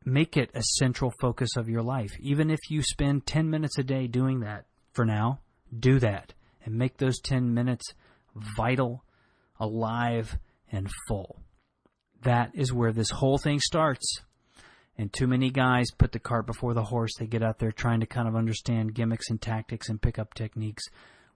Make 0.06 0.38
it 0.38 0.52
a 0.54 0.62
central 0.64 1.12
focus 1.20 1.56
of 1.58 1.68
your 1.68 1.82
life. 1.82 2.12
Even 2.20 2.50
if 2.50 2.60
you 2.70 2.82
spend 2.82 3.26
10 3.26 3.50
minutes 3.50 3.78
a 3.78 3.84
day 3.84 4.08
doing 4.08 4.42
that 4.42 4.66
for 4.94 5.04
now, 5.04 5.40
do 5.78 6.00
that 6.00 6.34
and 6.66 6.76
make 6.76 6.98
those 6.98 7.20
10 7.20 7.54
minutes 7.54 7.94
vital, 8.56 9.04
alive, 9.60 10.38
and 10.72 10.90
full. 11.08 11.42
That 12.24 12.52
is 12.54 12.74
where 12.74 12.92
this 12.92 13.10
whole 13.10 13.38
thing 13.38 13.60
starts. 13.60 14.22
And 14.98 15.14
too 15.14 15.28
many 15.28 15.52
guys 15.52 15.92
put 15.92 16.12
the 16.12 16.20
cart 16.20 16.48
before 16.48 16.74
the 16.74 16.84
horse. 16.84 17.12
They 17.18 17.28
get 17.28 17.44
out 17.44 17.60
there 17.60 17.72
trying 17.72 18.00
to 18.00 18.08
kind 18.08 18.28
of 18.28 18.36
understand 18.36 18.96
gimmicks 18.96 19.30
and 19.30 19.40
tactics 19.40 19.90
and 19.90 20.02
pick 20.02 20.18
up 20.18 20.34
techniques 20.34 20.84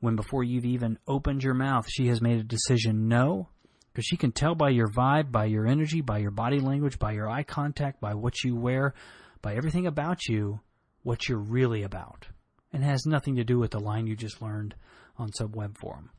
when 0.01 0.15
before 0.15 0.43
you've 0.43 0.65
even 0.65 0.97
opened 1.07 1.43
your 1.43 1.53
mouth, 1.53 1.85
she 1.87 2.07
has 2.07 2.21
made 2.21 2.39
a 2.39 2.43
decision 2.43 3.07
no, 3.07 3.47
because 3.93 4.05
she 4.05 4.17
can 4.17 4.31
tell 4.31 4.55
by 4.55 4.69
your 4.69 4.89
vibe, 4.89 5.31
by 5.31 5.45
your 5.45 5.67
energy, 5.67 6.01
by 6.01 6.17
your 6.17 6.31
body 6.31 6.59
language, 6.59 6.99
by 6.99 7.11
your 7.11 7.29
eye 7.29 7.43
contact, 7.43 8.01
by 8.01 8.15
what 8.15 8.43
you 8.43 8.55
wear, 8.55 8.93
by 9.41 9.55
everything 9.55 9.85
about 9.87 10.27
you, 10.27 10.59
what 11.03 11.29
you're 11.29 11.37
really 11.37 11.83
about. 11.83 12.27
And 12.73 12.83
has 12.83 13.05
nothing 13.05 13.35
to 13.35 13.43
do 13.43 13.59
with 13.59 13.71
the 13.71 13.79
line 13.79 14.07
you 14.07 14.15
just 14.15 14.41
learned 14.41 14.75
on 15.17 15.29
Subweb 15.31 15.77
Forum. 15.77 16.09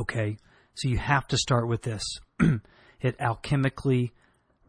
Okay? 0.00 0.36
So 0.74 0.88
you 0.88 0.98
have 0.98 1.26
to 1.28 1.36
start 1.36 1.68
with 1.68 1.82
this. 1.82 2.02
it 3.00 3.18
alchemically, 3.18 4.10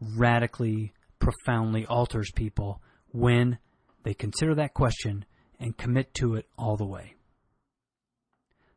radically, 0.00 0.92
profoundly 1.18 1.86
alters 1.86 2.30
people 2.34 2.82
when 3.10 3.58
they 4.02 4.14
consider 4.14 4.54
that 4.54 4.74
question 4.74 5.24
and 5.58 5.76
commit 5.76 6.14
to 6.14 6.34
it 6.34 6.46
all 6.58 6.76
the 6.76 6.84
way. 6.84 7.14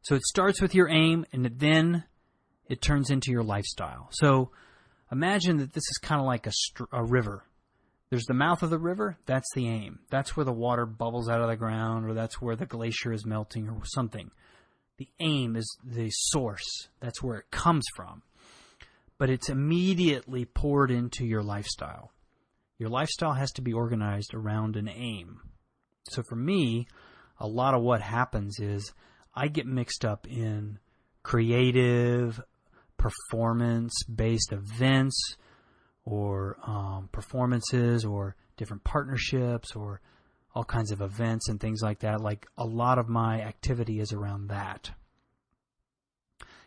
So 0.04 0.16
it 0.16 0.24
starts 0.24 0.62
with 0.62 0.74
your 0.74 0.90
aim 0.90 1.26
and 1.34 1.46
then 1.60 2.06
it 2.70 2.82
turns 2.82 3.10
into 3.10 3.32
your 3.32 3.44
lifestyle. 3.44 4.08
So 4.12 4.52
imagine 5.12 5.58
that 5.58 5.74
this 5.74 5.84
is 5.84 6.00
kind 6.02 6.22
of 6.22 6.26
like 6.28 6.48
a, 6.48 6.52
str- 6.52 6.84
a 6.94 7.04
river. 7.04 7.44
There's 8.10 8.26
the 8.26 8.34
mouth 8.34 8.64
of 8.64 8.70
the 8.70 8.80
river, 8.80 9.18
that's 9.26 9.50
the 9.54 9.68
aim. 9.68 10.00
That's 10.10 10.36
where 10.38 10.46
the 10.46 10.54
water 10.54 10.86
bubbles 10.86 11.30
out 11.30 11.42
of 11.42 11.50
the 11.50 11.58
ground, 11.58 12.10
or 12.10 12.14
that's 12.14 12.42
where 12.42 12.56
the 12.56 12.66
glacier 12.66 13.12
is 13.12 13.26
melting, 13.26 13.70
or 13.70 13.84
something. 13.84 14.32
The 14.98 15.10
aim 15.20 15.56
is 15.56 15.78
the 15.84 16.10
source, 16.10 16.88
that's 17.00 17.22
where 17.22 17.38
it 17.38 17.52
comes 17.52 17.86
from. 17.96 18.24
But 19.18 19.30
it's 19.30 19.50
immediately 19.50 20.46
poured 20.46 20.90
into 20.90 21.26
your 21.26 21.44
lifestyle. 21.44 22.12
Your 22.78 22.90
lifestyle 22.90 23.34
has 23.34 23.52
to 23.54 23.62
be 23.62 23.74
organized 23.74 24.34
around 24.34 24.76
an 24.76 24.88
aim. 24.88 25.42
So 26.10 26.24
for 26.30 26.36
me, 26.36 26.88
a 27.40 27.48
lot 27.48 27.74
of 27.74 27.82
what 27.82 28.02
happens 28.02 28.60
is 28.60 28.94
I 29.36 29.48
get 29.48 29.66
mixed 29.66 30.06
up 30.06 30.28
in 30.28 30.80
creative, 31.24 32.40
performance 32.98 33.94
based 34.04 34.52
events 34.52 35.20
or 36.08 36.58
um, 36.66 37.10
performances 37.12 38.06
or 38.06 38.34
different 38.56 38.82
partnerships 38.86 39.76
or 39.76 40.00
all 40.56 40.64
kinds 40.64 40.90
of 40.92 41.02
events 41.02 41.50
and 41.50 41.60
things 41.60 41.82
like 41.82 42.00
that. 42.00 42.22
Like 42.22 42.48
a 42.58 42.64
lot 42.64 42.98
of 42.98 43.10
my 43.10 43.42
activity 43.42 44.00
is 44.00 44.14
around 44.14 44.48
that. 44.48 44.90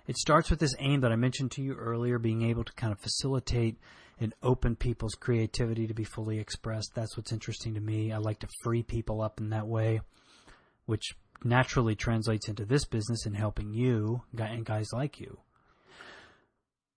It 0.07 0.19
starts 0.19 0.51
with 0.51 0.59
this 0.59 0.75
aim 0.79 1.01
that 1.01 1.13
I 1.13 1.17
mentioned 1.17 1.53
to 1.53 1.63
you 1.63 1.75
earlier, 1.75 2.19
being 2.19 2.43
able 2.43 2.65
to 2.65 2.73
kind 2.75 2.93
of 2.93 3.01
facilitate 3.01 3.79
and 4.19 4.35
open 4.43 4.77
people's 4.77 5.15
creativity 5.15 5.87
to 5.87 5.95
be 5.95 6.05
fully 6.05 6.39
expressed. 6.39 6.91
That's 6.95 7.17
what's 7.17 7.33
interesting 7.33 7.75
to 7.75 7.81
me. 7.81 8.13
I 8.13 8.19
like 8.19 8.41
to 8.41 8.49
free 8.63 8.83
people 8.83 9.23
up 9.23 9.41
in 9.41 9.49
that 9.51 9.67
way, 9.67 10.03
which 10.85 11.15
naturally 11.43 11.95
translates 11.95 12.47
into 12.47 12.67
this 12.67 12.85
business 12.85 13.25
and 13.25 13.35
helping 13.35 13.73
you 13.73 14.21
and 14.39 14.67
guys 14.67 14.89
like 14.93 15.19
you. 15.19 15.39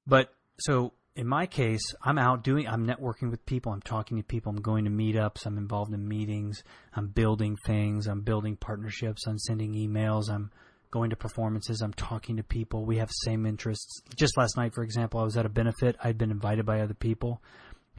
But 0.06 0.34
so 0.60 0.92
in 1.16 1.28
my 1.28 1.46
case, 1.46 1.82
I'm 2.02 2.18
out 2.18 2.44
doing, 2.44 2.68
I'm 2.68 2.88
networking 2.88 3.30
with 3.30 3.46
people, 3.46 3.72
I'm 3.72 3.82
talking 3.82 4.18
to 4.18 4.24
people, 4.24 4.50
I'm 4.50 4.62
going 4.62 4.86
to 4.86 4.90
meetups, 4.90 5.46
I'm 5.46 5.58
involved 5.58 5.94
in 5.94 6.08
meetings, 6.08 6.64
I'm 6.96 7.08
building 7.08 7.56
things, 7.66 8.08
I'm 8.08 8.22
building 8.22 8.56
partnerships, 8.56 9.28
I'm 9.28 9.38
sending 9.38 9.74
emails, 9.74 10.30
I'm 10.30 10.50
going 10.90 11.12
to 11.12 11.16
performances, 11.16 11.82
I'm 11.82 11.94
talking 11.94 12.38
to 12.38 12.44
people. 12.44 12.86
We 12.86 12.98
have 12.98 13.12
same 13.26 13.46
interests. 13.46 14.02
Just 14.16 14.38
last 14.38 14.58
night, 14.58 14.74
for 14.74 14.84
example, 14.84 15.20
I 15.20 15.24
was 15.24 15.38
at 15.38 15.46
a 15.46 15.50
benefit. 15.50 15.96
I'd 16.04 16.18
been 16.18 16.32
invited 16.32 16.66
by 16.66 16.82
other 16.82 16.94
people. 16.94 17.42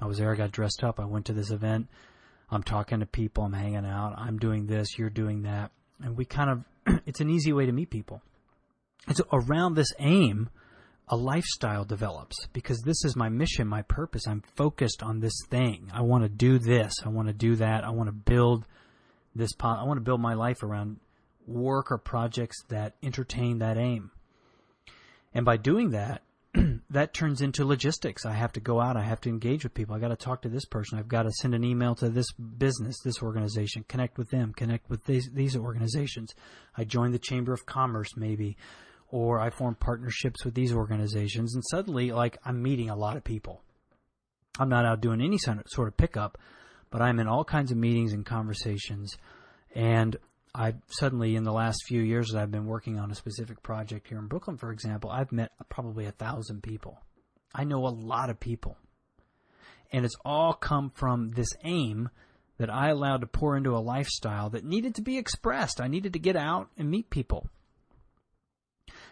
I 0.00 0.07
was 0.07 0.18
there, 0.18 0.33
I 0.33 0.37
got 0.37 0.50
dressed 0.50 0.83
up, 0.83 0.98
I 0.98 1.05
went 1.05 1.27
to 1.27 1.33
this 1.33 1.50
event. 1.50 1.88
I'm 2.50 2.64
talking 2.64 3.00
to 3.00 3.07
people, 3.07 3.44
I'm 3.44 3.53
hanging 3.53 3.87
out, 3.87 4.14
I'm 4.16 4.38
doing 4.38 4.66
this, 4.66 4.98
you're 4.98 5.11
doing 5.11 5.42
that. 5.42 5.70
And 6.03 6.16
we 6.16 6.24
kind 6.24 6.50
of, 6.50 7.00
it's 7.07 7.20
an 7.20 7.31
easy 7.31 7.53
way 7.53 7.66
to 7.66 7.72
meet 7.72 7.90
people. 7.90 8.22
So 9.12 9.24
around 9.33 9.74
this 9.74 9.92
aim, 9.98 10.50
a 11.09 11.17
lifestyle 11.17 11.85
develops 11.85 12.47
because 12.53 12.81
this 12.81 13.05
is 13.05 13.14
my 13.14 13.29
mission, 13.29 13.69
my 13.69 13.83
purpose. 13.83 14.27
I'm 14.27 14.43
focused 14.57 15.03
on 15.03 15.21
this 15.21 15.38
thing. 15.51 15.90
I 15.93 16.01
want 16.03 16.25
to 16.25 16.29
do 16.31 16.59
this. 16.59 16.95
I 17.05 17.11
want 17.11 17.29
to 17.29 17.35
do 17.35 17.57
that. 17.57 17.85
I 17.85 17.90
want 17.90 18.09
to 18.09 18.12
build 18.12 18.64
this 19.35 19.53
po- 19.53 19.69
I 19.69 19.85
want 19.85 19.99
to 19.99 20.05
build 20.05 20.21
my 20.21 20.35
life 20.35 20.62
around 20.62 20.99
work 21.47 21.90
or 21.90 21.99
projects 21.99 22.62
that 22.69 22.95
entertain 23.03 23.59
that 23.59 23.77
aim. 23.77 24.11
And 25.35 25.45
by 25.45 25.57
doing 25.57 25.90
that, 25.90 26.23
that 26.90 27.12
turns 27.12 27.40
into 27.40 27.64
logistics. 27.64 28.25
I 28.25 28.33
have 28.33 28.53
to 28.53 28.61
go 28.61 28.81
out. 28.81 28.97
I 28.97 29.03
have 29.03 29.21
to 29.23 29.29
engage 29.29 29.64
with 29.64 29.75
people. 29.75 29.95
I 29.95 29.99
got 29.99 30.09
to 30.09 30.17
talk 30.17 30.43
to 30.43 30.49
this 30.49 30.64
person. 30.64 30.99
I've 30.99 31.09
got 31.09 31.25
to 31.25 31.33
send 31.33 31.55
an 31.55 31.64
email 31.64 31.95
to 31.97 32.09
this 32.09 32.31
business, 32.33 33.01
this 33.05 33.21
organization, 33.23 33.85
connect 33.88 34.17
with 34.17 34.31
them, 34.31 34.53
connect 34.55 34.88
with 34.88 35.05
these, 35.05 35.29
these 35.35 35.57
organizations. 35.57 36.33
I 36.77 36.85
join 36.85 37.11
the 37.12 37.19
Chamber 37.19 37.53
of 37.53 37.67
Commerce 37.67 38.17
maybe, 38.17 38.57
or 39.14 39.38
I 39.38 39.50
form 39.50 39.77
partnerships 39.77 40.44
with 40.44 40.55
these 40.55 40.74
organizations. 40.74 41.55
And 41.55 41.62
suddenly, 41.70 42.11
like, 42.11 42.37
I'm 42.44 42.61
meeting 42.61 42.90
a 42.90 42.96
lot 42.96 43.16
of 43.16 43.22
people. 43.22 43.62
I'm 44.59 44.68
not 44.68 44.85
out 44.85 45.03
doing 45.03 45.20
any 45.20 45.38
sort 45.38 45.87
of 45.87 45.96
pickup, 45.96 46.37
but 46.90 47.00
I'm 47.00 47.20
in 47.20 47.29
all 47.29 47.44
kinds 47.44 47.70
of 47.70 47.77
meetings 47.77 48.12
and 48.12 48.27
conversations. 48.27 49.16
And 49.72 50.16
I 50.53 50.74
suddenly, 50.88 51.37
in 51.37 51.44
the 51.44 51.53
last 51.53 51.85
few 51.87 52.03
years 52.03 52.31
that 52.33 52.42
I've 52.42 52.50
been 52.50 52.66
working 52.66 52.98
on 52.98 53.12
a 53.12 53.14
specific 53.14 53.62
project 53.62 54.09
here 54.09 54.18
in 54.18 54.27
Brooklyn, 54.27 54.57
for 54.57 54.72
example, 54.72 55.11
I've 55.11 55.31
met 55.31 55.53
probably 55.68 56.07
a 56.07 56.12
thousand 56.12 56.64
people. 56.64 56.98
I 57.55 57.62
know 57.62 57.87
a 57.87 57.94
lot 57.94 58.31
of 58.31 58.40
people. 58.40 58.77
And 59.92 60.05
it's 60.05 60.16
all 60.24 60.55
come 60.55 60.90
from 60.90 61.31
this 61.31 61.50
aim 61.62 62.09
that 62.59 62.68
I 62.68 62.88
allowed 62.88 63.20
to 63.20 63.29
pour 63.29 63.57
into 63.57 63.77
a 63.77 63.79
lifestyle 63.79 64.50
that 64.50 64.64
needed 64.64 64.96
to 64.96 65.03
be 65.03 65.18
expressed. 65.18 65.81
I 65.81 65.87
needed 65.87 66.14
to 66.14 66.18
get 66.18 66.35
out 66.35 66.70
and 66.77 66.90
meet 66.90 67.11
people. 67.11 67.48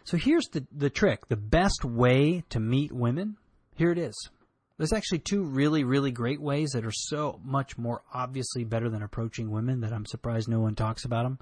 So 0.05 0.17
here's 0.17 0.47
the, 0.49 0.67
the 0.73 0.91
trick. 0.91 1.29
The 1.29 1.37
best 1.37 1.85
way 1.85 2.45
to 2.51 2.61
meet 2.61 2.93
women, 2.93 3.37
here 3.75 3.93
it 3.93 3.99
is. 3.99 4.31
There's 4.79 4.93
actually 4.93 5.21
two 5.21 5.45
really, 5.45 5.85
really 5.85 6.11
great 6.11 6.41
ways 6.41 6.71
that 6.71 6.85
are 6.85 6.93
so 6.93 7.39
much 7.45 7.79
more 7.79 8.03
obviously 8.13 8.65
better 8.65 8.89
than 8.89 9.03
approaching 9.03 9.51
women 9.51 9.81
that 9.81 9.93
I'm 9.93 10.07
surprised 10.07 10.49
no 10.49 10.61
one 10.61 10.75
talks 10.75 11.05
about 11.05 11.23
them. 11.23 11.39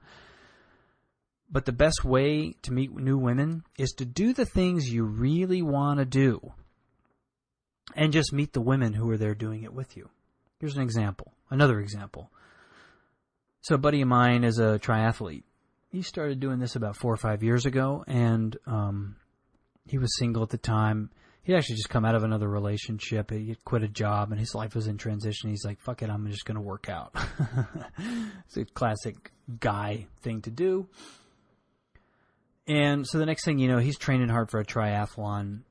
But 1.51 1.65
the 1.65 1.73
best 1.73 2.05
way 2.05 2.55
to 2.63 2.73
meet 2.73 2.95
new 2.95 3.19
women 3.19 3.65
is 3.79 3.93
to 3.93 4.05
do 4.05 4.33
the 4.33 4.45
things 4.45 4.93
you 4.93 5.05
really 5.05 5.63
want 5.63 5.99
to 5.99 6.05
do 6.05 6.53
and 7.97 8.13
just 8.13 8.33
meet 8.33 8.53
the 8.53 8.61
women 8.61 8.93
who 8.93 9.11
are 9.11 9.17
there 9.17 9.35
doing 9.35 9.63
it 9.63 9.75
with 9.75 9.97
you. 9.97 10.11
Here's 10.59 10.77
an 10.77 10.83
example, 10.83 11.33
another 11.49 11.81
example. 11.81 12.31
So, 13.63 13.75
a 13.75 13.79
buddy 13.79 14.01
of 14.03 14.09
mine 14.09 14.45
is 14.45 14.59
a 14.59 14.79
triathlete. 14.79 15.45
He 15.91 16.03
started 16.03 16.41
doing 16.41 16.59
this 16.59 16.77
about 16.77 16.97
four 16.97 17.13
or 17.13 17.17
five 17.17 17.43
years 17.43 17.67
ago, 17.67 18.05
and 18.07 18.57
um, 18.67 19.17
he 19.87 19.99
was 19.99 20.17
single 20.17 20.43
at 20.43 20.51
the 20.51 20.59
time 20.59 21.11
He'd 21.43 21.55
actually 21.55 21.77
just 21.77 21.89
come 21.89 22.05
out 22.05 22.15
of 22.15 22.23
another 22.23 22.49
relationship. 22.49 23.31
He 23.31 23.57
quit 23.65 23.83
a 23.83 23.89
job 23.89 24.31
and 24.31 24.39
his 24.39 24.55
life 24.55 24.75
was 24.75 24.87
in 24.87 24.99
transition. 24.99 25.49
He's 25.49 25.65
like, 25.65 25.81
fuck 25.81 26.03
it, 26.03 26.11
I'm 26.11 26.31
just 26.31 26.45
going 26.45 26.57
to 26.57 26.61
work 26.61 26.89
out. 26.89 27.15
it's 28.47 28.57
a 28.57 28.65
classic 28.67 29.33
guy 29.59 30.07
thing 30.23 30.43
to 30.43 30.51
do. 30.51 30.89
And 32.67 33.07
so 33.07 33.19
the 33.19 33.27
next 33.27 33.45
thing 33.45 33.59
you 33.59 33.69
know, 33.69 33.79
he's 33.79 33.99
training 33.99 34.29
hard 34.29 34.51
for 34.51 34.61
a 34.61 34.65
triathlon. 34.65 35.63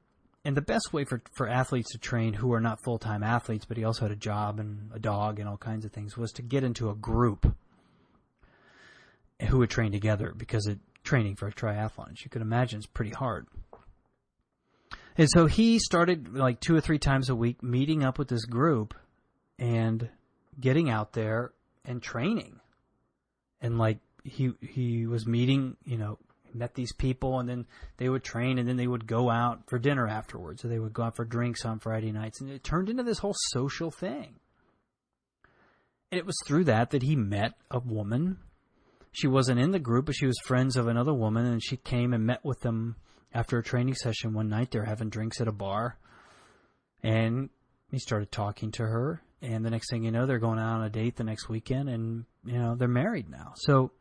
And 0.43 0.58
the 0.58 0.62
best 0.62 0.91
way 0.91 1.03
for, 1.03 1.21
for 1.34 1.47
athletes 1.47 1.91
to 1.91 1.99
train 1.99 2.34
who 2.34 2.51
are 2.53 2.62
not 2.62 2.84
full 2.84 2.97
time 2.97 3.21
athletes, 3.21 3.65
but 3.65 3.77
he 3.77 3.84
also 3.84 4.01
had 4.01 4.12
a 4.12 4.17
job 4.17 4.60
and 4.60 4.89
a 4.93 4.99
dog 4.99 5.39
and 5.39 5.47
all 5.47 5.58
kinds 5.58 5.86
of 5.86 5.91
things, 5.91 6.17
was 6.17 6.32
to 6.34 6.41
get 6.41 6.63
into 6.63 6.89
a 6.89 6.95
group 6.95 7.55
who 9.47 9.60
would 9.60 9.69
train 9.69 9.91
together 9.91 10.34
because 10.36 10.67
it, 10.67 10.80
training 11.04 11.36
for 11.36 11.47
a 11.47 11.52
triathlon, 11.52 12.12
as 12.12 12.23
you 12.23 12.30
can 12.30 12.41
imagine, 12.41 12.80
is 12.80 12.86
pretty 12.86 13.12
hard. 13.12 13.47
And 15.17 15.30
so 15.30 15.47
he 15.47 15.80
started 15.80 16.34
like 16.34 16.60
two 16.60 16.75
or 16.75 16.82
three 16.82 16.99
times 16.99 17.30
a 17.30 17.36
week 17.36 17.62
meeting 17.62 18.04
up 18.04 18.17
with 18.17 18.30
this 18.30 18.45
group 18.45 18.93
and 19.58 20.10
getting 20.60 20.89
out 20.89 21.13
there 21.13 21.52
and 21.84 22.02
training. 22.02 22.60
And 23.62 23.78
like 23.78 23.97
he 24.23 24.52
he 24.62 25.06
was 25.08 25.28
meeting, 25.28 25.75
you 25.84 25.97
know, 25.97 26.17
met 26.54 26.73
these 26.75 26.93
people 26.93 27.39
and 27.39 27.49
then 27.49 27.65
they 27.97 28.08
would 28.08 28.23
train 28.23 28.58
and 28.58 28.67
then 28.67 28.78
they 28.78 28.88
would 28.88 29.08
go 29.08 29.30
out 29.30 29.67
for 29.67 29.78
dinner 29.78 30.08
afterwards. 30.08 30.62
So 30.62 30.67
they 30.67 30.80
would 30.80 30.93
go 30.93 31.04
out 31.04 31.15
for 31.15 31.25
drinks 31.25 31.65
on 31.65 31.80
Friday 31.80 32.12
nights 32.12 32.39
and 32.41 32.49
it 32.49 32.63
turned 32.63 32.89
into 32.89 33.04
this 33.04 33.19
whole 33.19 33.36
social 33.49 33.91
thing. 33.91 34.36
And 36.12 36.19
it 36.19 36.25
was 36.25 36.38
through 36.47 36.63
that 36.65 36.91
that 36.91 37.04
he 37.04 37.15
met 37.15 37.54
a 37.69 37.80
woman. 37.80 38.38
She 39.12 39.28
wasn't 39.28 39.60
in 39.60 39.72
the 39.72 39.80
group, 39.80 40.06
but 40.06 40.15
she 40.15 40.28
was 40.28 40.38
friends 40.45 40.78
of 40.78 40.88
another 40.88 41.13
woman 41.13 41.45
and 41.45 41.63
she 41.63 41.78
came 41.78 42.13
and 42.13 42.26
met 42.26 42.43
with 42.45 42.62
them 42.62 42.95
after 43.34 43.60
a 43.60 43.63
training 43.63 43.95
session 43.95 44.34
one 44.34 44.50
night, 44.50 44.72
they're 44.72 44.86
having 44.86 45.10
drinks 45.10 45.39
at 45.39 45.48
a 45.48 45.52
bar, 45.52 45.98
and 47.04 47.50
he 47.91 48.00
started 48.00 48.32
talking 48.32 48.72
to 48.72 48.84
her. 48.84 49.22
And 49.41 49.63
the 49.63 49.69
next 49.69 49.89
thing 49.89 50.04
you 50.04 50.12
know, 50.12 50.26
they're 50.26 50.39
going 50.39 50.60
out 50.60 50.80
on 50.80 50.84
a 50.84 50.89
date 50.89 51.15
the 51.15 51.24
next 51.24 51.48
weekend, 51.48 51.89
and 51.89 52.26
you 52.43 52.58
know 52.58 52.76
they're 52.76 52.88
married 52.88 53.30
now. 53.30 53.54
So 53.56 53.91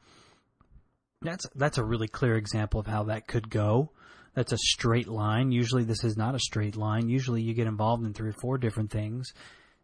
that's 1.23 1.47
that's 1.55 1.79
a 1.79 1.85
really 1.85 2.09
clear 2.09 2.37
example 2.37 2.81
of 2.81 2.87
how 2.87 3.05
that 3.05 3.29
could 3.29 3.51
go. 3.51 3.91
That's 4.35 4.53
a 4.53 4.59
straight 4.59 5.09
line. 5.09 5.53
Usually, 5.53 5.85
this 5.85 6.05
is 6.05 6.17
not 6.17 6.35
a 6.35 6.41
straight 6.41 6.77
line. 6.77 7.09
Usually, 7.09 7.43
you 7.43 7.55
get 7.55 7.67
involved 7.67 8.05
in 8.05 8.15
three 8.15 8.31
or 8.31 8.37
four 8.41 8.59
different 8.59 8.91
things, 8.91 9.33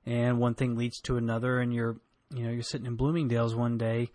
and 0.06 0.38
one 0.38 0.54
thing 0.54 0.76
leads 0.76 1.00
to 1.02 1.16
another, 1.16 1.60
and 1.60 1.72
you're 1.72 1.96
you 2.34 2.44
know 2.44 2.50
you're 2.50 2.62
sitting 2.62 2.86
in 2.86 2.96
Bloomingdale's 2.96 3.54
one 3.54 3.78
day 3.78 4.10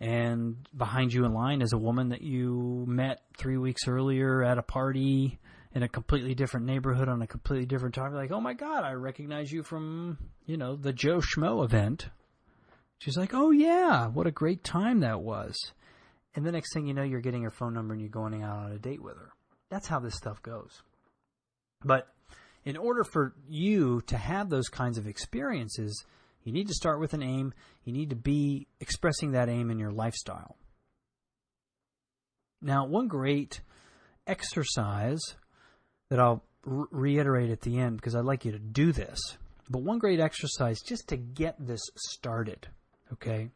and 0.00 0.56
behind 0.76 1.12
you 1.12 1.24
in 1.24 1.32
line 1.32 1.62
is 1.62 1.72
a 1.72 1.78
woman 1.78 2.10
that 2.10 2.22
you 2.22 2.84
met 2.86 3.22
three 3.36 3.56
weeks 3.56 3.86
earlier 3.88 4.42
at 4.42 4.58
a 4.58 4.62
party 4.62 5.38
in 5.72 5.82
a 5.82 5.88
completely 5.88 6.34
different 6.34 6.66
neighborhood 6.66 7.08
on 7.08 7.22
a 7.22 7.26
completely 7.26 7.66
different 7.66 7.94
time. 7.94 8.14
Like, 8.14 8.30
oh 8.30 8.40
my 8.40 8.54
God, 8.54 8.84
I 8.84 8.92
recognize 8.92 9.50
you 9.50 9.62
from, 9.62 10.18
you 10.46 10.56
know, 10.56 10.76
the 10.76 10.92
Joe 10.92 11.18
Schmo 11.18 11.64
event. 11.64 12.08
She's 12.98 13.16
like, 13.16 13.34
oh 13.34 13.50
yeah, 13.50 14.06
what 14.06 14.26
a 14.26 14.32
great 14.32 14.62
time 14.62 15.00
that 15.00 15.20
was. 15.20 15.56
And 16.34 16.44
the 16.44 16.52
next 16.52 16.72
thing 16.72 16.86
you 16.86 16.94
know, 16.94 17.02
you're 17.02 17.20
getting 17.20 17.42
her 17.42 17.50
phone 17.50 17.74
number 17.74 17.92
and 17.92 18.00
you're 18.00 18.10
going 18.10 18.42
out 18.42 18.58
on 18.58 18.72
a 18.72 18.78
date 18.78 19.02
with 19.02 19.16
her. 19.16 19.32
That's 19.68 19.88
how 19.88 20.00
this 20.00 20.14
stuff 20.14 20.42
goes. 20.42 20.82
But 21.84 22.08
in 22.64 22.76
order 22.76 23.04
for 23.04 23.34
you 23.48 24.00
to 24.06 24.16
have 24.16 24.50
those 24.50 24.68
kinds 24.68 24.98
of 24.98 25.06
experiences, 25.06 26.04
you 26.44 26.52
need 26.52 26.68
to 26.68 26.74
start 26.74 27.00
with 27.00 27.14
an 27.14 27.22
aim. 27.22 27.52
You 27.84 27.92
need 27.92 28.10
to 28.10 28.16
be 28.16 28.68
expressing 28.80 29.32
that 29.32 29.48
aim 29.48 29.70
in 29.70 29.78
your 29.78 29.90
lifestyle. 29.90 30.56
Now, 32.60 32.86
one 32.86 33.08
great 33.08 33.60
exercise 34.26 35.20
that 36.10 36.20
I'll 36.20 36.44
re- 36.64 36.86
reiterate 36.90 37.50
at 37.50 37.62
the 37.62 37.78
end 37.78 37.96
because 37.96 38.14
I'd 38.14 38.24
like 38.24 38.44
you 38.44 38.52
to 38.52 38.58
do 38.58 38.92
this, 38.92 39.18
but 39.68 39.82
one 39.82 39.98
great 39.98 40.20
exercise 40.20 40.80
just 40.80 41.08
to 41.08 41.16
get 41.16 41.56
this 41.58 41.80
started, 41.96 42.68
okay? 43.12 43.48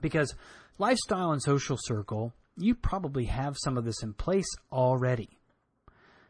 Because 0.00 0.34
lifestyle 0.78 1.32
and 1.32 1.42
social 1.42 1.76
circle, 1.78 2.32
you 2.56 2.74
probably 2.74 3.26
have 3.26 3.56
some 3.62 3.76
of 3.76 3.84
this 3.84 4.02
in 4.02 4.14
place 4.14 4.48
already. 4.72 5.38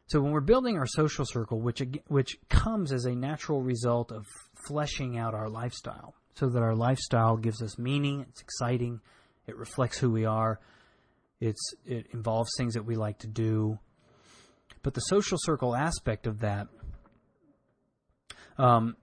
So 0.09 0.21
when 0.21 0.31
we're 0.31 0.41
building 0.41 0.77
our 0.77 0.87
social 0.87 1.25
circle, 1.27 1.61
which 1.61 1.83
which 2.07 2.39
comes 2.49 2.93
as 2.93 3.07
a 3.07 3.15
natural 3.17 3.61
result 3.61 4.13
of 4.13 4.27
fleshing 4.67 5.19
out 5.19 5.35
our 5.35 5.49
lifestyle 5.49 6.15
so 6.35 6.49
that 6.49 6.63
our 6.63 6.75
lifestyle 6.75 7.37
gives 7.37 7.63
us 7.63 7.79
meaning, 7.79 8.27
it's 8.29 8.43
exciting, 8.43 9.01
it 9.47 9.57
reflects 9.57 9.99
who 9.99 10.11
we 10.11 10.25
are, 10.25 10.61
it's 11.41 11.75
it 11.85 12.07
involves 12.13 12.51
things 12.57 12.75
that 12.75 12.85
we 12.85 12.95
like 12.95 13.19
to 13.19 13.27
do. 13.27 13.79
But 14.83 14.95
the 14.95 15.01
social 15.01 15.39
circle 15.41 15.75
aspect 15.75 16.27
of 16.27 16.41
that 16.41 16.69
um, 18.59 18.97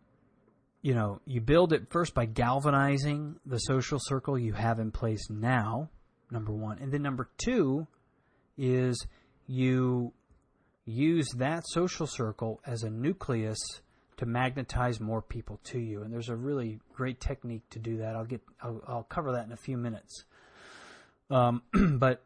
you 0.84 0.94
know, 0.94 1.22
you 1.26 1.40
build 1.40 1.74
it 1.74 1.90
first 1.90 2.14
by 2.14 2.26
galvanizing 2.26 3.38
the 3.46 3.58
social 3.58 4.00
circle 4.02 4.38
you 4.38 4.54
have 4.54 4.80
in 4.80 4.92
place 4.92 5.30
now, 5.30 5.90
number 6.30 6.52
one. 6.52 6.78
And 6.80 6.92
then 6.92 7.02
number 7.02 7.30
two 7.38 7.88
is 8.58 9.08
you 9.48 10.14
use 10.86 11.30
that 11.38 11.64
social 11.66 12.06
circle 12.06 12.60
as 12.66 12.84
a 12.84 12.90
nucleus 12.90 13.82
to 14.24 14.30
magnetize 14.30 15.00
more 15.00 15.22
people 15.22 15.60
to 15.66 15.80
you. 15.80 16.04
And 16.04 16.14
there's 16.14 16.30
a 16.30 16.36
really 16.36 16.80
great 16.94 17.20
technique 17.20 17.64
to 17.72 17.80
do 17.80 17.98
that. 17.98 18.16
I'll 18.16 18.26
get 18.26 18.42
I'll, 18.62 18.82
I'll 18.88 19.04
cover 19.04 19.34
that 19.34 19.46
in 19.46 19.52
a 19.52 19.58
few 19.58 19.78
minutes. 19.78 20.26
Um, 21.30 21.62
but 22.00 22.24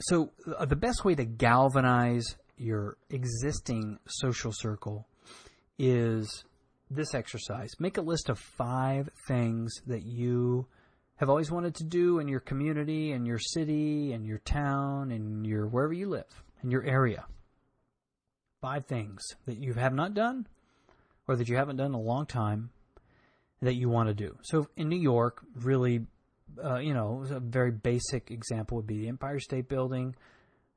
so 0.00 0.32
uh, 0.56 0.64
the 0.64 0.76
best 0.76 1.04
way 1.04 1.14
to 1.14 1.24
galvanize 1.24 2.36
your 2.56 2.96
existing 3.10 3.98
social 4.08 4.52
circle 4.52 5.06
is 5.78 6.44
this 6.90 7.14
exercise. 7.14 7.70
Make 7.78 7.98
a 7.98 8.02
list 8.02 8.28
of 8.28 8.38
five 8.38 9.08
things 9.28 9.72
that 9.86 10.04
you 10.04 10.66
have 11.16 11.28
always 11.28 11.50
wanted 11.50 11.74
to 11.76 11.84
do 11.84 12.18
in 12.18 12.28
your 12.28 12.40
community, 12.40 13.12
in 13.12 13.26
your 13.26 13.38
city, 13.38 14.12
in 14.12 14.24
your 14.24 14.38
town, 14.38 15.10
in 15.10 15.44
your 15.44 15.66
wherever 15.66 15.92
you 15.92 16.08
live, 16.08 16.42
in 16.62 16.70
your 16.70 16.84
area 16.84 17.24
five 18.60 18.86
things 18.86 19.22
that 19.46 19.58
you 19.58 19.74
have 19.74 19.94
not 19.94 20.14
done 20.14 20.46
or 21.26 21.36
that 21.36 21.48
you 21.48 21.56
haven't 21.56 21.76
done 21.76 21.88
in 21.88 21.94
a 21.94 22.00
long 22.00 22.26
time 22.26 22.70
that 23.62 23.74
you 23.74 23.88
want 23.88 24.08
to 24.08 24.14
do. 24.14 24.36
So 24.42 24.68
in 24.76 24.88
New 24.88 24.98
York, 25.00 25.42
really, 25.54 26.06
uh, 26.62 26.78
you 26.78 26.94
know, 26.94 27.24
a 27.30 27.40
very 27.40 27.70
basic 27.70 28.30
example 28.30 28.76
would 28.76 28.86
be 28.86 29.00
the 29.00 29.08
Empire 29.08 29.40
State 29.40 29.68
Building, 29.68 30.14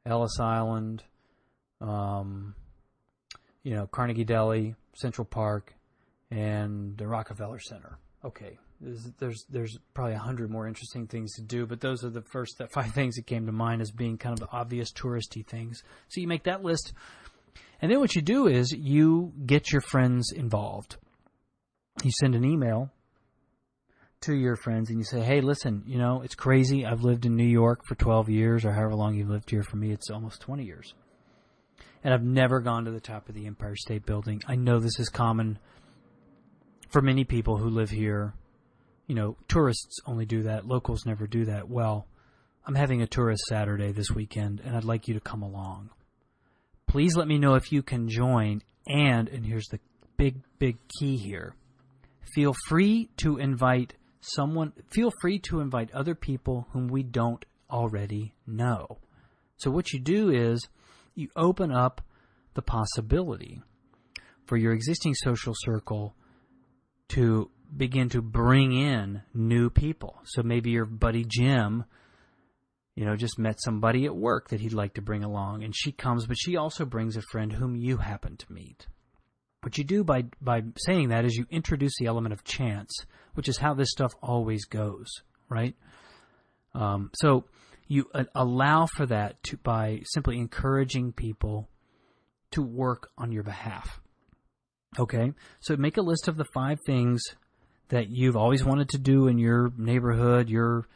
Ellis 0.06 0.40
Island, 0.40 1.04
um, 1.80 2.56
you 3.64 3.76
know, 3.76 3.88
Carnegie 3.88 4.24
Deli, 4.24 4.76
Central 4.96 5.26
Park, 5.26 5.74
and 6.32 6.98
the 6.98 7.08
Rockefeller 7.08 7.60
Center. 7.60 7.98
Okay, 8.24 8.58
There's 8.80 9.46
there's, 9.50 9.78
probably 9.94 10.14
a 10.14 10.20
hundred 10.20 10.52
more 10.52 10.68
interesting 10.68 11.08
things 11.08 11.34
to 11.36 11.42
do, 11.42 11.66
but 11.66 11.82
those 11.82 12.04
are 12.04 12.10
the 12.10 12.22
first 12.22 12.62
five 12.72 12.92
things 12.94 13.16
that 13.16 13.26
came 13.26 13.46
to 13.46 13.52
mind 13.52 13.82
as 13.82 13.92
being 13.92 14.18
kind 14.18 14.34
of 14.34 14.40
the 14.40 14.52
obvious 14.56 14.92
touristy 14.92 15.46
things. 15.46 15.84
So 16.10 16.22
you 16.22 16.28
make 16.28 16.44
that 16.44 16.64
list, 16.64 16.94
and 17.82 17.92
then 17.92 18.00
what 18.00 18.16
you 18.16 18.22
do 18.22 18.48
is 18.48 18.72
you 18.72 19.34
get 19.46 19.72
your 19.72 19.82
friends 19.82 20.32
involved. 20.32 20.98
You 22.04 22.12
send 22.20 22.36
an 22.36 22.46
email 22.46 22.92
to 24.22 24.36
your 24.36 24.56
friends 24.56 24.90
and 24.90 25.00
you 25.00 25.04
say, 25.04 25.22
"Hey, 25.22 25.42
listen, 25.42 25.84
you 25.86 25.98
know 25.98 26.22
it's 26.22 26.36
crazy. 26.36 26.86
I've 26.86 27.04
lived 27.04 27.26
in 27.26 27.36
New 27.36 27.44
York 27.44 27.86
for 27.86 27.96
12 27.96 28.30
years, 28.30 28.64
or 28.66 28.72
however 28.72 28.96
long 28.96 29.16
you've 29.16 29.30
lived 29.30 29.50
here. 29.50 29.64
For 29.64 29.78
me, 29.78 29.92
it's 29.92 30.10
almost 30.10 30.42
20 30.42 30.64
years." 30.64 30.94
and 32.04 32.16
I've 32.16 32.24
never 32.24 32.62
gone 32.62 32.86
to 32.86 32.92
the 32.92 33.00
top 33.00 33.30
of 33.30 33.36
the 33.36 33.46
Empire 33.46 33.76
State 33.76 34.08
Building. 34.08 34.42
I 34.48 34.56
know 34.56 34.80
this 34.80 35.00
is 35.00 35.08
common 35.08 35.60
for 36.90 37.00
many 37.00 37.26
people 37.26 37.58
who 37.58 37.70
live 37.70 37.92
here 37.92 38.34
you 39.12 39.16
know, 39.16 39.36
tourists 39.50 40.00
only 40.06 40.26
do 40.26 40.44
that. 40.44 40.66
Locals 40.66 41.06
never 41.06 41.28
do 41.28 41.44
that. 41.44 41.68
Well, 41.68 42.08
I'm 42.66 42.76
having 42.76 43.02
a 43.02 43.08
tourist 43.08 43.44
Saturday 43.50 43.92
this 43.92 44.10
weekend, 44.10 44.62
and 44.64 44.74
I'd 44.74 44.86
like 44.86 45.10
you 45.10 45.14
to 45.16 45.20
come 45.20 45.42
along. 45.42 45.90
Please 46.92 47.16
let 47.16 47.26
me 47.26 47.38
know 47.38 47.56
if 47.56 47.72
you 47.72 47.82
can 47.82 48.10
join. 48.10 48.62
And, 48.86 49.30
and 49.30 49.46
here's 49.46 49.68
the 49.68 49.80
big, 50.18 50.42
big 50.60 50.78
key 51.00 51.16
here 51.16 51.56
feel 52.36 52.54
free 52.68 53.10
to 53.16 53.38
invite 53.38 53.94
someone, 54.20 54.74
feel 54.90 55.10
free 55.22 55.40
to 55.40 55.62
invite 55.62 55.90
other 55.94 56.16
people 56.16 56.68
whom 56.72 56.90
we 56.90 57.02
don't 57.02 57.46
already 57.70 58.34
know. 58.46 58.98
So, 59.56 59.72
what 59.72 59.94
you 59.94 60.00
do 60.00 60.32
is 60.32 60.68
you 61.16 61.30
open 61.38 61.72
up 61.72 62.02
the 62.56 62.62
possibility 62.62 63.62
for 64.46 64.58
your 64.58 64.74
existing 64.74 65.14
social 65.16 65.54
circle 65.56 66.14
to 67.10 67.50
begin 67.78 68.10
to 68.10 68.22
bring 68.22 68.74
in 68.74 69.22
new 69.34 69.70
people. 69.70 70.20
So 70.26 70.44
maybe 70.44 70.72
your 70.72 70.86
buddy 70.86 71.24
Jim, 71.26 71.86
you 72.96 73.06
know, 73.06 73.16
just 73.16 73.40
met 73.40 73.62
somebody 73.62 74.06
at 74.06 74.16
work 74.16 74.50
that 74.50 74.60
he'd 74.60 74.74
like 74.74 74.94
to 74.96 75.02
bring 75.02 75.24
along, 75.24 75.64
and 75.64 75.76
she 75.76 75.92
comes, 75.92 76.26
but 76.26 76.38
she 76.38 76.56
also 76.56 76.86
brings 76.86 77.16
a 77.16 77.22
friend 77.22 77.54
whom 77.54 77.76
you 77.76 77.98
happen 77.98 78.38
to 78.38 78.52
meet. 78.52 78.88
What 79.62 79.78
you 79.78 79.84
do 79.84 80.04
by 80.04 80.26
by 80.42 80.64
saying 80.78 81.10
that 81.10 81.26
is 81.26 81.36
you 81.36 81.46
introduce 81.50 81.94
the 82.00 82.08
element 82.08 82.34
of 82.34 82.44
chance, 82.44 82.92
which 83.36 83.48
is 83.48 83.58
how 83.58 83.74
this 83.74 83.92
stuff 83.92 84.12
always 84.22 84.66
goes, 84.66 85.08
right? 85.50 85.76
Um, 86.74 87.12
so 87.14 87.46
you 87.88 88.10
uh, 88.14 88.24
allow 88.34 88.88
for 88.88 89.06
that 89.06 89.42
to 89.44 89.58
by 89.58 90.02
simply 90.06 90.38
encouraging 90.38 91.14
people 91.14 91.70
to 92.52 92.62
work 92.62 93.10
on 93.18 93.32
your 93.32 93.44
behalf. 93.44 94.02
Okay, 94.98 95.32
so 95.60 95.78
make 95.78 95.98
a 95.98 96.02
list 96.02 96.28
of 96.28 96.38
the 96.38 96.46
five 96.54 96.80
things 96.86 97.22
that 97.90 98.10
you've 98.10 98.36
always 98.38 98.64
wanted 98.64 98.90
to 98.90 98.98
do 98.98 99.28
in 99.28 99.38
your 99.38 99.72
neighborhood, 99.78 100.50
your 100.50 100.88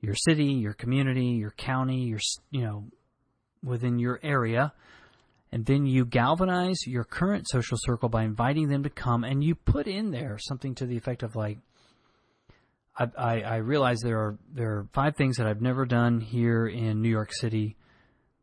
your 0.00 0.14
city, 0.14 0.52
your 0.52 0.72
community, 0.72 1.26
your 1.26 1.50
county, 1.50 2.04
your 2.04 2.20
you 2.50 2.62
know 2.62 2.84
within 3.62 3.98
your 3.98 4.20
area. 4.22 4.72
And 5.50 5.64
then 5.64 5.86
you 5.86 6.04
galvanize 6.04 6.86
your 6.86 7.04
current 7.04 7.48
social 7.48 7.78
circle 7.80 8.10
by 8.10 8.24
inviting 8.24 8.68
them 8.68 8.82
to 8.82 8.90
come, 8.90 9.24
and 9.24 9.42
you 9.42 9.54
put 9.54 9.86
in 9.86 10.10
there 10.10 10.36
something 10.38 10.74
to 10.74 10.86
the 10.86 10.98
effect 10.98 11.22
of 11.22 11.36
like, 11.36 11.56
I, 12.94 13.08
I, 13.16 13.40
I 13.40 13.56
realize 13.56 14.00
there 14.00 14.18
are 14.18 14.38
there 14.52 14.72
are 14.72 14.88
five 14.92 15.16
things 15.16 15.38
that 15.38 15.46
I've 15.46 15.62
never 15.62 15.86
done 15.86 16.20
here 16.20 16.66
in 16.66 17.00
New 17.00 17.08
York 17.08 17.30
City 17.32 17.76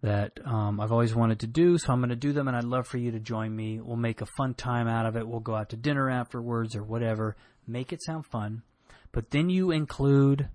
that 0.02 0.40
um, 0.46 0.80
I've 0.80 0.92
always 0.92 1.14
wanted 1.14 1.42
to 1.42 1.48
do, 1.48 1.78
so 1.78 1.94
I'm 1.94 2.00
going 2.00 2.10
to 2.10 2.16
do 2.16 2.34
them, 2.34 2.48
and 2.48 2.58
I'd 2.58 2.64
love 2.64 2.88
for 2.88 2.98
you 2.98 3.12
to 3.12 3.20
join 3.20 3.56
me. 3.56 3.80
We'll 3.80 3.98
make 3.98 4.22
a 4.22 4.28
fun 4.38 4.56
time 4.56 4.88
out 4.88 5.06
of 5.06 5.16
it. 5.16 5.28
We'll 5.28 5.40
go 5.40 5.56
out 5.56 5.70
to 5.70 5.76
dinner 5.76 6.10
afterwards 6.10 6.76
or 6.76 6.84
whatever 6.84 7.36
make 7.68 7.94
it 7.94 8.04
sound 8.04 8.26
fun, 8.26 8.64
but 9.12 9.32
then 9.32 9.50
you 9.50 9.72
include 9.72 10.50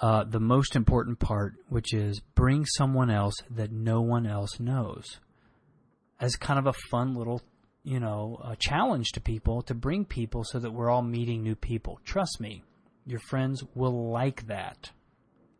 uh, 0.00 0.24
the 0.24 0.40
most 0.40 0.76
important 0.76 1.18
part, 1.18 1.54
which 1.68 1.92
is 1.92 2.20
bring 2.34 2.64
someone 2.64 3.10
else 3.10 3.34
that 3.50 3.70
no 3.70 4.00
one 4.00 4.26
else 4.26 4.58
knows, 4.58 5.20
as 6.18 6.36
kind 6.36 6.58
of 6.58 6.66
a 6.66 6.78
fun 6.90 7.14
little, 7.14 7.42
you 7.84 8.00
know, 8.00 8.40
challenge 8.58 9.12
to 9.12 9.20
people 9.20 9.62
to 9.62 9.74
bring 9.74 10.04
people 10.04 10.42
so 10.44 10.58
that 10.58 10.72
we're 10.72 10.90
all 10.90 11.02
meeting 11.02 11.42
new 11.42 11.54
people. 11.54 12.00
Trust 12.04 12.40
me, 12.40 12.62
your 13.06 13.20
friends 13.20 13.62
will 13.74 14.10
like 14.10 14.46
that. 14.46 14.90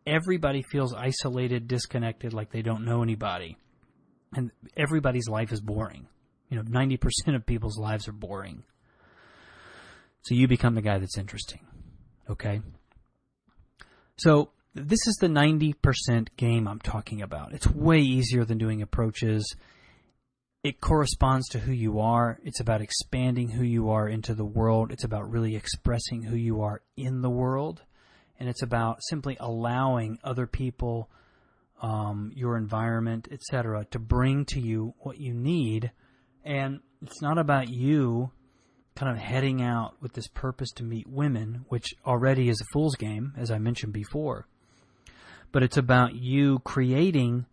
Everybody 0.06 0.62
feels 0.62 0.94
isolated, 0.94 1.68
disconnected, 1.68 2.32
like 2.32 2.50
they 2.50 2.62
don't 2.62 2.84
know 2.84 3.02
anybody, 3.02 3.58
and 4.34 4.50
everybody's 4.76 5.28
life 5.28 5.52
is 5.52 5.60
boring. 5.60 6.08
You 6.48 6.56
know, 6.56 6.64
ninety 6.66 6.96
percent 6.96 7.36
of 7.36 7.46
people's 7.46 7.78
lives 7.78 8.08
are 8.08 8.12
boring. 8.12 8.64
So 10.22 10.34
you 10.34 10.48
become 10.48 10.74
the 10.74 10.82
guy 10.82 10.98
that's 10.98 11.18
interesting. 11.18 11.60
Okay? 12.28 12.60
So 14.20 14.50
this 14.74 15.06
is 15.06 15.16
the 15.18 15.28
90% 15.28 16.28
game 16.36 16.68
I'm 16.68 16.80
talking 16.80 17.22
about. 17.22 17.54
It's 17.54 17.66
way 17.66 18.00
easier 18.00 18.44
than 18.44 18.58
doing 18.58 18.82
approaches. 18.82 19.56
It 20.62 20.82
corresponds 20.82 21.48
to 21.48 21.58
who 21.58 21.72
you 21.72 22.00
are. 22.00 22.38
It's 22.44 22.60
about 22.60 22.82
expanding 22.82 23.48
who 23.48 23.64
you 23.64 23.88
are 23.88 24.06
into 24.06 24.34
the 24.34 24.44
world. 24.44 24.92
It's 24.92 25.04
about 25.04 25.30
really 25.30 25.56
expressing 25.56 26.24
who 26.24 26.36
you 26.36 26.60
are 26.60 26.82
in 26.98 27.22
the 27.22 27.30
world. 27.30 27.80
And 28.38 28.46
it's 28.46 28.62
about 28.62 28.98
simply 29.08 29.38
allowing 29.40 30.18
other 30.22 30.46
people, 30.46 31.08
um, 31.80 32.30
your 32.34 32.58
environment, 32.58 33.26
etc., 33.32 33.86
to 33.92 33.98
bring 33.98 34.44
to 34.46 34.60
you 34.60 34.92
what 34.98 35.18
you 35.18 35.32
need. 35.32 35.92
And 36.44 36.80
it's 37.00 37.22
not 37.22 37.38
about 37.38 37.70
you 37.70 38.32
kind 38.94 39.10
of 39.10 39.18
heading 39.18 39.62
out 39.62 39.94
with 40.00 40.12
this 40.12 40.28
purpose 40.28 40.70
to 40.72 40.84
meet 40.84 41.06
women, 41.06 41.64
which 41.68 41.94
already 42.04 42.48
is 42.48 42.60
a 42.60 42.72
fool's 42.72 42.96
game, 42.96 43.32
as 43.36 43.50
I 43.50 43.58
mentioned 43.58 43.92
before. 43.92 44.46
But 45.52 45.62
it's 45.62 45.76
about 45.76 46.14
you 46.14 46.60
creating 46.60 47.46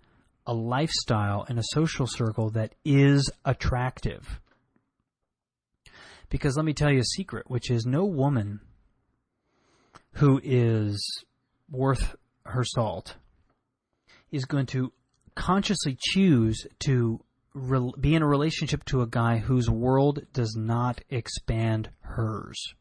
a 0.46 0.54
lifestyle 0.54 1.46
and 1.48 1.60
a 1.60 1.64
social 1.72 2.08
circle 2.08 2.50
that 2.52 2.74
is 2.86 3.30
attractive. 3.44 4.40
Because 6.30 6.56
let 6.56 6.66
me 6.66 6.74
tell 6.74 6.92
you 6.92 7.00
a 7.00 7.16
secret, 7.16 7.50
which 7.50 7.72
is 7.72 7.86
no 7.86 8.06
woman 8.06 8.60
who 10.14 10.40
is 10.44 11.24
worth 11.70 12.16
her 12.46 12.64
salt 12.64 13.16
is 14.32 14.46
going 14.46 14.66
to 14.66 14.92
consciously 15.36 15.98
choose 16.00 16.66
to 16.80 17.22
re- 17.58 17.92
be 18.00 18.16
in 18.16 18.22
a 18.22 18.28
relationship 18.28 18.86
to 18.86 19.02
a 19.02 19.08
guy 19.08 19.38
whose 19.38 19.70
world 19.70 20.26
does 20.34 20.56
not 20.56 21.02
expand 21.10 21.90
hers. 22.02 22.74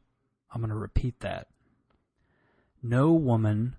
I'm 0.50 0.60
going 0.60 0.70
to 0.70 0.76
repeat 0.76 1.20
that. 1.20 1.48
No 2.82 3.12
woman 3.12 3.76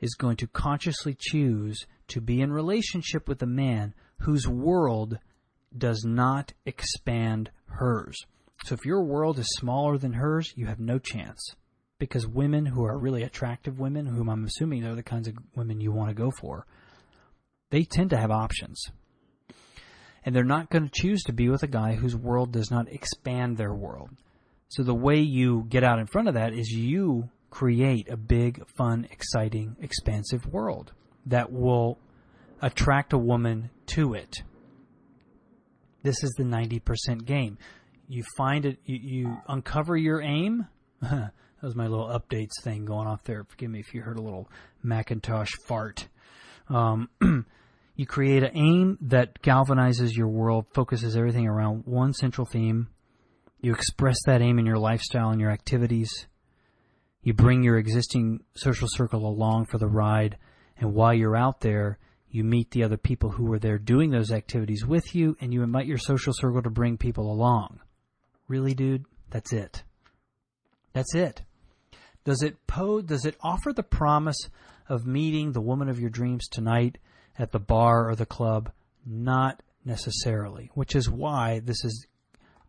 is 0.00 0.14
going 0.14 0.36
to 0.36 0.46
consciously 0.46 1.16
choose 1.18 1.86
to 2.08 2.20
be 2.20 2.40
in 2.40 2.52
relationship 2.52 3.28
with 3.28 3.42
a 3.42 3.46
man 3.46 3.94
whose 4.20 4.46
world 4.46 5.18
does 5.76 6.04
not 6.04 6.52
expand 6.64 7.50
hers. 7.66 8.16
So 8.64 8.74
if 8.74 8.86
your 8.86 9.04
world 9.04 9.38
is 9.38 9.48
smaller 9.58 9.98
than 9.98 10.14
hers, 10.14 10.52
you 10.56 10.66
have 10.66 10.80
no 10.80 10.98
chance. 10.98 11.54
Because 11.98 12.26
women 12.26 12.64
who 12.64 12.84
are 12.84 12.96
really 12.96 13.24
attractive 13.24 13.78
women, 13.78 14.06
whom 14.06 14.28
I'm 14.28 14.44
assuming 14.44 14.84
are 14.84 14.94
the 14.94 15.02
kinds 15.02 15.28
of 15.28 15.34
women 15.56 15.80
you 15.80 15.90
want 15.90 16.10
to 16.10 16.14
go 16.14 16.30
for, 16.30 16.64
they 17.70 17.82
tend 17.82 18.10
to 18.10 18.16
have 18.16 18.30
options 18.30 18.90
and 20.24 20.34
they're 20.34 20.44
not 20.44 20.70
going 20.70 20.88
to 20.88 21.02
choose 21.02 21.22
to 21.24 21.32
be 21.32 21.48
with 21.48 21.62
a 21.62 21.68
guy 21.68 21.94
whose 21.94 22.16
world 22.16 22.52
does 22.52 22.70
not 22.70 22.88
expand 22.92 23.56
their 23.56 23.74
world. 23.74 24.10
So 24.68 24.82
the 24.82 24.94
way 24.94 25.18
you 25.20 25.64
get 25.68 25.84
out 25.84 25.98
in 25.98 26.06
front 26.06 26.28
of 26.28 26.34
that 26.34 26.52
is 26.52 26.70
you 26.70 27.30
create 27.50 28.10
a 28.10 28.16
big, 28.16 28.66
fun, 28.76 29.06
exciting, 29.10 29.76
expansive 29.80 30.46
world 30.46 30.92
that 31.26 31.50
will 31.50 31.98
attract 32.60 33.12
a 33.12 33.18
woman 33.18 33.70
to 33.86 34.14
it. 34.14 34.42
This 36.02 36.22
is 36.22 36.30
the 36.36 36.44
90% 36.44 37.24
game. 37.24 37.58
You 38.08 38.24
find 38.36 38.64
it, 38.64 38.78
you, 38.84 38.98
you 39.02 39.36
uncover 39.48 39.96
your 39.96 40.22
aim. 40.22 40.66
that 41.00 41.32
was 41.62 41.74
my 41.74 41.86
little 41.86 42.08
updates 42.08 42.62
thing 42.62 42.84
going 42.84 43.06
off 43.06 43.24
there. 43.24 43.44
Forgive 43.44 43.70
me 43.70 43.80
if 43.80 43.94
you 43.94 44.02
heard 44.02 44.18
a 44.18 44.22
little 44.22 44.48
Macintosh 44.82 45.50
fart. 45.66 46.08
Um, 46.68 47.08
You 47.98 48.06
create 48.06 48.44
an 48.44 48.52
aim 48.56 48.96
that 49.00 49.42
galvanizes 49.42 50.16
your 50.16 50.28
world, 50.28 50.66
focuses 50.72 51.16
everything 51.16 51.48
around 51.48 51.82
one 51.84 52.12
central 52.12 52.46
theme. 52.46 52.86
You 53.60 53.74
express 53.74 54.16
that 54.24 54.40
aim 54.40 54.60
in 54.60 54.66
your 54.66 54.78
lifestyle 54.78 55.30
and 55.30 55.40
your 55.40 55.50
activities. 55.50 56.28
You 57.24 57.34
bring 57.34 57.64
your 57.64 57.76
existing 57.76 58.44
social 58.54 58.86
circle 58.88 59.26
along 59.26 59.66
for 59.66 59.78
the 59.78 59.88
ride. 59.88 60.38
And 60.76 60.94
while 60.94 61.12
you're 61.12 61.36
out 61.36 61.60
there, 61.60 61.98
you 62.30 62.44
meet 62.44 62.70
the 62.70 62.84
other 62.84 62.96
people 62.96 63.30
who 63.30 63.52
are 63.52 63.58
there 63.58 63.78
doing 63.78 64.10
those 64.10 64.30
activities 64.30 64.86
with 64.86 65.12
you, 65.16 65.36
and 65.40 65.52
you 65.52 65.64
invite 65.64 65.86
your 65.86 65.98
social 65.98 66.32
circle 66.32 66.62
to 66.62 66.70
bring 66.70 66.98
people 66.98 67.28
along. 67.28 67.80
Really, 68.46 68.74
dude? 68.74 69.06
That's 69.30 69.52
it. 69.52 69.82
That's 70.92 71.16
it. 71.16 71.42
Does 72.22 72.44
it 72.44 72.64
pose, 72.68 73.02
does 73.02 73.24
it 73.24 73.36
offer 73.40 73.72
the 73.72 73.82
promise 73.82 74.38
of 74.88 75.04
meeting 75.04 75.50
the 75.50 75.60
woman 75.60 75.88
of 75.88 75.98
your 75.98 76.10
dreams 76.10 76.46
tonight 76.46 76.98
at 77.38 77.52
the 77.52 77.58
bar 77.58 78.08
or 78.08 78.14
the 78.14 78.26
club? 78.26 78.70
Not 79.06 79.62
necessarily, 79.84 80.70
which 80.74 80.94
is 80.94 81.08
why 81.08 81.60
this 81.60 81.84
is 81.84 82.06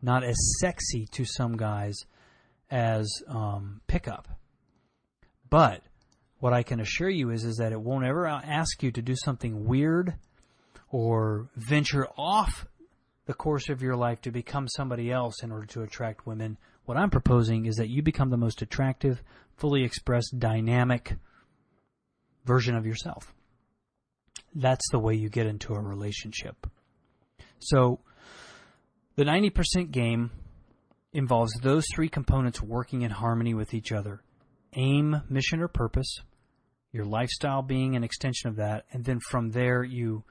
not 0.01 0.23
as 0.23 0.37
sexy 0.59 1.05
to 1.11 1.25
some 1.25 1.57
guys 1.57 1.95
as 2.71 3.09
um, 3.27 3.81
pickup. 3.87 4.27
But 5.49 5.81
what 6.39 6.53
I 6.53 6.63
can 6.63 6.79
assure 6.79 7.09
you 7.09 7.31
is 7.31 7.43
is 7.43 7.57
that 7.57 7.71
it 7.71 7.81
won't 7.81 8.05
ever 8.05 8.27
ask 8.27 8.81
you 8.81 8.91
to 8.91 9.01
do 9.01 9.15
something 9.15 9.65
weird 9.65 10.15
or 10.89 11.49
venture 11.55 12.07
off 12.17 12.65
the 13.25 13.33
course 13.33 13.69
of 13.69 13.81
your 13.81 13.95
life 13.95 14.21
to 14.21 14.31
become 14.31 14.67
somebody 14.67 15.11
else 15.11 15.43
in 15.43 15.51
order 15.51 15.65
to 15.67 15.83
attract 15.83 16.25
women. 16.25 16.57
What 16.85 16.97
I'm 16.97 17.09
proposing 17.09 17.65
is 17.65 17.75
that 17.75 17.89
you 17.89 18.01
become 18.01 18.29
the 18.29 18.37
most 18.37 18.61
attractive, 18.61 19.21
fully 19.55 19.83
expressed, 19.83 20.39
dynamic 20.39 21.15
version 22.45 22.75
of 22.75 22.85
yourself. 22.85 23.33
That's 24.53 24.85
the 24.91 24.99
way 24.99 25.15
you 25.15 25.29
get 25.29 25.45
into 25.45 25.73
a 25.73 25.79
relationship. 25.79 26.67
So, 27.59 27.99
the 29.15 29.23
90% 29.25 29.91
game 29.91 30.31
involves 31.11 31.53
those 31.61 31.85
three 31.93 32.09
components 32.09 32.61
working 32.61 33.01
in 33.01 33.11
harmony 33.11 33.53
with 33.53 33.73
each 33.73 33.91
other 33.91 34.21
aim, 34.73 35.23
mission, 35.29 35.61
or 35.61 35.67
purpose, 35.67 36.19
your 36.91 37.05
lifestyle 37.05 37.63
being 37.63 37.95
an 37.95 38.03
extension 38.03 38.49
of 38.49 38.57
that, 38.57 38.85
and 38.91 39.03
then 39.03 39.19
from 39.19 39.49
there 39.49 39.83
you 39.83 40.23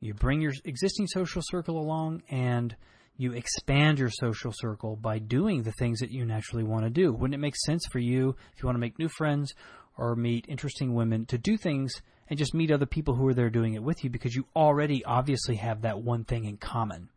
you 0.00 0.14
bring 0.14 0.40
your 0.40 0.52
existing 0.64 1.06
social 1.06 1.42
circle 1.44 1.78
along 1.78 2.22
and 2.28 2.76
you 3.16 3.32
expand 3.32 3.98
your 3.98 4.10
social 4.10 4.52
circle 4.54 4.94
by 4.94 5.18
doing 5.18 5.62
the 5.62 5.72
things 5.72 6.00
that 6.00 6.10
you 6.10 6.24
naturally 6.26 6.64
want 6.64 6.84
to 6.84 6.90
do. 6.90 7.12
Wouldn't 7.12 7.34
it 7.34 7.38
make 7.38 7.56
sense 7.56 7.86
for 7.86 7.98
you 7.98 8.36
if 8.54 8.62
you 8.62 8.66
want 8.66 8.76
to 8.76 8.80
make 8.80 8.98
new 8.98 9.08
friends 9.08 9.54
or 9.96 10.14
meet 10.14 10.46
interesting 10.48 10.94
women 10.94 11.26
to 11.26 11.38
do 11.38 11.56
things 11.56 11.92
and 12.28 12.38
just 12.38 12.54
meet 12.54 12.70
other 12.70 12.86
people 12.86 13.14
who 13.14 13.28
are 13.28 13.34
there 13.34 13.50
doing 13.50 13.74
it 13.74 13.82
with 13.82 14.02
you 14.04 14.10
because 14.10 14.34
you 14.34 14.46
already 14.54 15.04
obviously 15.04 15.56
have 15.56 15.82
that 15.82 16.02
one 16.02 16.24
thing 16.24 16.44
in 16.44 16.56
common? 16.56 17.08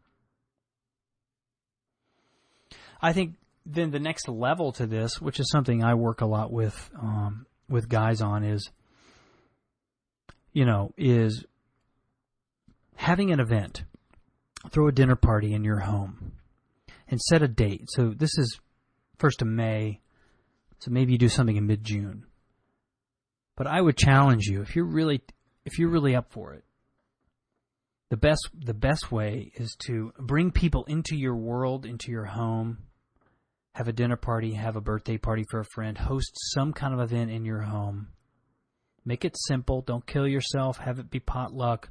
I 3.01 3.13
think 3.13 3.35
then 3.65 3.91
the 3.91 3.99
next 3.99 4.27
level 4.27 4.71
to 4.73 4.87
this, 4.87 5.21
which 5.21 5.39
is 5.39 5.49
something 5.49 5.83
I 5.83 5.93
work 5.93 6.21
a 6.21 6.25
lot 6.25 6.51
with 6.51 6.89
um, 6.99 7.45
with 7.69 7.87
guys 7.87 8.21
on, 8.21 8.43
is 8.43 8.69
you 10.51 10.65
know 10.65 10.93
is 10.97 11.45
having 12.95 13.31
an 13.31 13.39
event, 13.39 13.83
throw 14.69 14.87
a 14.87 14.91
dinner 14.91 15.15
party 15.15 15.53
in 15.53 15.63
your 15.63 15.79
home, 15.79 16.33
and 17.07 17.21
set 17.21 17.41
a 17.41 17.47
date. 17.47 17.85
So 17.87 18.09
this 18.09 18.37
is 18.37 18.59
first 19.17 19.41
of 19.41 19.47
May, 19.47 20.01
so 20.79 20.91
maybe 20.91 21.13
you 21.13 21.17
do 21.17 21.29
something 21.29 21.55
in 21.55 21.67
mid 21.67 21.83
June. 21.83 22.25
But 23.59 23.67
I 23.67 23.79
would 23.79 23.97
challenge 23.97 24.45
you 24.45 24.61
if 24.61 24.75
you're 24.75 24.85
really 24.85 25.21
if 25.65 25.77
you're 25.77 25.89
really 25.89 26.15
up 26.15 26.31
for 26.31 26.53
it. 26.53 26.63
The 28.09 28.17
best 28.17 28.49
the 28.57 28.73
best 28.73 29.11
way 29.11 29.51
is 29.53 29.75
to 29.85 30.13
bring 30.17 30.49
people 30.49 30.85
into 30.85 31.15
your 31.15 31.35
world, 31.35 31.85
into 31.85 32.09
your 32.09 32.25
home 32.25 32.79
have 33.79 33.87
a 33.87 33.93
dinner 33.93 34.17
party, 34.17 34.53
have 34.53 34.75
a 34.75 34.81
birthday 34.81 35.17
party 35.17 35.45
for 35.49 35.61
a 35.61 35.65
friend, 35.65 35.97
host 35.97 36.31
some 36.53 36.73
kind 36.73 36.93
of 36.93 36.99
event 36.99 37.31
in 37.31 37.45
your 37.45 37.61
home. 37.61 38.07
Make 39.05 39.23
it 39.23 39.37
simple. 39.37 39.81
Don't 39.81 40.05
kill 40.05 40.27
yourself. 40.27 40.77
Have 40.77 40.99
it 40.99 41.09
be 41.09 41.21
potluck. 41.21 41.89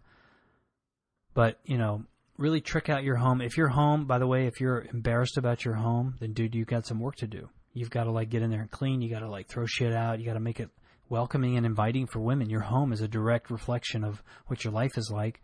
But, 1.33 1.59
you 1.65 1.79
know, 1.79 2.05
really 2.37 2.61
trick 2.61 2.91
out 2.91 3.05
your 3.05 3.17
home. 3.17 3.41
If 3.41 3.57
your 3.57 3.69
home, 3.69 4.05
by 4.05 4.19
the 4.19 4.27
way, 4.27 4.47
if 4.47 4.61
you're 4.61 4.87
embarrassed 4.93 5.39
about 5.39 5.65
your 5.65 5.75
home, 5.75 6.17
then 6.21 6.35
dude, 6.35 6.55
you've 6.55 6.67
got 6.67 6.87
some 6.87 7.01
work 7.01 7.17
to 7.17 7.27
do. 7.27 7.49
You've 7.73 7.91
got 7.91 8.05
to 8.05 8.11
like 8.11 8.29
get 8.29 8.43
in 8.43 8.51
there 8.51 8.61
and 8.61 8.71
clean. 8.71 9.01
You 9.01 9.09
got 9.09 9.21
to 9.21 9.31
like 9.31 9.49
throw 9.49 9.65
shit 9.67 9.95
out. 9.95 10.19
You 10.19 10.27
got 10.27 10.35
to 10.35 10.41
make 10.41 10.61
it 10.61 10.69
welcoming 11.09 11.57
and 11.57 11.67
inviting 11.67 12.07
for 12.07 12.21
women. 12.21 12.51
Your 12.51 12.61
home 12.61 12.93
is 12.93 13.01
a 13.01 13.09
direct 13.09 13.51
reflection 13.51 14.05
of 14.05 14.23
what 14.47 14.65
your 14.65 14.73
life 14.73 14.97
is 14.99 15.11
like. 15.13 15.41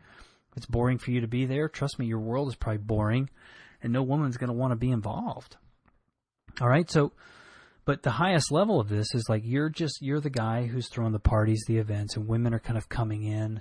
If 0.51 0.59
it's 0.59 0.67
boring 0.67 0.99
for 0.99 1.11
you 1.11 1.21
to 1.21 1.29
be 1.29 1.47
there. 1.47 1.69
Trust 1.69 1.99
me, 1.99 2.07
your 2.07 2.21
world 2.21 2.49
is 2.49 2.55
probably 2.55 2.79
boring 2.79 3.31
and 3.85 3.93
no 3.93 4.03
woman's 4.03 4.39
going 4.39 4.49
to 4.49 4.55
want 4.55 4.73
to 4.73 4.77
be 4.77 4.91
involved. 4.91 5.57
All 6.61 6.69
right, 6.69 6.91
so 6.91 7.13
but 7.85 8.03
the 8.03 8.11
highest 8.11 8.51
level 8.51 8.81
of 8.81 8.89
this 8.89 9.15
is 9.15 9.27
like 9.29 9.43
you're 9.45 9.69
just 9.69 10.01
you're 10.01 10.21
the 10.21 10.31
guy 10.31 10.67
who's 10.67 10.89
throwing 10.89 11.13
the 11.13 11.19
parties, 11.19 11.65
the 11.69 11.77
events, 11.77 12.17
and 12.17 12.27
women 12.27 12.55
are 12.55 12.61
kind 12.61 12.79
of 12.79 12.89
coming 12.89 13.25
in 13.25 13.61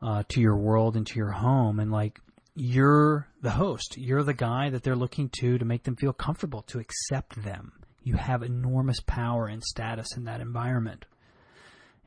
uh, 0.00 0.22
to 0.28 0.40
your 0.40 0.56
world, 0.56 0.96
and 0.96 1.06
to 1.08 1.16
your 1.16 1.30
home, 1.30 1.80
and 1.80 1.90
like 1.90 2.20
you're 2.54 3.26
the 3.40 3.50
host. 3.50 3.96
You're 3.96 4.22
the 4.22 4.34
guy 4.34 4.70
that 4.70 4.84
they're 4.84 4.94
looking 4.94 5.28
to 5.40 5.58
to 5.58 5.64
make 5.64 5.82
them 5.82 5.96
feel 5.96 6.12
comfortable, 6.12 6.62
to 6.62 6.78
accept 6.78 7.42
them. 7.42 7.72
You 8.02 8.14
have 8.14 8.42
enormous 8.42 9.00
power 9.00 9.46
and 9.46 9.62
status 9.62 10.16
in 10.16 10.24
that 10.24 10.40
environment. 10.40 11.06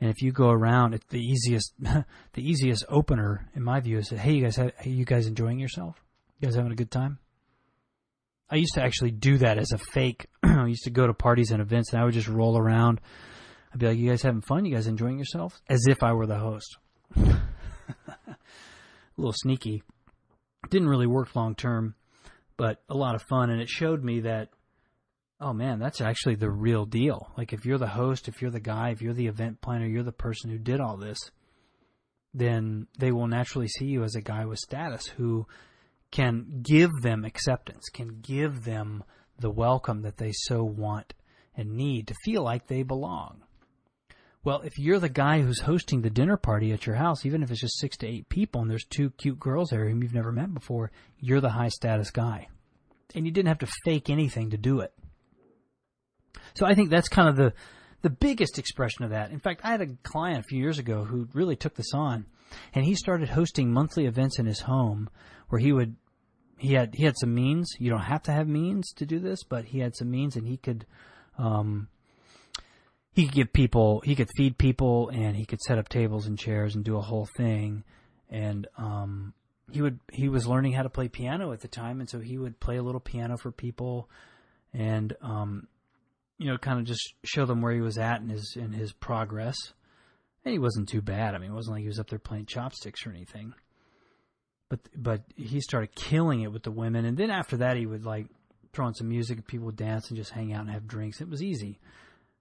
And 0.02 0.10
if 0.10 0.22
you 0.22 0.32
go 0.32 0.50
around, 0.50 0.94
it's 0.94 1.06
the 1.08 1.22
easiest, 1.22 1.74
the 1.80 2.06
easiest 2.38 2.86
opener, 2.90 3.50
in 3.56 3.64
my 3.64 3.80
view, 3.80 3.98
is 3.98 4.10
that, 4.10 4.20
hey, 4.20 4.34
you 4.34 4.44
guys, 4.44 4.58
have, 4.58 4.74
you 4.84 5.06
guys 5.06 5.28
enjoying 5.28 5.60
yourself? 5.60 5.96
You 6.40 6.48
guys 6.48 6.56
having 6.56 6.72
a 6.72 6.76
good 6.76 6.92
time? 6.92 7.20
I 8.50 8.58
used 8.58 8.76
to 8.76 8.84
actually 8.84 9.12
do 9.12 9.38
that 9.40 9.58
as 9.58 9.72
a 9.72 9.78
fake. 9.78 10.28
I 10.44 10.68
used 10.68 10.84
to 10.84 10.92
go 10.92 11.08
to 11.08 11.14
parties 11.14 11.52
and 11.52 11.62
events 11.62 11.92
and 11.92 12.02
I 12.02 12.06
would 12.06 12.14
just 12.14 12.28
roll 12.28 12.58
around. 12.58 13.02
I'd 13.74 13.80
be 13.80 13.88
like, 13.88 13.98
"You 13.98 14.10
guys 14.10 14.22
having 14.22 14.42
fun? 14.42 14.66
You 14.66 14.76
guys 14.76 14.88
enjoying 14.88 15.18
yourselves?" 15.18 15.62
As 15.68 15.86
if 15.88 16.04
I 16.04 16.14
were 16.14 16.28
the 16.28 16.38
host. 16.38 16.78
a 17.16 17.42
little 19.18 19.34
sneaky. 19.34 19.84
Didn't 20.70 20.88
really 20.88 21.08
work 21.08 21.36
long 21.36 21.56
term, 21.56 21.96
but 22.58 22.84
a 22.88 22.96
lot 22.96 23.16
of 23.16 23.24
fun, 23.24 23.50
and 23.50 23.62
it 23.62 23.70
showed 23.70 24.04
me 24.04 24.22
that. 24.22 24.50
Oh 25.40 25.54
man, 25.54 25.80
that's 25.80 26.00
actually 26.00 26.36
the 26.36 26.50
real 26.50 26.86
deal. 26.86 27.32
Like 27.38 27.52
if 27.52 27.66
you're 27.66 27.78
the 27.78 27.88
host, 27.88 28.28
if 28.28 28.42
you're 28.42 28.52
the 28.52 28.60
guy, 28.60 28.92
if 28.92 29.02
you're 29.02 29.14
the 29.14 29.28
event 29.28 29.62
planner, 29.62 29.86
you're 29.86 30.04
the 30.04 30.12
person 30.12 30.50
who 30.50 30.58
did 30.58 30.80
all 30.80 30.96
this, 30.96 31.20
then 32.34 32.88
they 32.98 33.12
will 33.12 33.28
naturally 33.28 33.68
see 33.68 33.86
you 33.86 34.04
as 34.04 34.16
a 34.16 34.22
guy 34.22 34.46
with 34.46 34.60
status 34.60 35.08
who 35.08 35.46
can 36.12 36.62
give 36.62 36.92
them 37.02 37.26
acceptance, 37.26 37.90
can 37.90 38.20
give 38.22 38.64
them 38.64 39.04
the 39.38 39.50
welcome 39.50 40.02
that 40.04 40.18
they 40.18 40.32
so 40.32 40.64
want 40.64 41.14
and 41.58 41.76
need 41.76 42.08
to 42.08 42.16
feel 42.24 42.42
like 42.42 42.68
they 42.68 42.84
belong. 42.84 43.42
Well, 44.44 44.62
if 44.62 44.78
you're 44.78 45.00
the 45.00 45.10
guy 45.10 45.42
who's 45.42 45.62
hosting 45.62 46.02
the 46.02 46.10
dinner 46.10 46.38
party 46.38 46.72
at 46.72 46.86
your 46.86 46.96
house, 46.96 47.26
even 47.26 47.42
if 47.42 47.52
it's 47.52 47.62
just 47.62 47.80
six 47.80 47.98
to 47.98 48.08
eight 48.08 48.30
people 48.30 48.62
and 48.62 48.70
there's 48.70 48.86
two 48.86 49.10
cute 49.12 49.40
girls 49.40 49.70
there 49.70 49.90
whom 49.90 50.04
you've 50.04 50.14
never 50.14 50.32
met 50.32 50.54
before, 50.54 50.92
you're 51.20 51.42
the 51.42 51.50
high 51.50 51.70
status 51.70 52.12
guy. 52.12 52.48
And 53.16 53.26
you 53.26 53.32
didn't 53.32 53.48
have 53.48 53.60
to 53.60 53.68
fake 53.84 54.10
anything 54.10 54.52
to 54.52 54.58
do 54.58 54.82
it. 54.82 54.94
So 56.56 56.66
I 56.66 56.74
think 56.74 56.90
that's 56.90 57.10
kind 57.10 57.30
of 57.30 57.36
the, 57.36 57.54
the 58.02 58.10
biggest 58.10 58.58
expression 58.58 59.04
of 59.04 59.12
that. 59.12 59.32
In 59.32 59.40
fact, 59.40 59.62
I 59.64 59.72
had 59.72 59.82
a 59.82 59.88
client 60.04 60.40
a 60.40 60.44
few 60.44 60.60
years 60.60 60.80
ago 60.80 61.04
who 61.04 61.28
really 61.34 61.56
took 61.56 61.76
this 61.76 61.94
on 61.94 62.26
and 62.74 62.86
he 62.86 62.96
started 62.96 63.30
hosting 63.30 63.72
monthly 63.72 64.06
events 64.06 64.40
in 64.40 64.46
his 64.46 64.62
home 64.62 65.10
where 65.50 65.60
he 65.60 65.72
would 65.72 65.96
he 66.58 66.74
had 66.74 66.96
he 66.96 67.04
had 67.04 67.18
some 67.18 67.34
means. 67.34 67.70
You 67.80 67.90
don't 67.90 68.00
have 68.00 68.24
to 68.24 68.32
have 68.32 68.48
means 68.48 68.92
to 68.94 69.06
do 69.06 69.20
this, 69.20 69.44
but 69.44 69.66
he 69.66 69.80
had 69.80 69.96
some 69.96 70.10
means, 70.10 70.36
and 70.36 70.48
he 70.48 70.58
could 70.58 70.86
um, 71.38 71.90
he 73.12 73.26
could 73.26 73.36
give 73.36 73.54
people 73.54 74.02
he 74.06 74.16
could 74.16 74.30
feed 74.38 74.58
people, 74.58 75.10
and 75.10 75.36
he 75.36 75.46
could 75.46 75.62
set 75.62 75.78
up 75.78 75.90
tables 75.90 76.26
and 76.26 76.40
chairs 76.40 76.76
and 76.76 76.84
do 76.84 76.98
a 76.98 77.02
whole 77.02 77.28
thing. 77.38 77.84
And 78.30 78.68
um, 78.78 79.34
he 79.72 79.82
would 79.82 80.00
he 80.12 80.30
was 80.30 80.48
learning 80.48 80.74
how 80.74 80.84
to 80.84 80.90
play 80.90 81.08
piano 81.08 81.52
at 81.52 81.62
the 81.62 81.68
time, 81.68 82.00
and 82.00 82.10
so 82.10 82.20
he 82.20 82.38
would 82.38 82.60
play 82.60 82.78
a 82.78 82.84
little 82.84 83.02
piano 83.02 83.38
for 83.38 83.52
people, 83.52 84.10
and 84.74 85.16
um, 85.22 85.68
you 86.38 86.48
know, 86.48 86.58
kind 86.58 86.80
of 86.80 86.86
just 86.86 87.14
show 87.24 87.46
them 87.46 87.62
where 87.62 87.74
he 87.74 87.82
was 87.82 87.98
at 87.98 88.22
in 88.22 88.30
his 88.30 88.56
in 88.56 88.74
his 88.74 88.94
progress. 88.94 89.56
And 90.44 90.52
he 90.52 90.60
wasn't 90.60 90.90
too 90.90 91.02
bad. 91.02 91.34
I 91.34 91.40
mean, 91.40 91.52
it 91.52 91.56
wasn't 91.56 91.76
like 91.76 91.82
he 91.82 91.88
was 91.88 92.00
up 92.00 92.10
there 92.10 92.20
playing 92.20 92.46
chopsticks 92.46 93.06
or 93.08 93.10
anything 93.10 93.56
but 94.70 94.80
but 94.96 95.22
he 95.36 95.62
started 95.62 95.96
killing 95.96 96.42
it 96.42 96.52
with 96.52 96.64
the 96.64 96.72
women, 96.72 97.06
and 97.06 97.18
then 97.18 97.30
after 97.30 97.58
that 97.58 97.78
he 97.78 97.86
would 97.86 98.06
like 98.06 98.28
throw 98.74 98.86
on 98.86 98.94
some 98.94 99.08
music 99.08 99.38
and 99.38 99.48
people 99.48 99.68
would 99.68 99.76
dance 99.76 100.10
and 100.10 100.18
just 100.18 100.32
hang 100.32 100.54
out 100.54 100.62
and 100.62 100.72
have 100.72 100.88
drinks. 100.88 101.22
It 101.22 101.30
was 101.30 101.44
easy, 101.44 101.80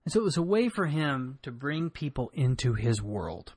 and 0.04 0.12
so 0.12 0.20
it 0.20 0.24
was 0.24 0.37
a 0.37 0.42
way 0.42 0.68
for 0.68 0.87
him 0.87 1.38
to 1.42 1.50
bring 1.50 1.90
people 1.90 2.30
into 2.35 2.74
his 2.74 3.02
world 3.02 3.52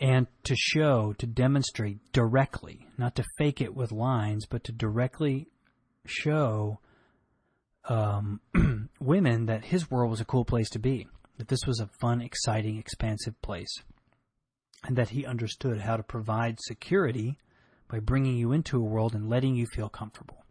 and 0.00 0.26
to 0.44 0.56
show, 0.56 1.12
to 1.18 1.26
demonstrate 1.26 2.12
directly, 2.12 2.88
not 2.96 3.16
to 3.16 3.24
fake 3.36 3.60
it 3.60 3.74
with 3.74 3.92
lines, 3.92 4.46
but 4.46 4.64
to 4.64 4.72
directly 4.72 5.48
show 6.06 6.80
um, 7.88 8.40
women 9.00 9.46
that 9.46 9.64
his 9.64 9.90
world 9.90 10.10
was 10.10 10.20
a 10.20 10.24
cool 10.24 10.44
place 10.44 10.70
to 10.70 10.78
be, 10.78 11.08
that 11.38 11.48
this 11.48 11.66
was 11.66 11.80
a 11.80 11.88
fun, 12.00 12.20
exciting, 12.20 12.78
expansive 12.78 13.40
place 13.42 13.74
and 14.84 14.96
that 14.96 15.10
he 15.10 15.26
understood 15.26 15.80
how 15.80 15.96
to 15.96 16.02
provide 16.02 16.58
security 16.60 17.38
by 17.88 17.98
bringing 17.98 18.36
you 18.36 18.52
into 18.52 18.78
a 18.78 18.84
world 18.84 19.14
and 19.14 19.28
letting 19.28 19.54
you 19.54 19.66
feel 19.66 19.88
comfortable. 19.88 20.44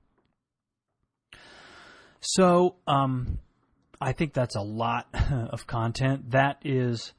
So, 2.21 2.75
um, 2.86 3.39
I 4.01 4.11
think 4.11 4.34
that's 4.34 4.55
a 4.55 4.61
lot 4.61 5.07
of 5.32 5.67
content. 5.67 6.32
That 6.32 6.57
is, 6.63 7.13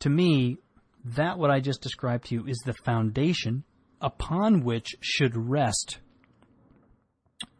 to 0.00 0.10
me, 0.10 0.58
that 1.04 1.38
what 1.38 1.50
I 1.50 1.60
just 1.60 1.80
described 1.80 2.26
to 2.26 2.34
you 2.34 2.46
is 2.46 2.58
the 2.58 2.74
foundation 2.84 3.64
upon 4.00 4.64
which 4.64 4.96
should 5.00 5.36
rest 5.36 5.98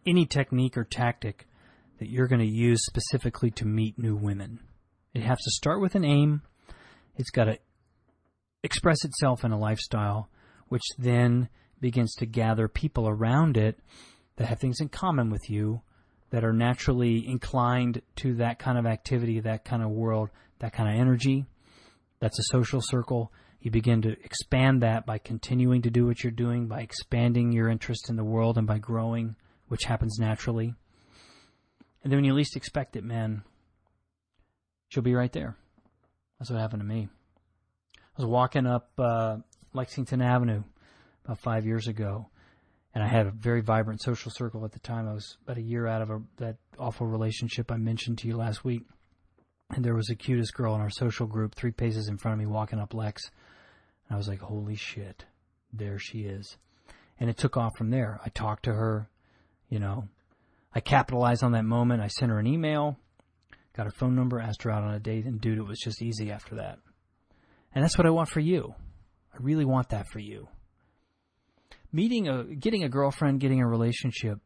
any 0.07 0.25
technique 0.25 0.77
or 0.77 0.85
tactic 0.85 1.47
that 1.99 2.09
you're 2.09 2.29
going 2.29 2.41
to 2.41 2.47
use 2.47 2.85
specifically 2.85 3.51
to 3.53 3.67
meet 3.67 3.99
new 3.99 4.17
women. 4.17 4.61
It 5.15 5.23
has 5.23 5.39
to 5.39 5.51
start 5.51 5.81
with 5.81 5.95
an 5.95 6.05
aim. 6.05 6.43
It's 7.17 7.31
got 7.31 7.45
to 7.45 7.59
express 8.63 9.05
itself 9.05 9.45
in 9.45 9.53
a 9.53 9.59
lifestyle, 9.59 10.29
which 10.69 10.83
then 10.99 11.49
begins 11.81 12.15
to 12.17 12.27
gather 12.27 12.69
people 12.69 13.09
around 13.09 13.57
it 13.57 13.79
that 14.37 14.49
have 14.49 14.61
things 14.61 14.81
in 14.81 14.89
common 14.89 15.31
with 15.31 15.49
you 15.49 15.83
that 16.31 16.45
are 16.45 16.53
naturally 16.53 17.27
inclined 17.27 18.03
to 18.17 18.35
that 18.35 18.59
kind 18.59 18.79
of 18.79 18.87
activity, 18.87 19.41
that 19.41 19.65
kind 19.65 19.83
of 19.83 19.91
world, 19.91 20.31
that 20.59 20.73
kind 20.73 20.89
of 20.89 21.01
energy. 21.01 21.47
That's 22.21 22.39
a 22.39 22.53
social 22.53 22.81
circle. 22.83 23.33
You 23.61 23.71
begin 23.71 24.03
to 24.03 24.13
expand 24.25 24.83
that 24.83 25.07
by 25.07 25.19
continuing 25.19 25.83
to 25.83 25.91
do 25.91 26.07
what 26.07 26.23
you're 26.23 26.31
doing, 26.31 26.69
by 26.69 26.81
expanding 26.81 27.53
your 27.53 27.69
interest 27.69 28.09
in 28.11 28.17
the 28.17 28.25
world, 28.25 28.59
and 28.59 28.67
by 28.67 28.79
growing, 28.79 29.37
which 29.69 29.85
happens 29.85 30.19
naturally. 30.19 30.75
And 32.03 32.13
then 32.13 32.19
when 32.19 32.25
you 32.25 32.35
least 32.35 32.57
expect 32.57 32.97
it, 32.97 33.05
man, 33.05 33.43
she'll 34.89 35.03
be 35.03 35.15
right 35.15 35.33
there. 35.33 35.57
That's 36.39 36.51
what 36.51 36.61
happened 36.61 36.81
to 36.81 36.87
me. 36.87 37.09
I 37.97 38.23
was 38.23 38.27
walking 38.27 38.67
up 38.67 38.91
uh, 38.99 39.39
Lexington 39.73 40.23
Avenue 40.23 40.63
about 41.25 41.39
five 41.39 41.67
years 41.67 41.89
ago, 41.89 42.29
and 42.95 43.03
I 43.03 43.07
had 43.07 43.27
a 43.27 43.31
very 43.31 43.61
vibrant 43.61 44.03
social 44.03 44.31
circle 44.31 44.65
at 44.65 44.73
the 44.73 44.79
time. 44.79 45.09
I 45.09 45.15
was 45.15 45.37
about 45.45 45.59
a 45.59 45.63
year 45.63 45.87
out 45.87 46.03
of 46.03 46.11
a, 46.11 46.23
that 46.39 46.57
awful 46.79 47.07
relationship 47.07 47.71
I 47.71 47.77
mentioned 47.77 48.19
to 48.19 48.29
you 48.29 48.37
last 48.37 48.65
week, 48.65 48.87
and 49.71 49.85
there 49.85 49.95
was 49.95 50.07
the 50.07 50.17
cutest 50.17 50.55
girl 50.55 50.75
in 50.75 50.81
our 50.81 50.91
social 50.91 51.27
group, 51.27 51.55
three 51.55 51.71
paces 51.71 52.09
in 52.09 52.19
front 52.19 52.35
of 52.35 52.39
me, 52.39 52.47
walking 52.47 52.79
up 52.79 52.95
Lex, 52.95 53.31
and 54.09 54.15
I 54.15 54.19
was 54.19 54.29
like, 54.29 54.41
"Holy 54.41 54.77
shit, 54.77 55.27
there 55.73 55.99
she 55.99 56.21
is!" 56.21 56.57
And 57.21 57.29
it 57.29 57.37
took 57.37 57.57
off 57.57 57.77
from 57.77 57.91
there. 57.91 58.21
I 58.25 58.31
talked 58.31 58.65
to 58.65 58.75
her, 58.75 59.11
you 59.69 59.81
know, 59.81 60.09
I 60.75 60.81
capitalized 60.81 61.43
on 61.43 61.53
that 61.53 61.65
moment. 61.65 62.03
I 62.03 62.09
sent 62.09 62.31
her 62.31 62.39
an 62.39 62.47
email, 62.47 62.99
got 63.77 63.87
her 63.87 63.93
phone 63.93 64.15
number, 64.15 64.41
asked 64.41 64.63
her 64.63 64.71
out 64.71 64.85
on 64.85 64.95
a 64.95 65.01
date, 65.01 65.25
and 65.25 65.41
dude, 65.41 65.59
it 65.59 65.67
was 65.67 65.79
just 65.79 66.03
easy 66.03 66.31
after 66.31 66.57
that. 66.57 66.79
And 67.75 67.83
that's 67.83 67.99
what 67.99 68.07
I 68.07 68.11
want 68.11 68.29
for 68.29 68.41
you. 68.41 68.75
I 69.33 69.37
really 69.41 69.65
want 69.65 69.91
that 69.91 70.09
for 70.09 70.19
you. 70.19 70.49
Meeting 71.93 72.29
a, 72.29 72.45
getting 72.45 72.85
a 72.85 72.89
girlfriend, 72.89 73.41
getting 73.41 73.61
a 73.61 73.69
relationship 73.69 74.41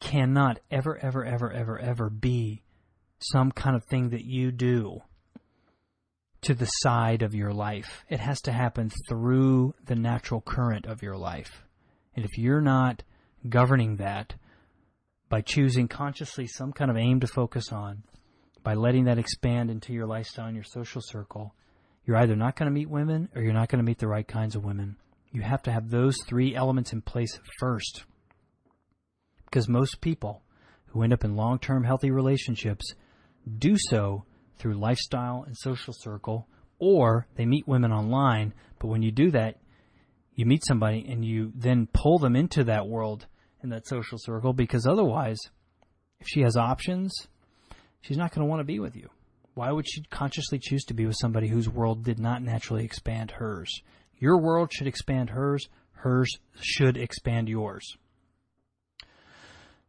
cannot 0.00 0.60
ever, 0.70 0.98
ever, 0.98 1.24
ever, 1.24 1.50
ever, 1.50 1.78
ever 1.78 2.10
be 2.10 2.62
some 3.18 3.50
kind 3.50 3.76
of 3.76 3.84
thing 3.84 4.10
that 4.10 4.24
you 4.24 4.52
do 4.52 5.00
to 6.42 6.54
the 6.54 6.66
side 6.66 7.22
of 7.22 7.34
your 7.34 7.52
life. 7.52 8.04
It 8.08 8.20
has 8.20 8.40
to 8.42 8.52
happen 8.52 8.90
through 9.08 9.74
the 9.84 9.96
natural 9.96 10.40
current 10.40 10.86
of 10.86 11.02
your 11.02 11.16
life. 11.16 11.64
And 12.14 12.24
if 12.24 12.38
you're 12.38 12.60
not 12.60 13.02
governing 13.48 13.96
that, 13.96 14.34
by 15.28 15.40
choosing 15.40 15.88
consciously 15.88 16.46
some 16.46 16.72
kind 16.72 16.90
of 16.90 16.96
aim 16.96 17.20
to 17.20 17.26
focus 17.26 17.72
on, 17.72 18.02
by 18.62 18.74
letting 18.74 19.04
that 19.04 19.18
expand 19.18 19.70
into 19.70 19.92
your 19.92 20.06
lifestyle 20.06 20.46
and 20.46 20.54
your 20.54 20.64
social 20.64 21.00
circle, 21.02 21.54
you're 22.04 22.16
either 22.16 22.36
not 22.36 22.56
going 22.56 22.66
to 22.66 22.74
meet 22.74 22.88
women 22.88 23.28
or 23.34 23.42
you're 23.42 23.52
not 23.52 23.68
going 23.68 23.78
to 23.78 23.84
meet 23.84 23.98
the 23.98 24.08
right 24.08 24.26
kinds 24.26 24.54
of 24.54 24.64
women. 24.64 24.96
You 25.32 25.42
have 25.42 25.62
to 25.64 25.72
have 25.72 25.90
those 25.90 26.16
three 26.26 26.54
elements 26.54 26.92
in 26.92 27.02
place 27.02 27.38
first. 27.58 28.04
Because 29.44 29.68
most 29.68 30.00
people 30.00 30.42
who 30.86 31.02
end 31.02 31.12
up 31.12 31.24
in 31.24 31.36
long 31.36 31.58
term 31.58 31.84
healthy 31.84 32.10
relationships 32.10 32.94
do 33.58 33.76
so 33.90 34.24
through 34.58 34.74
lifestyle 34.74 35.44
and 35.46 35.56
social 35.56 35.92
circle, 35.92 36.48
or 36.78 37.26
they 37.36 37.44
meet 37.44 37.68
women 37.68 37.92
online. 37.92 38.54
But 38.78 38.88
when 38.88 39.02
you 39.02 39.10
do 39.10 39.30
that, 39.32 39.58
you 40.34 40.46
meet 40.46 40.64
somebody 40.66 41.04
and 41.08 41.24
you 41.24 41.52
then 41.54 41.88
pull 41.92 42.18
them 42.18 42.36
into 42.36 42.64
that 42.64 42.86
world 42.86 43.26
in 43.66 43.70
that 43.70 43.86
social 43.86 44.18
circle 44.18 44.52
because 44.52 44.86
otherwise, 44.86 45.38
if 46.20 46.26
she 46.28 46.40
has 46.40 46.56
options, 46.56 47.12
she's 48.00 48.16
not 48.16 48.32
going 48.32 48.46
to 48.46 48.48
want 48.48 48.60
to 48.60 48.64
be 48.64 48.78
with 48.78 48.96
you. 48.96 49.10
Why 49.54 49.72
would 49.72 49.86
she 49.88 50.02
consciously 50.10 50.58
choose 50.58 50.84
to 50.84 50.94
be 50.94 51.06
with 51.06 51.16
somebody 51.20 51.48
whose 51.48 51.68
world 51.68 52.04
did 52.04 52.18
not 52.18 52.42
naturally 52.42 52.84
expand 52.84 53.32
hers? 53.32 53.70
Your 54.18 54.40
world 54.40 54.70
should 54.72 54.86
expand 54.86 55.30
hers, 55.30 55.68
hers 55.92 56.30
should 56.60 56.96
expand 56.96 57.48
yours. 57.48 57.96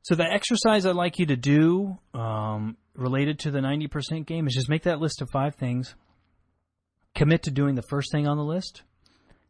So, 0.01 0.15
the 0.15 0.23
exercise 0.23 0.85
I'd 0.85 0.95
like 0.95 1.19
you 1.19 1.25
to 1.27 1.35
do 1.35 1.97
um, 2.13 2.77
related 2.95 3.39
to 3.39 3.51
the 3.51 3.59
90% 3.59 4.25
game 4.25 4.47
is 4.47 4.53
just 4.53 4.69
make 4.69 4.83
that 4.83 5.01
list 5.01 5.21
of 5.21 5.29
five 5.29 5.55
things, 5.55 5.95
commit 7.13 7.43
to 7.43 7.51
doing 7.51 7.75
the 7.75 7.83
first 7.89 8.11
thing 8.11 8.25
on 8.25 8.37
the 8.37 8.43
list, 8.43 8.83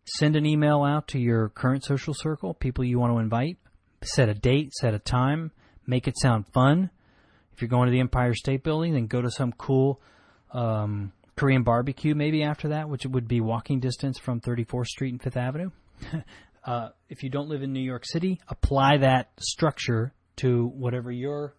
send 0.06 0.36
an 0.36 0.48
email 0.48 0.84
out 0.84 1.10
to 1.10 1.20
your 1.20 1.50
current 1.50 1.84
social 1.84 2.16
circle, 2.16 2.56
people 2.56 2.84
you 2.84 2.98
want 2.98 3.14
to 3.14 3.20
invite, 3.20 3.60
set 4.04 4.30
a 4.30 4.34
date, 4.34 4.74
set 4.74 4.94
a 4.94 5.00
time, 5.00 5.52
make 5.86 6.08
it 6.08 6.18
sound 6.18 6.46
fun. 6.54 6.90
If 7.54 7.62
you're 7.62 7.70
going 7.70 7.88
to 7.88 7.92
the 7.92 8.00
Empire 8.00 8.34
State 8.34 8.64
Building, 8.64 8.94
then 8.94 9.08
go 9.08 9.22
to 9.22 9.32
some 9.32 9.52
cool 9.52 10.02
um, 10.52 11.12
Korean 11.36 11.64
barbecue 11.64 12.16
maybe 12.16 12.44
after 12.44 12.70
that, 12.70 12.90
which 12.90 13.06
would 13.06 13.28
be 13.28 13.42
walking 13.42 13.80
distance 13.80 14.18
from 14.20 14.42
34th 14.42 14.88
Street 14.88 15.12
and 15.12 15.22
Fifth 15.22 15.38
Avenue. 15.38 15.70
uh, 16.66 16.90
if 17.10 17.24
you 17.24 17.30
don't 17.30 17.50
live 17.50 17.64
in 17.64 17.74
New 17.74 17.80
York 17.80 18.06
City, 18.06 18.40
apply 18.48 18.98
that 18.98 19.32
structure 19.40 20.14
to 20.38 20.68
whatever 20.68 21.12
your 21.12 21.56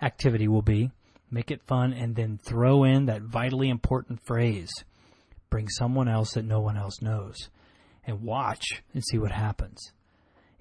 activity 0.00 0.48
will 0.48 0.62
be. 0.62 0.90
Make 1.30 1.50
it 1.50 1.62
fun 1.66 1.92
and 1.92 2.14
then 2.14 2.38
throw 2.42 2.84
in 2.84 3.06
that 3.06 3.22
vitally 3.22 3.68
important 3.68 4.24
phrase. 4.24 4.70
Bring 5.50 5.68
someone 5.68 6.08
else 6.08 6.32
that 6.32 6.44
no 6.44 6.60
one 6.60 6.76
else 6.76 7.02
knows 7.02 7.36
and 8.06 8.22
watch 8.22 8.82
and 8.94 9.04
see 9.04 9.18
what 9.18 9.32
happens. 9.32 9.92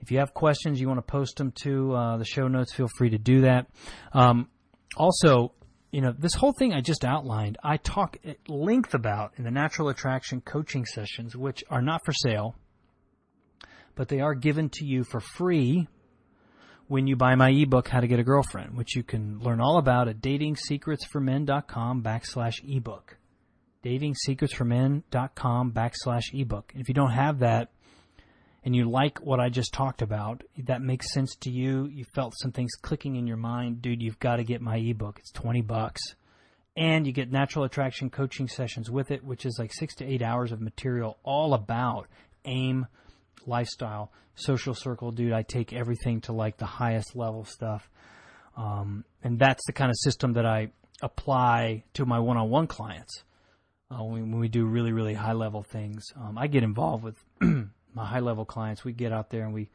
If 0.06 0.12
you 0.12 0.20
have 0.20 0.36
questions, 0.36 0.80
you 0.80 0.88
want 0.88 1.00
to 1.00 1.12
post 1.12 1.38
them 1.38 1.52
to 1.64 1.96
uh, 1.96 2.18
the 2.18 2.26
show 2.26 2.48
notes, 2.48 2.72
feel 2.72 2.88
free 2.96 3.10
to 3.10 3.18
do 3.18 3.42
that. 3.42 3.66
Um, 4.14 4.50
also, 4.96 5.52
you 5.92 6.02
know, 6.02 6.14
this 6.16 6.36
whole 6.36 6.54
thing 6.54 6.76
I 6.76 6.82
just 6.82 7.04
outlined, 7.04 7.58
I 7.64 7.78
talk 7.78 8.18
at 8.24 8.48
length 8.48 8.94
about 8.94 9.32
in 9.38 9.44
the 9.44 9.50
natural 9.50 9.90
attraction 9.90 10.42
coaching 10.42 10.86
sessions, 10.86 11.36
which 11.36 11.64
are 11.72 11.82
not 11.82 12.02
for 12.06 12.12
sale, 12.14 12.54
but 13.96 14.08
they 14.08 14.20
are 14.20 14.36
given 14.36 14.70
to 14.74 14.86
you 14.86 15.04
for 15.04 15.20
free 15.20 15.88
when 16.88 17.08
you 17.08 17.16
buy 17.16 17.34
my 17.34 17.50
ebook, 17.50 17.88
How 17.88 18.00
to 18.00 18.08
Get 18.08 18.20
a 18.20 18.24
Girlfriend, 18.24 18.78
which 18.78 18.96
you 18.96 19.02
can 19.02 19.40
learn 19.40 19.60
all 19.60 19.80
about 19.80 20.08
at 20.08 20.22
datingsecretsformen.com 20.22 22.04
backslash 22.04 22.58
ebook. 22.64 23.18
Datingsecretsformen.com 23.84 25.72
backslash 25.72 26.26
ebook. 26.32 26.74
If 26.76 26.90
you 26.90 26.94
don't 26.94 27.10
have 27.10 27.40
that, 27.40 27.72
and 28.66 28.76
you 28.76 28.90
like 28.90 29.20
what 29.20 29.40
I 29.40 29.50
just 29.50 29.74
talked 29.74 30.02
about, 30.02 30.44
that 30.58 30.82
makes 30.82 31.14
sense 31.14 31.36
to 31.42 31.52
you, 31.52 31.86
you 31.86 32.04
felt 32.04 32.34
some 32.36 32.52
things 32.52 32.72
clicking 32.82 33.16
in 33.16 33.28
your 33.28 33.38
mind, 33.38 33.84
dude, 33.84 34.02
you've 34.02 34.20
got 34.20 34.38
to 34.38 34.44
get 34.44 34.60
my 34.60 34.78
ebook. 34.78 35.20
It's 35.20 35.32
20 35.32 35.62
bucks. 35.62 36.02
And 36.76 37.06
you 37.06 37.14
get 37.14 37.32
natural 37.32 37.64
attraction 37.64 38.10
coaching 38.10 38.48
sessions 38.48 38.90
with 38.90 39.12
it, 39.12 39.24
which 39.24 39.46
is 39.46 39.58
like 39.60 39.72
six 39.72 39.94
to 39.96 40.06
eight 40.06 40.24
hours 40.24 40.52
of 40.52 40.62
material 40.62 41.20
all 41.24 41.54
about 41.54 42.08
aim, 42.44 42.88
lifestyle, 43.46 44.12
social 44.34 44.74
circle. 44.74 45.12
Dude, 45.12 45.32
I 45.32 45.44
take 45.44 45.72
everything 45.72 46.22
to 46.22 46.34
like 46.34 46.58
the 46.58 46.66
highest 46.66 47.16
level 47.16 47.46
stuff. 47.46 47.88
Um, 48.58 49.06
and 49.24 49.38
that's 49.38 49.64
the 49.68 49.74
kind 49.74 49.92
of 49.92 49.96
system 50.00 50.34
that 50.34 50.46
I 50.46 50.72
apply 51.04 51.84
to 51.94 52.06
my 52.06 52.18
one 52.18 52.38
on 52.38 52.50
one 52.50 52.66
clients. 52.66 53.24
Uh, 53.92 54.04
when, 54.04 54.40
we 54.40 54.48
do 54.48 54.66
really, 54.66 54.92
really 54.92 55.14
high 55.14 55.34
level 55.34 55.62
things, 55.62 56.04
um, 56.20 56.40
I 56.40 56.48
get 56.48 56.64
involved 56.64 57.04
with 57.04 57.24
my 57.96 58.06
high 58.06 58.20
level 58.20 58.46
clients, 58.46 58.84
we 58.84 58.94
get 58.94 59.12
out 59.12 59.30
there 59.30 59.44
and 59.44 59.54
we, 59.54 59.70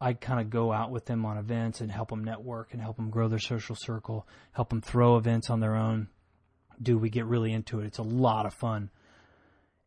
I 0.00 0.12
kind 0.12 0.40
of 0.40 0.50
go 0.50 0.72
out 0.72 0.90
with 0.90 1.06
them 1.06 1.24
on 1.24 1.38
events 1.38 1.80
and 1.80 1.90
help 1.90 2.10
them 2.10 2.22
network 2.22 2.72
and 2.72 2.80
help 2.80 2.96
them 2.96 3.10
grow 3.10 3.26
their 3.26 3.38
social 3.38 3.74
circle, 3.76 4.28
help 4.52 4.68
them 4.68 4.82
throw 4.82 5.16
events 5.16 5.50
on 5.50 5.60
their 5.60 5.74
own. 5.74 6.08
Do 6.80 6.98
we 6.98 7.10
get 7.10 7.24
really 7.24 7.52
into 7.52 7.80
it? 7.80 7.86
It's 7.86 7.98
a 7.98 8.02
lot 8.02 8.46
of 8.46 8.54
fun. 8.54 8.90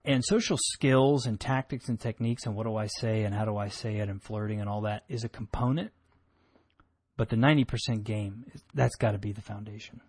And 0.03 0.25
social 0.25 0.57
skills 0.59 1.27
and 1.27 1.39
tactics 1.39 1.87
and 1.87 1.99
techniques 1.99 2.45
and 2.47 2.55
what 2.55 2.65
do 2.65 2.75
I 2.75 2.87
say 2.87 3.23
and 3.23 3.35
how 3.35 3.45
do 3.45 3.55
I 3.55 3.67
say 3.67 3.97
it 3.97 4.09
and 4.09 4.21
flirting 4.21 4.59
and 4.59 4.67
all 4.67 4.81
that 4.81 5.03
is 5.07 5.23
a 5.23 5.29
component. 5.29 5.91
But 7.15 7.29
the 7.29 7.35
90% 7.35 8.03
game, 8.03 8.45
that's 8.73 8.95
got 8.95 9.11
to 9.11 9.19
be 9.19 9.31
the 9.31 9.41
foundation. 9.41 10.01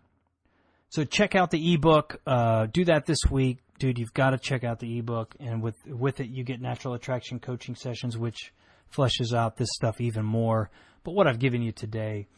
So 0.89 1.05
check 1.05 1.35
out 1.35 1.51
the 1.51 1.75
ebook. 1.75 2.21
Uh, 2.27 2.67
do 2.67 2.87
that 2.87 3.05
this 3.05 3.19
week 3.31 3.59
dude, 3.79 3.99
you've 3.99 4.15
got 4.15 4.31
to 4.31 4.39
check 4.39 4.65
out 4.65 4.79
the 4.79 4.99
ebook, 4.99 5.35
and 5.41 5.63
with 5.63 5.77
with 5.87 6.21
it, 6.21 6.29
you 6.29 6.45
get 6.45 6.61
natural 6.61 6.95
attraction 6.95 7.39
coaching 7.39 7.75
sessions, 7.75 8.17
which 8.17 8.53
fleshes 8.95 9.35
out 9.35 9.57
this 9.57 9.71
stuff 9.73 10.01
even 10.01 10.25
more. 10.25 10.71
But 11.05 11.13
what 11.13 11.27
I've 11.27 11.39
given 11.39 11.63
you 11.63 11.73
today 11.73 12.29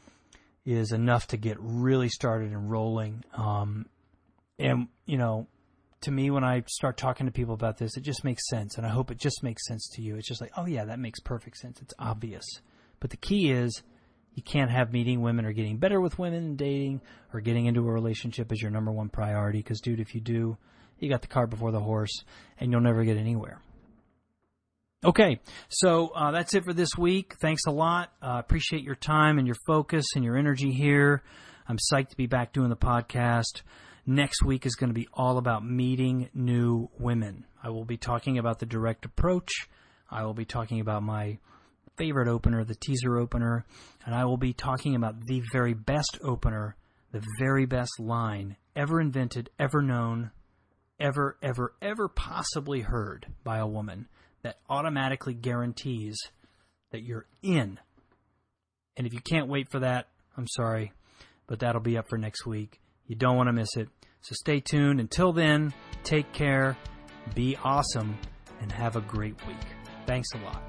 is 0.64 0.92
enough 0.92 1.26
to 1.28 1.36
get 1.36 1.56
really 1.60 2.08
started 2.08 2.52
and 2.52 2.70
rolling. 2.70 3.24
Um, 3.34 3.86
and 4.58 4.88
you 5.04 5.18
know, 5.18 5.46
to 6.02 6.10
me, 6.10 6.30
when 6.30 6.44
I 6.44 6.62
start 6.66 6.96
talking 6.96 7.26
to 7.26 7.32
people 7.32 7.54
about 7.54 7.78
this, 7.78 7.96
it 7.96 8.02
just 8.02 8.24
makes 8.24 8.48
sense, 8.48 8.76
and 8.76 8.86
I 8.86 8.90
hope 8.90 9.10
it 9.10 9.18
just 9.18 9.42
makes 9.42 9.66
sense 9.66 9.88
to 9.94 10.02
you. 10.02 10.16
It's 10.16 10.28
just 10.28 10.40
like, 10.40 10.52
oh 10.56 10.66
yeah, 10.66 10.84
that 10.86 10.98
makes 10.98 11.20
perfect 11.20 11.58
sense. 11.58 11.80
It's 11.80 11.94
obvious. 11.98 12.44
But 13.00 13.10
the 13.10 13.16
key 13.16 13.50
is 13.50 13.82
you 14.34 14.42
can't 14.42 14.70
have 14.70 14.92
meeting 14.92 15.22
women 15.22 15.44
or 15.44 15.52
getting 15.52 15.78
better 15.78 16.00
with 16.00 16.18
women 16.18 16.44
and 16.44 16.58
dating 16.58 17.00
or 17.32 17.40
getting 17.40 17.66
into 17.66 17.80
a 17.80 17.92
relationship 17.92 18.50
as 18.50 18.60
your 18.60 18.70
number 18.70 18.90
one 18.90 19.08
priority. 19.08 19.58
Because, 19.58 19.80
dude, 19.80 20.00
if 20.00 20.14
you 20.14 20.20
do, 20.20 20.56
you 21.04 21.10
got 21.10 21.22
the 21.22 21.28
cart 21.28 21.50
before 21.50 21.70
the 21.70 21.80
horse, 21.80 22.24
and 22.58 22.72
you'll 22.72 22.80
never 22.80 23.04
get 23.04 23.16
anywhere. 23.16 23.60
Okay, 25.04 25.40
so 25.68 26.08
uh, 26.08 26.30
that's 26.30 26.54
it 26.54 26.64
for 26.64 26.72
this 26.72 26.96
week. 26.96 27.34
Thanks 27.38 27.62
a 27.66 27.70
lot. 27.70 28.10
Uh, 28.22 28.36
appreciate 28.38 28.82
your 28.82 28.94
time 28.94 29.38
and 29.38 29.46
your 29.46 29.56
focus 29.66 30.06
and 30.14 30.24
your 30.24 30.36
energy 30.36 30.72
here. 30.72 31.22
I'm 31.68 31.76
psyched 31.76 32.08
to 32.08 32.16
be 32.16 32.26
back 32.26 32.54
doing 32.54 32.70
the 32.70 32.76
podcast. 32.76 33.62
Next 34.06 34.42
week 34.42 34.64
is 34.64 34.76
going 34.76 34.88
to 34.88 34.94
be 34.94 35.08
all 35.12 35.36
about 35.36 35.64
meeting 35.64 36.30
new 36.32 36.88
women. 36.98 37.44
I 37.62 37.68
will 37.68 37.84
be 37.84 37.98
talking 37.98 38.38
about 38.38 38.58
the 38.58 38.66
direct 38.66 39.04
approach. 39.04 39.50
I 40.10 40.24
will 40.24 40.34
be 40.34 40.44
talking 40.46 40.80
about 40.80 41.02
my 41.02 41.38
favorite 41.96 42.28
opener, 42.28 42.64
the 42.64 42.74
teaser 42.74 43.18
opener, 43.18 43.64
and 44.06 44.14
I 44.14 44.24
will 44.24 44.36
be 44.36 44.52
talking 44.52 44.94
about 44.94 45.26
the 45.26 45.42
very 45.52 45.74
best 45.74 46.18
opener, 46.22 46.76
the 47.12 47.22
very 47.38 47.66
best 47.66 48.00
line 48.00 48.56
ever 48.76 49.00
invented, 49.00 49.50
ever 49.58 49.80
known, 49.82 50.30
ever, 50.98 51.36
ever, 51.42 51.74
ever 51.82 52.08
possibly 52.08 52.80
heard 52.80 53.26
by 53.42 53.58
a 53.58 53.66
woman 53.66 54.08
that 54.42 54.58
automatically 54.68 55.34
guarantees 55.34 56.16
that 56.92 57.02
you're 57.02 57.26
in. 57.42 57.78
And 58.96 59.06
if 59.06 59.12
you 59.12 59.20
can't 59.20 59.48
wait 59.48 59.70
for 59.70 59.80
that, 59.80 60.08
I'm 60.36 60.46
sorry, 60.48 60.92
but 61.46 61.60
that'll 61.60 61.80
be 61.80 61.98
up 61.98 62.08
for 62.08 62.18
next 62.18 62.46
week. 62.46 62.80
You 63.06 63.16
don't 63.16 63.36
want 63.36 63.48
to 63.48 63.52
miss 63.52 63.76
it. 63.76 63.88
So 64.20 64.34
stay 64.34 64.60
tuned. 64.60 65.00
Until 65.00 65.32
then, 65.32 65.74
take 66.02 66.32
care, 66.32 66.76
be 67.34 67.56
awesome, 67.62 68.16
and 68.60 68.72
have 68.72 68.96
a 68.96 69.00
great 69.00 69.36
week. 69.46 69.56
Thanks 70.06 70.28
a 70.34 70.38
lot. 70.38 70.62